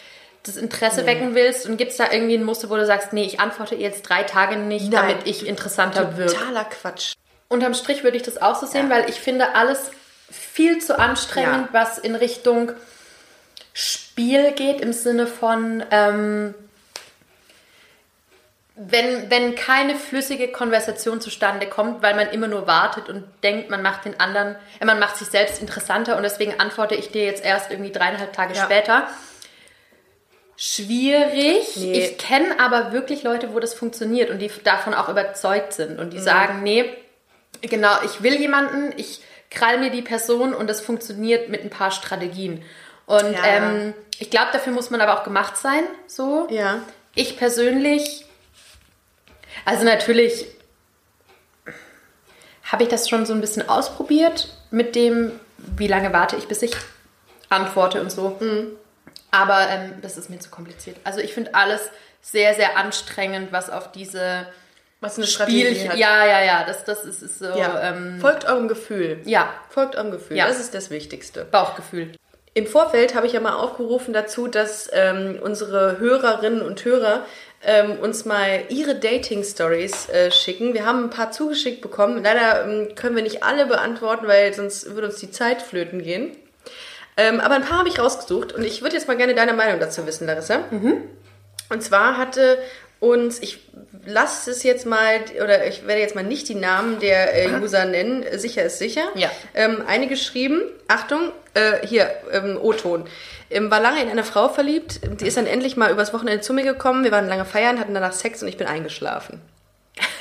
das 0.43 0.57
Interesse 0.57 1.05
wecken 1.05 1.35
willst? 1.35 1.67
Und 1.67 1.77
gibt 1.77 1.91
es 1.91 1.99
da 1.99 2.11
irgendwie 2.11 2.35
ein 2.37 2.45
Muster, 2.45 2.71
wo 2.71 2.77
du 2.77 2.87
sagst, 2.87 3.13
nee, 3.13 3.25
ich 3.25 3.41
antworte 3.41 3.75
jetzt 3.75 4.03
drei 4.09 4.23
Tage 4.23 4.57
nicht, 4.57 4.91
Nein. 4.91 5.09
damit 5.09 5.27
ich 5.27 5.47
interessanter 5.47 6.17
wirke? 6.17 6.33
Totaler 6.35 6.65
Quatsch. 6.65 7.13
Unterm 7.49 7.75
Strich 7.75 8.05
würde 8.05 8.17
ich 8.17 8.23
das 8.23 8.41
auch 8.41 8.57
so 8.57 8.65
sehen, 8.67 8.89
Ja. 8.89 8.97
weil 8.97 9.11
ich 9.11 9.21
finde 9.21 9.55
alles 9.55 9.91
viel 10.31 10.79
zu 10.79 10.99
anstrengend, 10.99 11.69
Ja. 11.73 11.81
was 11.85 11.99
in 11.99 12.15
Richtung 12.15 12.73
Spiel 13.73 14.53
geht 14.53 14.81
im 14.81 14.93
Sinne 14.93 15.27
von, 15.27 15.85
ähm, 15.91 16.55
wenn, 18.83 19.31
wenn 19.31 19.55
keine 19.57 19.95
flüssige 19.95 20.49
Konversation 20.49 21.21
zustande 21.21 21.67
kommt, 21.67 22.03
weil 22.03 22.15
man 22.15 22.29
immer 22.31 22.49
nur 22.49 22.67
wartet 22.67 23.09
und 23.11 23.25
denkt, 23.43 23.69
man 23.69 23.83
macht 23.83 24.07
den 24.07 24.19
anderen, 24.19 24.57
äh, 24.81 24.85
man 24.87 24.99
macht 24.99 25.17
sich 25.17 25.29
selbst 25.29 25.61
interessanter 25.61 26.17
und 26.17 26.23
deswegen 26.23 26.59
antworte 26.59 26.95
ich 26.95 27.11
dir 27.11 27.25
jetzt 27.25 27.45
erst 27.45 27.71
irgendwie 27.71 27.93
dreieinhalb 27.93 28.33
Tage 28.33 28.55
Ja. 28.55 28.65
später. 28.65 29.09
Schwierig. 30.57 31.77
Nee. 31.77 31.93
Ich 31.93 32.19
kenne 32.19 32.61
aber 32.61 32.93
wirklich 32.93 33.23
Leute, 33.23 33.55
wo 33.55 33.61
das 33.61 33.73
funktioniert 33.73 34.31
und 34.31 34.39
die 34.41 34.51
davon 34.65 34.93
auch 34.95 35.09
überzeugt 35.09 35.73
sind 35.73 35.99
und 35.99 36.13
die 36.13 36.19
Mhm. 36.19 36.23
sagen, 36.23 36.63
nee, 36.63 36.85
genau, 37.63 37.95
ich 38.05 38.23
will 38.23 38.35
jemanden, 38.35 38.93
ich 38.97 39.21
krall 39.51 39.79
mir 39.79 39.91
die 39.91 40.03
Person 40.03 40.53
und 40.55 40.69
das 40.69 40.81
funktioniert 40.81 41.49
mit 41.49 41.63
ein 41.65 41.71
paar 41.71 41.91
Strategien. 41.91 42.63
Und 43.07 43.33
Ja. 43.33 43.45
ähm, 43.45 43.95
ich 44.19 44.31
glaube, 44.31 44.49
dafür 44.53 44.73
muss 44.73 44.91
man 44.91 45.01
aber 45.01 45.19
auch 45.19 45.25
gemacht 45.25 45.57
sein, 45.57 45.83
so. 46.07 46.47
Ja. 46.51 46.81
Ich 47.15 47.37
persönlich, 47.39 48.27
also 49.65 49.85
natürlich 49.85 50.47
habe 52.65 52.85
ich 52.85 52.89
das 52.89 53.09
schon 53.09 53.27
so 53.27 53.33
ein 53.33 53.41
bisschen 53.41 53.69
ausprobiert 53.69 54.49
mit 54.71 54.95
dem, 54.95 55.33
wie 55.59 55.89
lange 55.89 56.13
warte 56.13 56.37
ich, 56.37 56.47
bis 56.49 56.63
ich 56.63 56.75
antworte 57.49 58.01
und 58.01 58.11
so. 58.13 58.39
Aber 59.33 59.69
ähm, 59.69 59.95
das 60.03 60.17
ist 60.17 60.31
mir 60.31 60.39
zu 60.39 60.51
kompliziert. 60.51 60.97
Also 61.05 61.21
ich 61.21 61.35
finde 61.35 61.55
alles 61.55 61.81
sehr, 62.21 62.55
sehr 62.55 62.77
anstrengend, 62.77 63.51
was 63.53 63.71
auf 63.71 63.91
diese 63.93 64.47
Was 65.01 65.17
eine 65.17 65.27
Spiel, 65.27 65.75
Strategie 65.75 65.89
hat. 65.89 65.97
ja, 65.97 66.27
ja, 66.27 66.43
ja, 66.45 66.65
das, 66.65 66.85
das 66.85 67.05
ist, 67.05 67.23
ist 67.23 67.39
so, 67.39 67.47
Ja. 67.47 67.81
ähm, 67.91 68.21
Folgt 68.21 68.45
eurem 68.45 68.69
Gefühl. 68.69 69.21
ja, 69.25 69.53
Folgt 69.71 69.97
eurem 69.97 70.11
Gefühl. 70.11 70.37
Ja. 70.37 70.47
Das 70.47 70.61
ist 70.61 70.75
das 70.75 70.91
Wichtigste. 70.91 71.45
Bauchgefühl. 71.45 72.13
Im 72.53 72.67
Vorfeld 72.67 73.15
habe 73.15 73.27
ich 73.27 73.33
ja 73.33 73.41
mal 73.41 73.55
aufgerufen 73.55 74.13
dazu, 74.13 74.49
dass 74.49 74.91
ähm, 74.93 75.39
unsere 75.41 75.99
Hörerinnen 75.99 76.63
und 76.63 76.85
Hörer 76.85 77.25
ähm, 77.63 77.99
uns 78.01 78.25
mal 78.25 78.65
ihre 78.71 78.97
Dating-Stories 78.97 80.09
äh, 80.09 80.31
schicken. 80.33 80.75
Wir 80.75 80.85
haben 80.85 81.05
ein 81.05 81.11
paar 81.11 81.31
zugeschickt 81.31 81.81
bekommen. 81.81 82.25
Leider 82.25 82.65
ähm, 82.65 82.95
können 82.97 83.15
wir 83.15 83.23
nicht 83.23 83.45
alle 83.45 83.67
beantworten, 83.67 84.27
weil 84.27 84.53
sonst 84.53 84.95
würde 84.95 85.09
uns 85.09 85.17
die 85.17 85.31
Zeit 85.31 85.63
flöten 85.63 86.03
gehen. 86.03 86.37
Ähm, 87.17 87.39
aber 87.39 87.55
ein 87.55 87.63
paar 87.63 87.79
habe 87.79 87.89
ich 87.89 87.99
rausgesucht 87.99 88.53
und 88.53 88.65
ich 88.65 88.83
würde 88.83 88.97
jetzt 88.97 89.07
mal 89.07 89.17
gerne 89.17 89.35
deine 89.35 89.53
Meinung 89.53 89.79
dazu 89.79 90.07
wissen, 90.07 90.27
Larissa. 90.27 90.65
Und 91.69 91.83
zwar 91.83 92.17
hatte 92.17 92.59
uns, 93.01 93.41
ich 93.41 93.59
lasse 94.05 94.51
es 94.51 94.63
jetzt 94.63 94.87
mal, 94.87 95.21
oder 95.43 95.67
ich 95.67 95.87
werde 95.87 96.01
jetzt 96.01 96.15
mal 96.15 96.25
nicht 96.25 96.49
die 96.49 96.55
Namen 96.55 97.01
der 97.01 97.35
äh, 97.35 97.61
User 97.61 97.85
nennen, 97.87 98.25
sicher 98.39 98.63
ist 98.63 98.79
sicher. 98.79 99.09
Ja. 99.15 99.31
Ähm, 99.55 99.83
eine 99.87 100.07
geschrieben, 100.07 100.63
Achtung, 100.87 101.33
äh, 101.55 101.87
hier, 101.87 102.11
ähm, 102.31 102.59
O-Ton. 102.61 103.07
Ähm, 103.51 103.71
war 103.71 103.81
lange 103.81 104.03
in 104.03 104.09
eine 104.09 104.23
Frau 104.23 104.49
verliebt, 104.49 105.01
die 105.21 105.27
ist 105.27 105.37
dann 105.37 105.47
endlich 105.47 105.77
mal 105.77 105.91
übers 105.91 106.13
Wochenende 106.13 106.43
zu 106.43 106.53
mir 106.53 106.63
gekommen, 106.63 107.03
wir 107.03 107.11
waren 107.11 107.27
lange 107.27 107.45
feiern, 107.45 107.81
hatten 107.81 107.95
danach 107.95 108.13
Sex 108.13 108.43
und 108.43 108.49
ich 108.49 108.57
bin 108.57 108.67
eingeschlafen. 108.67 109.41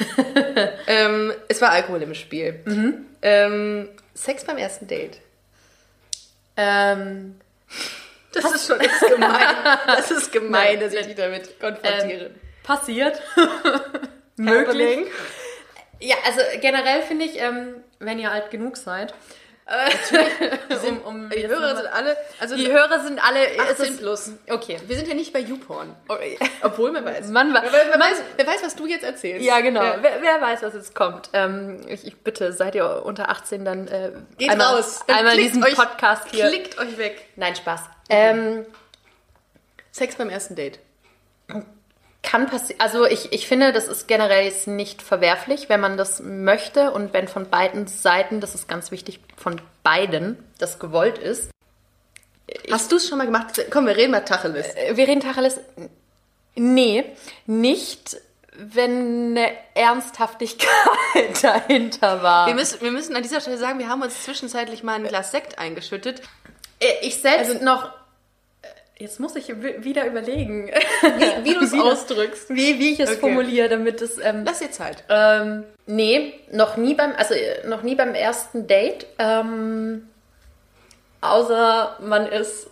ähm, 0.88 1.34
es 1.48 1.62
war 1.62 1.72
Alkohol 1.72 2.02
im 2.02 2.16
Spiel. 2.16 2.60
Ähm, 3.22 3.90
Sex 4.14 4.44
beim 4.46 4.58
ersten 4.58 4.88
Date. 4.88 5.20
Ähm, 6.58 7.36
Das 8.32 8.54
ist 8.54 8.68
schon 8.68 8.80
das 8.80 9.02
ist 9.02 9.16
gemein. 9.16 9.56
Das 9.88 10.12
ist 10.12 10.32
gemein, 10.32 10.80
dass 10.80 10.94
ich 10.94 11.06
dich 11.06 11.16
damit 11.16 11.60
konfrontiere. 11.60 12.32
Passiert. 12.64 13.22
Möglich. 14.38 15.08
Ja, 16.00 16.16
also 16.26 16.40
generell 16.62 17.02
finde 17.02 17.26
ich, 17.26 17.40
ähm, 17.40 17.76
wenn 18.00 18.20
ihr 18.20 18.32
alt 18.32 18.52
genug 18.52 18.78
seid, 18.78 19.14
um, 20.88 21.02
um 21.02 21.30
Die 21.30 21.48
Hörer 21.48 21.76
sind 21.76 21.86
alle, 21.94 22.18
also 22.40 22.56
die 22.56 22.72
Hörer 22.72 23.02
sind 23.02 23.24
alle 23.24 23.40
18 23.70 23.98
plus. 23.98 24.32
Okay. 24.50 24.80
Wir 24.88 24.96
sind 24.96 25.08
ja 25.08 25.14
nicht 25.14 25.32
bei 25.32 25.40
YouPorn. 25.42 25.96
Obwohl 26.64 26.92
man 26.92 27.06
weiß. 27.06 27.28
Man 27.28 27.54
wa- 27.54 27.62
wer, 27.64 27.72
wer, 27.72 28.00
weiß 28.00 28.24
wer 28.36 28.48
weiß, 28.48 28.64
was 28.64 28.76
du 28.76 28.88
jetzt 28.88 29.04
erzählst. 29.04 29.46
Ja, 29.46 29.60
genau. 29.60 29.84
Ja. 29.84 29.98
Wer, 30.02 30.22
wer 30.24 30.42
weiß, 30.42 30.64
was 30.64 30.74
jetzt 30.74 30.96
kommt. 30.96 31.30
Ähm, 31.34 31.82
ich, 31.88 32.08
ich 32.08 32.18
bitte, 32.18 32.52
seid 32.52 32.74
ihr 32.74 33.04
unter 33.06 33.30
18, 33.30 33.64
dann 33.64 33.88
äh, 33.90 34.12
Geht 34.40 34.50
einmal, 34.50 34.78
raus. 34.78 35.02
Dann 35.06 35.18
einmal 35.18 35.38
diesen 35.38 35.64
euch- 35.64 35.76
Podcast 35.76 36.24
hier. 36.32 36.48
Klickt 36.48 36.80
euch 36.80 36.98
weg. 36.98 37.28
Nein, 37.36 37.56
Spaß. 37.56 37.82
Ähm, 38.10 38.66
Sex 39.92 40.16
beim 40.16 40.30
ersten 40.32 40.56
Date. 40.56 40.80
Kann 42.22 42.48
passieren. 42.48 42.82
Also 42.82 43.06
ich, 43.06 43.32
ich 43.32 43.48
finde, 43.48 43.72
das 43.72 43.88
ist 43.88 44.08
generell 44.08 44.46
jetzt 44.46 44.68
nicht 44.68 45.02
verwerflich, 45.02 45.70
wenn 45.70 45.80
man 45.80 45.98
das 45.98 46.22
möchte 46.22 46.92
und 46.92 47.14
wenn 47.14 47.28
von 47.28 47.50
beiden 47.50 47.88
Seiten, 47.88 48.42
das 48.42 48.56
ist 48.56 48.68
ganz 48.68 48.92
wichtig, 48.92 49.20
von 49.38 49.62
beiden 49.84 50.38
das 50.58 50.80
gewollt 50.80 51.18
ist. 51.18 51.50
Hast 52.72 52.92
du 52.92 52.98
es 52.98 53.08
schon 53.08 53.18
mal 53.20 53.26
gemacht? 53.26 53.62
Komm, 53.70 53.86
wir 53.86 53.96
reden 53.96 54.12
mal 54.12 54.22
Tacheles. 54.26 54.68
Äh, 54.76 54.98
Wir 54.98 55.08
reden 55.08 55.22
Tacheles. 55.22 55.60
Nee, 56.56 57.06
nicht, 57.46 58.18
wenn 58.58 59.38
eine 59.38 59.52
Ernsthaftigkeit 59.76 60.68
dahinter 61.42 62.22
war. 62.24 62.48
Wir 62.48 62.56
müssen, 62.56 62.82
wir 62.82 62.92
müssen 62.92 63.16
an 63.16 63.24
dieser 63.24 63.40
Stelle 63.40 63.58
sagen, 63.58 63.80
wir 63.80 63.88
haben 63.88 64.02
uns 64.02 64.24
zwischenzeitlich 64.24 64.84
mal 64.84 64.96
ein 64.96 65.04
Glas 65.06 65.32
Sekt 65.32 65.58
eingeschüttet. 65.60 66.22
Äh, 66.80 66.86
Ich 67.02 67.22
selbst 67.22 67.62
noch. 67.62 67.92
Jetzt 69.00 69.20
muss 69.22 69.36
ich 69.38 69.48
wi- 69.48 69.82
wieder 69.84 70.06
überlegen, 70.06 70.68
Wie, 70.68 71.46
wie 71.46 71.54
du 71.54 71.62
es 71.64 71.74
ausdrückst. 71.74 72.50
wie, 72.50 72.78
wie 72.80 72.92
ich 72.94 73.00
es 73.00 73.10
Okay. 73.12 73.20
formuliere, 73.22 73.70
damit 73.70 74.02
es. 74.02 74.18
Ähm, 74.18 74.44
Lass 74.46 74.60
dir 74.60 74.72
Zeit. 74.72 75.04
ähm, 75.10 75.64
nee, 75.86 76.34
noch 76.52 76.76
nie 76.76 76.96
beim, 76.96 77.14
also 77.16 77.34
äh, 77.34 77.66
noch 77.66 77.82
nie 77.82 77.96
beim 77.96 78.14
ersten 78.14 78.68
Date. 78.68 79.06
Ähm, 79.18 80.10
außer 81.22 81.98
man 82.02 82.28
ist 82.28 82.68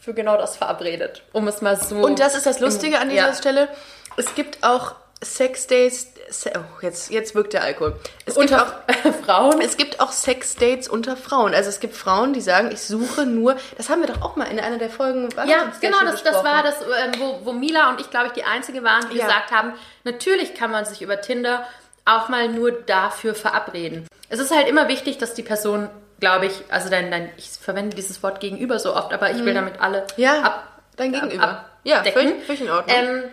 für 0.00 0.14
genau 0.14 0.36
das 0.36 0.56
verabredet, 0.56 1.22
um 1.32 1.48
es 1.48 1.60
mal 1.62 1.76
so. 1.80 1.96
Und 1.96 2.18
das 2.20 2.34
ist 2.34 2.46
das 2.46 2.60
Lustige 2.60 2.98
an 2.98 3.08
dieser 3.08 3.28
Ja. 3.28 3.34
Stelle. 3.34 3.68
Es 4.16 4.34
gibt 4.34 4.62
auch 4.62 4.94
Sex-Dates. 5.22 6.08
Se 6.30 6.52
oh, 6.56 6.60
jetzt, 6.82 7.10
jetzt 7.10 7.34
wirkt 7.34 7.54
der 7.54 7.64
Alkohol. 7.64 7.98
Es 8.24 8.36
gibt 8.36 8.54
auch 8.54 8.66
unter 8.86 9.12
Frauen. 9.24 9.60
Es 9.60 9.76
gibt 9.76 9.98
auch 10.00 10.12
Sex-Dates 10.12 10.88
unter 10.88 11.16
Frauen. 11.16 11.54
Also 11.54 11.68
es 11.68 11.80
gibt 11.80 11.96
Frauen, 11.96 12.32
die 12.32 12.40
sagen, 12.40 12.70
ich 12.72 12.80
suche 12.82 13.26
nur. 13.26 13.56
Das 13.76 13.88
haben 13.90 14.00
wir 14.00 14.06
doch 14.06 14.22
auch 14.22 14.36
mal 14.36 14.44
in 14.44 14.60
einer 14.60 14.78
der 14.78 14.90
Folgen. 14.90 15.28
Ja, 15.46 15.72
genau, 15.80 15.98
das, 16.04 16.22
das 16.22 16.44
war 16.44 16.62
das, 16.62 16.76
ähm, 16.82 17.12
wo, 17.18 17.40
wo 17.44 17.52
Mila 17.52 17.90
und 17.90 18.00
ich, 18.00 18.10
glaube 18.10 18.28
ich, 18.28 18.32
die 18.34 18.44
Einzige 18.44 18.84
waren, 18.84 19.08
die 19.10 19.16
Ja. 19.18 19.24
gesagt 19.26 19.50
haben, 19.50 19.72
natürlich 20.04 20.54
kann 20.54 20.70
man 20.70 20.84
sich 20.84 21.02
über 21.02 21.20
Tinder 21.20 21.66
auch 22.04 22.28
mal 22.28 22.48
nur 22.48 22.70
dafür 22.72 23.34
verabreden. 23.34 24.06
Es 24.28 24.38
ist 24.38 24.54
halt 24.54 24.68
immer 24.68 24.86
wichtig, 24.88 25.18
dass 25.18 25.34
die 25.34 25.42
Person, 25.42 25.88
glaube 26.20 26.46
ich, 26.46 26.52
also 26.70 26.88
dein, 26.90 27.10
dein, 27.10 27.30
ich 27.36 27.50
verwende 27.60 27.96
dieses 27.96 28.22
Wort 28.22 28.38
gegenüber 28.40 28.78
so 28.78 28.94
oft, 28.94 29.12
aber 29.12 29.30
ich 29.32 29.44
will 29.44 29.54
damit 29.54 29.80
alle 29.80 30.02
Mhm. 30.02 30.06
Ja, 30.22 30.42
ab, 30.42 30.68
dein 30.96 31.12
Gegenüber. 31.12 31.42
ab- 31.48 31.66
ja, 31.82 32.04
völlig, 32.04 32.44
völlig 32.44 32.60
in 32.60 32.70
Ordnung. 32.70 32.96
ähm, 32.96 33.24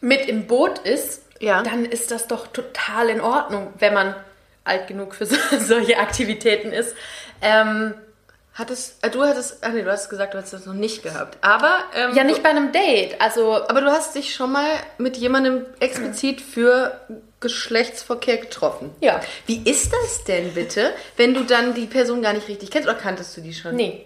mit 0.00 0.26
im 0.26 0.46
Boot 0.46 0.78
ist, 0.80 1.22
Ja. 1.40 1.62
dann 1.62 1.84
ist 1.84 2.10
das 2.10 2.26
doch 2.26 2.46
total 2.48 3.08
in 3.10 3.20
Ordnung, 3.20 3.72
wenn 3.78 3.94
man 3.94 4.14
alt 4.64 4.86
genug 4.86 5.14
für 5.14 5.26
so, 5.26 5.36
solche 5.58 5.98
Aktivitäten 5.98 6.72
ist. 6.72 6.94
Ähm, 7.42 7.94
hattest, 8.54 9.02
äh, 9.04 9.10
du 9.10 9.22
hattest, 9.24 9.64
ah 9.64 9.68
nee, 9.70 9.82
du 9.82 9.90
hast 9.90 10.10
gesagt, 10.10 10.34
du 10.34 10.38
hast 10.38 10.52
das 10.52 10.66
noch 10.66 10.74
nicht 10.74 11.02
gehabt. 11.02 11.38
Aber, 11.40 11.78
ähm, 11.94 12.14
ja, 12.14 12.24
nicht 12.24 12.42
bei 12.42 12.50
einem 12.50 12.72
Date. 12.72 13.20
Also 13.20 13.54
aber 13.68 13.80
du 13.80 13.90
hast 13.90 14.14
dich 14.14 14.34
schon 14.34 14.52
mal 14.52 14.70
mit 14.98 15.16
jemandem 15.16 15.64
explizit 15.80 16.40
für 16.40 17.00
Geschlechtsverkehr 17.40 18.36
getroffen. 18.36 18.90
Ja. 19.00 19.20
Wie 19.46 19.62
ist 19.68 19.92
das 19.92 20.24
denn 20.24 20.52
bitte, 20.54 20.92
wenn 21.16 21.34
du 21.34 21.44
dann 21.44 21.74
die 21.74 21.86
Person 21.86 22.22
gar 22.22 22.32
nicht 22.34 22.48
richtig 22.48 22.70
kennst 22.70 22.88
oder 22.88 22.96
kanntest 22.98 23.36
du 23.36 23.40
die 23.40 23.54
schon? 23.54 23.74
Nee. 23.76 24.04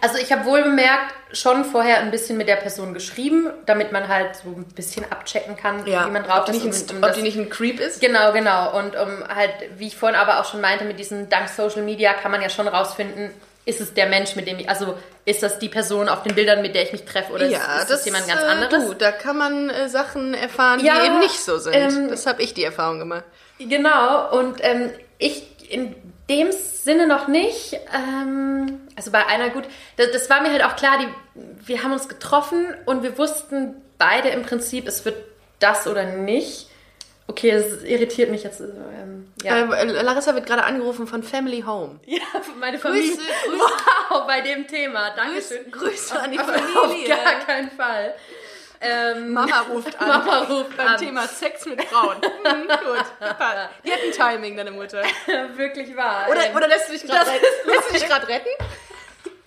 Also 0.00 0.18
ich 0.18 0.30
habe 0.32 0.44
wohl 0.44 0.62
bemerkt, 0.62 1.14
schon 1.32 1.64
vorher 1.64 1.98
ein 1.98 2.10
bisschen 2.10 2.36
mit 2.36 2.46
der 2.46 2.56
Person 2.56 2.94
geschrieben, 2.94 3.48
damit 3.66 3.90
man 3.90 4.08
halt 4.08 4.36
so 4.36 4.50
ein 4.50 4.64
bisschen 4.74 5.04
abchecken 5.10 5.56
kann, 5.56 5.86
Ja, 5.86 6.06
wie 6.06 6.10
man 6.10 6.22
drauf 6.22 6.40
ob, 6.40 6.46
die 6.52 6.58
ist. 6.58 6.64
nicht 6.64 6.90
ein, 6.90 6.96
und- 6.96 7.02
und 7.04 7.08
ob 7.10 7.14
die 7.16 7.22
nicht 7.22 7.36
ein 7.38 7.48
Creep 7.50 7.80
ist? 7.80 8.00
Genau, 8.00 8.32
genau. 8.32 8.76
Und 8.78 8.94
um 8.96 9.26
halt, 9.34 9.50
wie 9.78 9.88
ich 9.88 9.96
vorhin 9.96 10.18
aber 10.18 10.38
auch 10.40 10.44
schon 10.50 10.60
meinte, 10.60 10.84
mit 10.84 10.98
diesem 10.98 11.28
dank 11.30 11.48
Social 11.48 11.82
Media 11.82 12.12
kann 12.12 12.30
man 12.30 12.42
ja 12.42 12.50
schon 12.50 12.68
rausfinden, 12.68 13.30
ist 13.66 13.80
es 13.80 13.94
der 13.94 14.06
Mensch, 14.06 14.36
mit 14.36 14.46
dem 14.46 14.58
ich, 14.58 14.68
also 14.68 14.94
ist 15.24 15.42
das 15.42 15.58
die 15.58 15.68
Person 15.68 16.08
auf 16.08 16.22
den 16.22 16.34
Bildern, 16.34 16.60
mit 16.62 16.74
der 16.74 16.82
ich 16.82 16.92
mich 16.92 17.04
treffe 17.04 17.32
oder 17.32 17.46
ist, 17.46 17.52
ist 17.52 17.90
das, 17.90 18.04
jemand 18.04 18.28
ganz 18.28 18.42
äh, 18.42 18.44
anderes? 18.44 18.86
Du, 18.86 18.94
da 18.94 19.10
kann 19.12 19.38
man 19.38 19.70
äh, 19.70 19.88
Sachen 19.88 20.34
erfahren, 20.34 20.84
Ja, 20.84 21.00
die 21.00 21.06
eben 21.06 21.18
nicht 21.20 21.42
so 21.42 21.58
sind. 21.58 21.74
ähm, 21.74 22.08
das 22.10 22.26
habe 22.26 22.42
ich 22.42 22.54
die 22.54 22.64
Erfahrung 22.64 22.98
gemacht. 22.98 23.24
Genau, 23.58 24.38
und 24.38 24.58
ähm, 24.60 24.90
ich 25.18 25.46
in 25.70 25.94
dem 26.28 26.52
Sinne 26.52 27.06
noch 27.06 27.28
nicht. 27.28 27.78
Ähm, 27.94 28.80
also 28.96 29.10
bei 29.10 29.26
einer 29.26 29.50
gut, 29.50 29.64
das, 29.96 30.10
das 30.12 30.30
war 30.30 30.42
mir 30.42 30.50
halt 30.50 30.64
auch 30.64 30.76
klar, 30.76 30.98
die, 30.98 31.08
wir 31.66 31.82
haben 31.82 31.92
uns 31.92 32.08
getroffen 32.08 32.66
und 32.86 33.02
wir 33.02 33.16
wussten 33.18 33.74
beide 33.98 34.28
im 34.28 34.42
Prinzip, 34.42 34.86
es 34.86 35.04
wird 35.04 35.16
das 35.58 35.86
oder 35.86 36.04
nicht. 36.04 36.68
Okay, 37.26 37.50
es 37.50 37.82
irritiert 37.82 38.30
mich 38.30 38.42
jetzt. 38.44 38.60
Ähm, 38.60 39.32
ja. 39.42 39.56
Ähm, 39.56 39.72
äh, 39.72 39.84
Larissa 40.02 40.34
wird 40.34 40.46
gerade 40.46 40.64
angerufen 40.64 41.06
von 41.06 41.22
Family 41.22 41.62
Home. 41.66 41.98
ja, 42.04 42.20
meine 42.60 42.78
Familie. 42.78 43.12
Grüße, 43.12 43.22
Grüße. 43.48 43.60
Wow, 44.10 44.26
bei 44.26 44.40
dem 44.42 44.66
Thema. 44.66 45.10
Dankeschön. 45.16 45.70
Grüße 45.70 46.20
an 46.20 46.30
die 46.32 46.38
Auf 46.38 46.46
Familie. 46.50 47.08
gar 47.08 47.40
keinen 47.46 47.70
Fall. 47.70 48.14
Ähm, 48.80 49.32
Mama 49.32 49.60
ruft 49.70 49.98
an. 49.98 50.08
Mama 50.08 50.38
ruft 50.42 50.76
beim 50.76 50.86
an. 50.88 50.98
Thema 50.98 51.26
Sex 51.26 51.64
mit 51.64 51.82
Frauen. 51.84 52.16
Hm, 52.22 52.68
gut. 52.68 53.04
Die 53.84 53.90
hat 53.92 53.98
ein 54.04 54.12
Timing, 54.36 54.56
deine 54.58 54.72
Mutter. 54.72 55.02
wirklich 55.56 55.96
wahr. 55.96 56.26
Oder, 56.30 56.46
Ähm, 56.50 56.56
oder 56.56 56.68
lässt 56.68 56.88
du 56.88 56.92
dich 56.92 57.04
gerade 57.04 57.30
retten? 57.30 57.44
Lässt 57.70 57.88
du 57.88 57.94
dich 57.94 58.06
gerade 58.06 58.28
retten? 58.28 58.48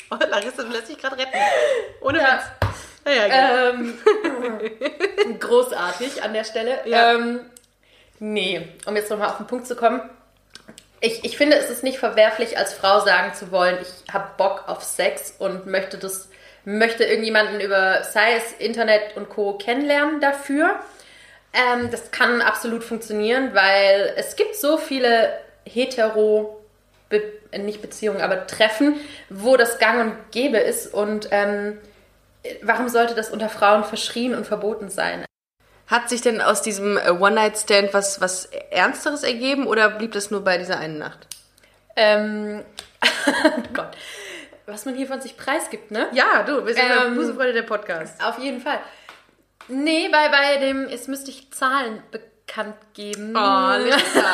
Oh, 0.09 0.15
Larissa, 0.27 0.63
du 0.63 0.69
lässt 0.71 0.89
dich 0.89 0.97
gerade 0.97 1.17
retten. 1.17 1.37
Ohne 2.01 2.19
Ja. 2.19 2.33
Witz. 2.33 2.43
Ja, 3.05 3.27
ja, 3.27 3.27
genau. 3.69 3.83
Ähm, 3.83 5.39
großartig 5.39 6.23
an 6.23 6.33
der 6.33 6.43
Stelle. 6.43 6.79
Ja. 6.85 7.13
Ähm, 7.13 7.41
nee, 8.19 8.67
um 8.85 8.95
jetzt 8.95 9.09
nochmal 9.09 9.29
auf 9.29 9.37
den 9.37 9.47
Punkt 9.47 9.67
zu 9.67 9.75
kommen. 9.75 10.01
Ich, 10.99 11.23
ich 11.23 11.37
finde, 11.37 11.57
es 11.57 11.69
ist 11.69 11.83
nicht 11.83 11.99
verwerflich, 11.99 12.57
als 12.57 12.73
Frau 12.73 12.99
sagen 13.01 13.33
zu 13.33 13.51
wollen, 13.51 13.77
ich 13.81 14.13
habe 14.13 14.29
Bock 14.37 14.63
auf 14.67 14.83
Sex 14.83 15.35
und 15.37 15.67
möchte 15.67 15.97
das, 15.97 16.29
möchte 16.65 17.03
irgendjemanden 17.03 17.59
über, 17.59 18.01
es 18.01 18.51
Internet 18.57 19.15
und 19.15 19.29
Co. 19.29 19.53
kennenlernen 19.53 20.19
dafür. 20.19 20.79
Ähm, 21.53 21.89
das 21.91 22.11
kann 22.11 22.41
absolut 22.41 22.83
funktionieren, 22.83 23.53
weil 23.53 24.13
es 24.15 24.35
gibt 24.35 24.55
so 24.55 24.77
viele 24.77 25.31
hetero, 25.65 26.61
Be 27.09 27.21
nicht 27.57 27.81
Beziehungen, 27.81 28.19
aber 28.19 28.47
Treffen, 28.47 28.95
wo 29.29 29.55
das 29.55 29.79
gang 29.79 30.01
und 30.01 30.31
gäbe 30.31 30.57
ist 30.57 30.93
und 30.93 31.29
ähm, 31.31 31.77
warum 32.61 32.89
sollte 32.89 33.15
das 33.15 33.29
unter 33.29 33.47
Frauen 33.47 33.85
verschrien 33.85 34.35
und 34.35 34.45
verboten 34.45 34.89
sein? 34.89 35.25
Hat 35.87 36.09
sich 36.09 36.21
denn 36.21 36.41
aus 36.41 36.61
diesem 36.61 36.97
äh, 36.97 37.11
One-Night-Stand 37.11 37.93
was, 37.93 38.19
was 38.19 38.45
Ernsteres 38.71 39.23
ergeben 39.23 39.67
oder 39.67 39.89
blieb 39.89 40.11
das 40.11 40.31
nur 40.31 40.43
bei 40.43 40.57
dieser 40.57 40.77
einen 40.79 40.97
Nacht? 40.97 41.27
Ähm, 41.95 42.63
Gott, 43.73 43.91
was 44.65 44.85
man 44.85 44.95
hier 44.95 45.07
von 45.07 45.21
sich 45.21 45.37
preisgibt, 45.37 45.91
ne? 45.91 46.07
Ja, 46.11 46.43
du, 46.43 46.65
wir 46.65 46.73
sind 46.73 46.87
ja 46.87 47.05
Ähm, 47.05 47.15
Busenfreunde 47.15 47.53
der 47.53 47.61
Podcast. 47.63 48.21
Auf 48.23 48.37
jeden 48.37 48.59
Fall. 48.61 48.79
Nee, 49.69 50.09
bei, 50.09 50.29
bei 50.29 50.57
dem, 50.57 50.89
jetzt 50.89 51.07
müsste 51.07 51.31
ich 51.31 51.51
Zahlen 51.51 52.03
bekannt 52.11 52.75
geben. 52.93 53.33
Oh, 53.35 53.77
Lisa. 53.77 54.33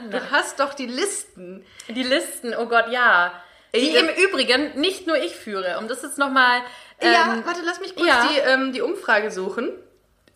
du 0.10 0.30
hast 0.32 0.58
doch 0.60 0.74
die 0.74 0.86
Listen. 0.86 1.64
Die 1.88 2.02
Listen, 2.02 2.54
oh 2.54 2.66
Gott, 2.66 2.88
ja. 2.90 3.32
Die 3.74 3.78
Ich- 3.78 3.94
im 3.94 4.08
Übrigen 4.08 4.78
nicht 4.80 5.06
nur 5.06 5.16
ich 5.16 5.34
führe. 5.36 5.78
Um 5.78 5.88
das 5.88 6.02
jetzt 6.02 6.18
nochmal. 6.18 6.60
Ähm, 7.00 7.12
ja, 7.12 7.42
warte, 7.44 7.60
lass 7.64 7.80
mich 7.80 7.94
kurz 7.96 8.08
ja. 8.08 8.28
die, 8.28 8.38
ähm, 8.38 8.72
die 8.72 8.82
Umfrage 8.82 9.30
suchen. 9.30 9.70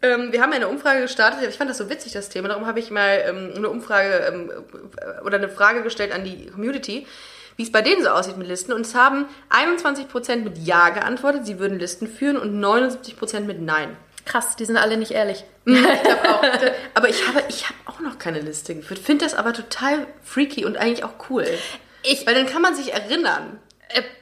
Ähm, 0.03 0.31
wir 0.33 0.41
haben 0.43 0.53
eine 0.53 0.69
Umfrage 0.69 1.03
gestartet. 1.03 1.41
Ich 1.49 1.57
fand 1.57 1.69
das 1.71 1.79
so 1.79 1.91
witzig, 1.91 2.13
das 2.13 2.29
Thema. 2.29 2.49
Darum 2.49 2.67
habe 2.67 2.79
ich 2.79 2.91
mal 2.91 3.23
ähm, 3.27 3.53
eine 3.57 3.69
Umfrage 3.69 4.09
ähm, 4.33 4.51
äh, 4.97 5.21
oder 5.25 5.39
eine 5.39 5.49
Frage 5.49 5.83
gestellt 5.83 6.13
an 6.13 6.25
die 6.25 6.47
Community, 6.47 7.07
wie 7.57 7.63
es 7.65 7.73
bei 7.73 7.83
denen 7.83 8.03
so 8.05 8.11
aussieht 8.11 8.37
mit 8.37 8.47
Listen. 8.47 8.73
Und 8.73 8.83
es 8.83 8.95
haben 8.95 9.27
21% 9.51 10.37
mit 10.37 10.59
Ja 10.59 10.91
geantwortet, 10.91 11.47
sie 11.47 11.59
würden 11.59 11.79
Listen 11.81 12.07
führen 12.07 12.37
und 12.37 12.61
79% 12.65 13.41
mit 13.41 13.61
Nein. 13.61 13.97
Krass, 14.25 14.57
die 14.57 14.67
sind 14.67 14.77
alle 14.77 14.99
nicht 14.99 15.13
ehrlich. 15.13 15.45
Auch, 15.67 16.43
aber 16.95 17.09
ich 17.09 17.27
habe, 17.27 17.43
ich 17.49 17.65
habe 17.65 17.75
auch 17.87 18.01
noch 18.01 18.19
keine 18.19 18.41
Liste 18.41 18.75
geführt. 18.75 19.01
Finde 19.01 19.25
das 19.25 19.35
aber 19.35 19.53
total 19.53 20.07
freaky 20.23 20.65
und 20.67 20.77
eigentlich 20.77 21.03
auch 21.05 21.15
cool. 21.31 21.47
Ich- 22.03 22.27
Weil 22.27 22.35
dann 22.35 22.47
kann 22.47 22.61
man 22.63 22.75
sich 22.75 22.93
erinnern. 22.93 23.59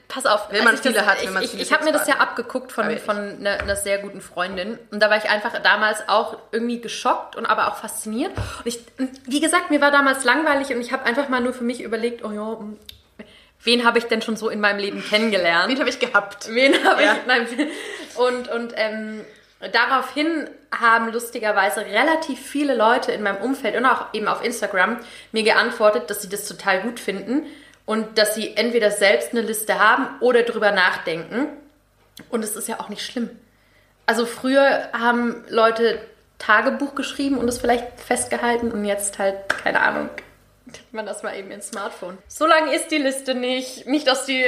Pass 0.09 0.24
auf, 0.24 0.48
Wenn 0.52 0.62
man 0.62 0.74
ich 0.74 0.80
viele 0.80 0.94
das, 0.94 1.07
hat, 1.07 1.18
wenn 1.18 1.24
ich, 1.24 1.30
man 1.34 1.42
ich, 1.42 1.50
viele 1.50 1.62
ich 1.64 1.72
habe 1.72 1.84
mir 1.84 1.92
das 1.92 2.07
ja 2.07 2.16
abgeguckt 2.18 2.70
von, 2.70 2.84
Aber 2.84 2.94
ich- 2.94 3.00
von 3.02 3.16
einer, 3.16 3.59
einer 3.61 3.74
sehr 3.76 3.98
guten 3.98 4.20
Freundin 4.20 4.78
und 4.92 5.02
da 5.02 5.11
war 5.11 5.16
ich 5.16 5.28
einfach 5.28 5.61
damals 5.62 6.09
auch 6.09 6.38
irgendwie 6.52 6.80
geschockt 6.80 7.34
und 7.34 7.44
aber 7.44 7.68
auch 7.68 7.76
fasziniert. 7.76 8.30
Und 8.36 8.66
ich, 8.66 8.80
wie 9.24 9.40
gesagt, 9.40 9.70
mir 9.70 9.80
war 9.80 9.90
damals 9.90 10.22
langweilig 10.24 10.72
und 10.72 10.80
ich 10.80 10.92
habe 10.92 11.04
einfach 11.04 11.28
mal 11.28 11.40
nur 11.40 11.52
für 11.52 11.64
mich 11.64 11.82
überlegt, 11.82 12.24
oh 12.24 12.30
ja, 12.30 12.57
hm, 12.59 12.78
wen 13.64 13.84
habe 13.84 13.98
ich 13.98 14.04
denn 14.04 14.22
schon 14.22 14.36
so 14.36 14.48
in 14.48 14.61
meinem 14.61 14.78
Leben 14.78 15.02
kennengelernt? 15.02 15.72
Den 15.72 15.80
habe 15.80 15.90
ich 15.90 15.98
gehabt. 15.98 16.48
Wen 16.50 16.72
habe 16.84 17.02
Ja. 17.02 17.14
ich? 17.14 17.26
Nein. 17.26 17.46
Und, 18.14 18.48
und 18.48 18.74
ähm, 18.76 19.24
daraufhin 19.72 20.48
haben 20.70 21.12
lustigerweise 21.12 21.80
relativ 21.84 22.38
viele 22.40 22.76
Leute 22.76 23.11
in 23.12 23.22
meinem 23.22 23.38
Umfeld 23.42 23.74
und 23.76 23.86
auch 23.86 24.07
eben 24.12 24.28
auf 24.28 24.44
Instagram 24.44 24.98
mir 25.32 25.42
geantwortet, 25.42 26.11
dass 26.11 26.22
sie 26.22 26.28
das 26.28 26.46
total 26.46 26.82
gut 26.82 27.00
finden 27.00 27.44
und 27.87 28.18
dass 28.18 28.34
sie 28.34 28.57
entweder 28.57 28.91
selbst 28.91 29.30
eine 29.32 29.41
Liste 29.41 29.78
haben 29.78 30.09
oder 30.20 30.43
drüber 30.43 30.72
nachdenken. 30.72 31.49
Und 32.30 32.45
es 32.45 32.57
ist 32.57 32.68
ja 32.68 32.80
auch 32.80 32.89
nicht 32.89 33.03
schlimm. 33.05 33.30
Also 34.07 34.26
früher 34.26 34.89
haben 34.93 35.45
Leute 35.49 36.01
Tagebuch 36.39 36.95
geschrieben 36.95 37.39
und 37.39 37.49
es 37.49 37.59
vielleicht 37.59 37.99
festgehalten 38.01 38.70
und 38.72 38.84
jetzt 38.84 39.18
halt, 39.18 39.49
keine 39.49 39.80
Ahnung, 39.80 40.11
tippt 40.72 40.93
man 40.93 41.07
das 41.07 41.22
mal 41.22 41.37
eben 41.37 41.51
ins 41.51 41.68
Smartphone. 41.68 42.18
So 42.28 42.47
lang 42.47 42.70
ist 42.72 42.89
die 42.91 42.99
Liste 42.99 43.34
nicht. 43.34 43.87
Nicht, 43.87 44.07
dass 44.07 44.26
die 44.26 44.45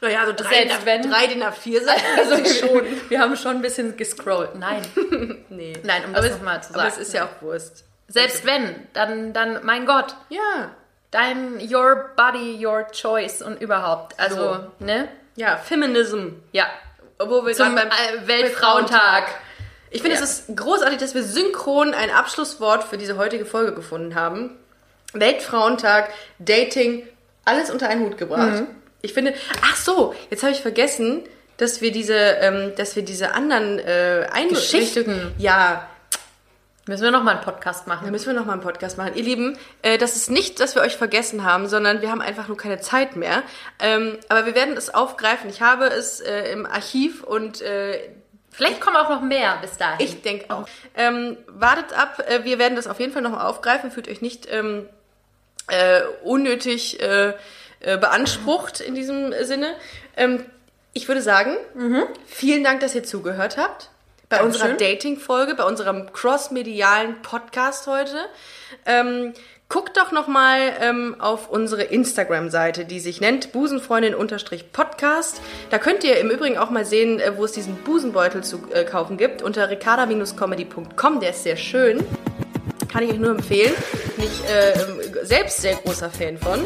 Naja, 0.00 0.24
so 0.26 0.32
drei, 0.32 0.48
Selbst 0.54 0.86
wenn- 0.86 1.10
drei 1.10 1.26
DIN 1.26 1.42
A4 1.42 1.82
Seiten. 1.82 2.02
also 2.18 2.34
Also 2.34 2.54
schon. 2.54 2.84
Wir 3.08 3.20
haben 3.20 3.36
schon 3.36 3.56
ein 3.56 3.62
bisschen 3.62 3.96
gescrollt. 3.96 4.54
Nein. 4.56 4.82
Nee. 5.48 5.72
Nein, 5.82 6.04
um 6.06 6.14
aber 6.14 6.28
das 6.28 6.36
nochmal 6.38 6.62
zu 6.62 6.72
Aber 6.74 6.86
es 6.86 6.94
sagen. 6.94 7.02
ist 7.02 7.12
ja 7.14 7.24
auch 7.26 7.42
Wurst. 7.42 7.84
Selbst 8.08 8.46
wenn, 8.46 8.86
dann, 8.92 9.32
dann, 9.32 9.64
mein 9.64 9.84
Gott, 9.86 10.14
Ja. 10.30 10.70
Dein, 11.10 11.58
your 11.72 12.10
body, 12.16 12.64
your 12.64 12.86
choice 12.92 13.42
und 13.42 13.60
überhaupt. 13.60 14.18
Also, 14.18 14.36
So. 14.36 14.58
ne? 14.84 15.08
Ja, 15.36 15.56
Feminism. 15.56 16.28
Ja. 16.52 16.66
Wo 17.18 17.44
wir 17.44 17.52
Zum 17.54 17.76
äh, 17.76 17.82
Weltfrauentag. 18.26 19.24
Ich 19.90 20.02
finde, 20.02 20.16
Ja. 20.16 20.22
es 20.22 20.40
ist 20.48 20.56
großartig, 20.56 20.98
dass 20.98 21.14
wir 21.14 21.22
synchron 21.22 21.92
ein 21.94 22.10
Abschlusswort 22.10 22.84
für 22.84 22.96
diese 22.96 23.16
heutige 23.18 23.44
Folge 23.44 23.74
gefunden 23.74 24.14
haben. 24.14 24.56
Weltfrauentag, 25.12 26.10
Dating, 26.38 27.06
alles 27.44 27.70
unter 27.70 27.88
einen 27.88 28.06
Hut 28.06 28.16
gebracht. 28.16 28.60
Mhm. 28.60 28.66
Ich 29.02 29.12
finde, 29.12 29.34
ach 29.62 29.76
so, 29.76 30.14
jetzt 30.30 30.42
habe 30.42 30.52
ich 30.52 30.60
vergessen, 30.62 31.24
dass 31.56 31.80
wir 31.80 31.90
diese, 31.92 32.14
ähm, 32.14 32.72
dass 32.76 32.96
wir 32.96 33.02
diese 33.04 33.32
anderen 33.34 33.78
äh, 33.80 34.26
Einrichtungen- 34.32 34.48
Geschichten. 34.54 35.34
Ja, 35.38 35.88
Müssen 36.86 37.02
wir 37.02 37.10
nochmal 37.10 37.36
einen 37.36 37.44
Podcast 37.44 37.86
da 37.86 37.94
machen. 37.94 38.10
müssen 38.10 38.26
wir 38.26 38.32
noch 38.32 38.46
mal 38.46 38.54
einen 38.54 38.62
Podcast 38.62 38.96
machen. 38.96 39.14
Ihr 39.14 39.22
Lieben, 39.22 39.58
äh, 39.82 39.98
das 39.98 40.16
ist 40.16 40.30
nicht, 40.30 40.60
dass 40.60 40.74
wir 40.74 40.82
euch 40.82 40.96
vergessen 40.96 41.44
haben, 41.44 41.68
sondern 41.68 42.00
wir 42.00 42.10
haben 42.10 42.22
einfach 42.22 42.48
nur 42.48 42.56
keine 42.56 42.80
Zeit 42.80 43.16
mehr. 43.16 43.42
Ähm, 43.78 44.18
aber 44.28 44.46
wir 44.46 44.54
werden 44.54 44.76
es 44.76 44.92
aufgreifen. 44.92 45.50
Ich 45.50 45.60
habe 45.60 45.86
es 45.86 46.20
äh, 46.20 46.50
im 46.52 46.66
Archiv 46.66 47.22
und 47.22 47.60
äh, 47.60 48.00
Vielleicht 48.52 48.80
kommen 48.80 48.96
auch 48.96 49.08
noch 49.08 49.20
mehr 49.20 49.58
bis 49.60 49.76
dahin. 49.76 50.04
ich 50.04 50.22
denke 50.22 50.52
auch. 50.52 50.66
Ähm, 50.96 51.36
wartet 51.46 51.96
ab, 51.96 52.24
äh, 52.28 52.44
wir 52.44 52.58
werden 52.58 52.74
das 52.76 52.88
auf 52.88 52.98
jeden 52.98 53.12
Fall 53.12 53.22
noch 53.22 53.30
mal 53.30 53.46
aufgreifen. 53.46 53.90
Fühlt 53.90 54.08
euch 54.08 54.22
nicht 54.22 54.48
ähm, 54.50 54.88
äh, 55.68 56.00
unnötig 56.24 57.00
äh, 57.00 57.34
beansprucht 57.80 58.80
in 58.80 58.94
diesem 58.94 59.32
Sinne. 59.44 59.74
Ähm, 60.16 60.44
ich 60.92 61.06
würde 61.06 61.22
sagen, 61.22 61.56
vielen 62.26 62.64
Dank, 62.64 62.80
dass 62.80 62.96
ihr 62.96 63.04
zugehört 63.04 63.56
habt. 63.56 63.90
Bei 64.30 64.38
Dankeschön. 64.38 64.70
unserer 64.70 64.78
Dating-Folge, 64.78 65.54
bei 65.56 65.64
unserem 65.64 66.12
cross-medialen 66.12 67.20
Podcast 67.20 67.88
heute. 67.88 68.14
Ähm, 68.86 69.32
guckt 69.68 69.96
doch 69.96 70.12
noch 70.12 70.28
mal 70.28 70.72
ähm, 70.80 71.16
auf 71.18 71.50
unsere 71.50 71.82
Instagram-Seite, 71.82 72.84
die 72.84 73.00
sich 73.00 73.20
nennt 73.20 73.50
busenfreundin-podcast. 73.50 75.40
Da 75.70 75.78
könnt 75.78 76.04
ihr 76.04 76.20
im 76.20 76.30
Übrigen 76.30 76.58
auch 76.58 76.70
mal 76.70 76.84
sehen, 76.84 77.18
äh, 77.18 77.36
wo 77.36 77.44
es 77.44 77.50
diesen 77.50 77.74
Busenbeutel 77.74 78.44
zu 78.44 78.60
äh, 78.72 78.84
kaufen 78.84 79.16
gibt, 79.16 79.42
unter 79.42 79.68
ricarda-comedy.com. 79.68 81.18
Der 81.18 81.30
ist 81.30 81.42
sehr 81.42 81.56
schön. 81.56 82.06
Kann 82.92 83.04
ich 83.04 83.10
euch 83.10 83.18
nur 83.18 83.30
empfehlen. 83.30 83.72
Bin 84.16 84.24
ich 84.24 84.44
äh, 84.50 84.74
selbst 85.24 85.60
sehr 85.60 85.74
großer 85.76 86.10
Fan 86.10 86.36
von. 86.38 86.60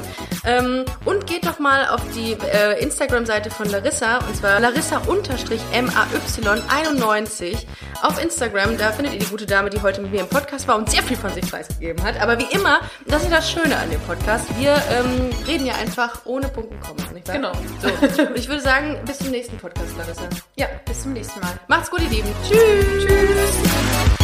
Ähm, 0.47 0.85
und 1.05 1.27
geht 1.27 1.45
doch 1.47 1.59
mal 1.59 1.89
auf 1.89 2.01
die 2.15 2.33
äh, 2.33 2.83
Instagram-Seite 2.83 3.51
von 3.51 3.69
Larissa, 3.69 4.19
und 4.19 4.37
zwar 4.37 4.61
larissa-may91 4.61 7.57
auf 8.03 8.23
Instagram. 8.23 8.79
Da 8.79 8.93
findet 8.93 9.15
ihr 9.15 9.21
die 9.21 9.27
gute 9.27 9.47
Dame, 9.47 9.71
die 9.71 9.81
heute 9.83 10.01
mit 10.01 10.13
mir 10.13 10.21
im 10.21 10.29
Podcast 10.29 10.69
war 10.69 10.77
und 10.77 10.89
sehr 10.91 11.03
viel 11.03 11.17
von 11.17 11.33
sich 11.33 11.51
preisgegeben 11.51 12.05
hat. 12.05 12.21
Aber 12.21 12.39
wie 12.39 12.47
immer, 12.53 12.81
das 13.07 13.23
ist 13.25 13.33
das 13.33 13.51
Schöne 13.51 13.77
an 13.77 13.91
dem 13.91 14.01
Podcast. 14.01 14.45
Wir 14.59 14.75
ähm, 14.91 15.31
reden 15.47 15.67
ja 15.67 15.75
einfach 15.75 16.21
ohne 16.25 16.49
Punkt 16.49 16.71
und 16.73 16.81
Komma, 16.81 17.03
nicht 17.13 17.29
wahr? 17.29 17.37
Genau. 17.37 17.53
So. 17.83 17.89
Ich 18.35 18.49
würde 18.49 18.63
sagen, 18.63 18.99
bis 19.07 19.19
zum 19.19 19.31
nächsten 19.31 19.57
Podcast, 19.59 19.91
Larissa. 19.97 20.29
ja, 20.57 20.67
bis 20.87 21.03
zum 21.03 21.13
nächsten 21.13 21.39
Mal. 21.41 21.53
Macht's 21.69 21.91
gut, 21.91 22.01
ihr 22.03 22.09
Lieben. 22.09 22.29
Tschüss. 22.49 23.05
Tschüss. 23.07 24.24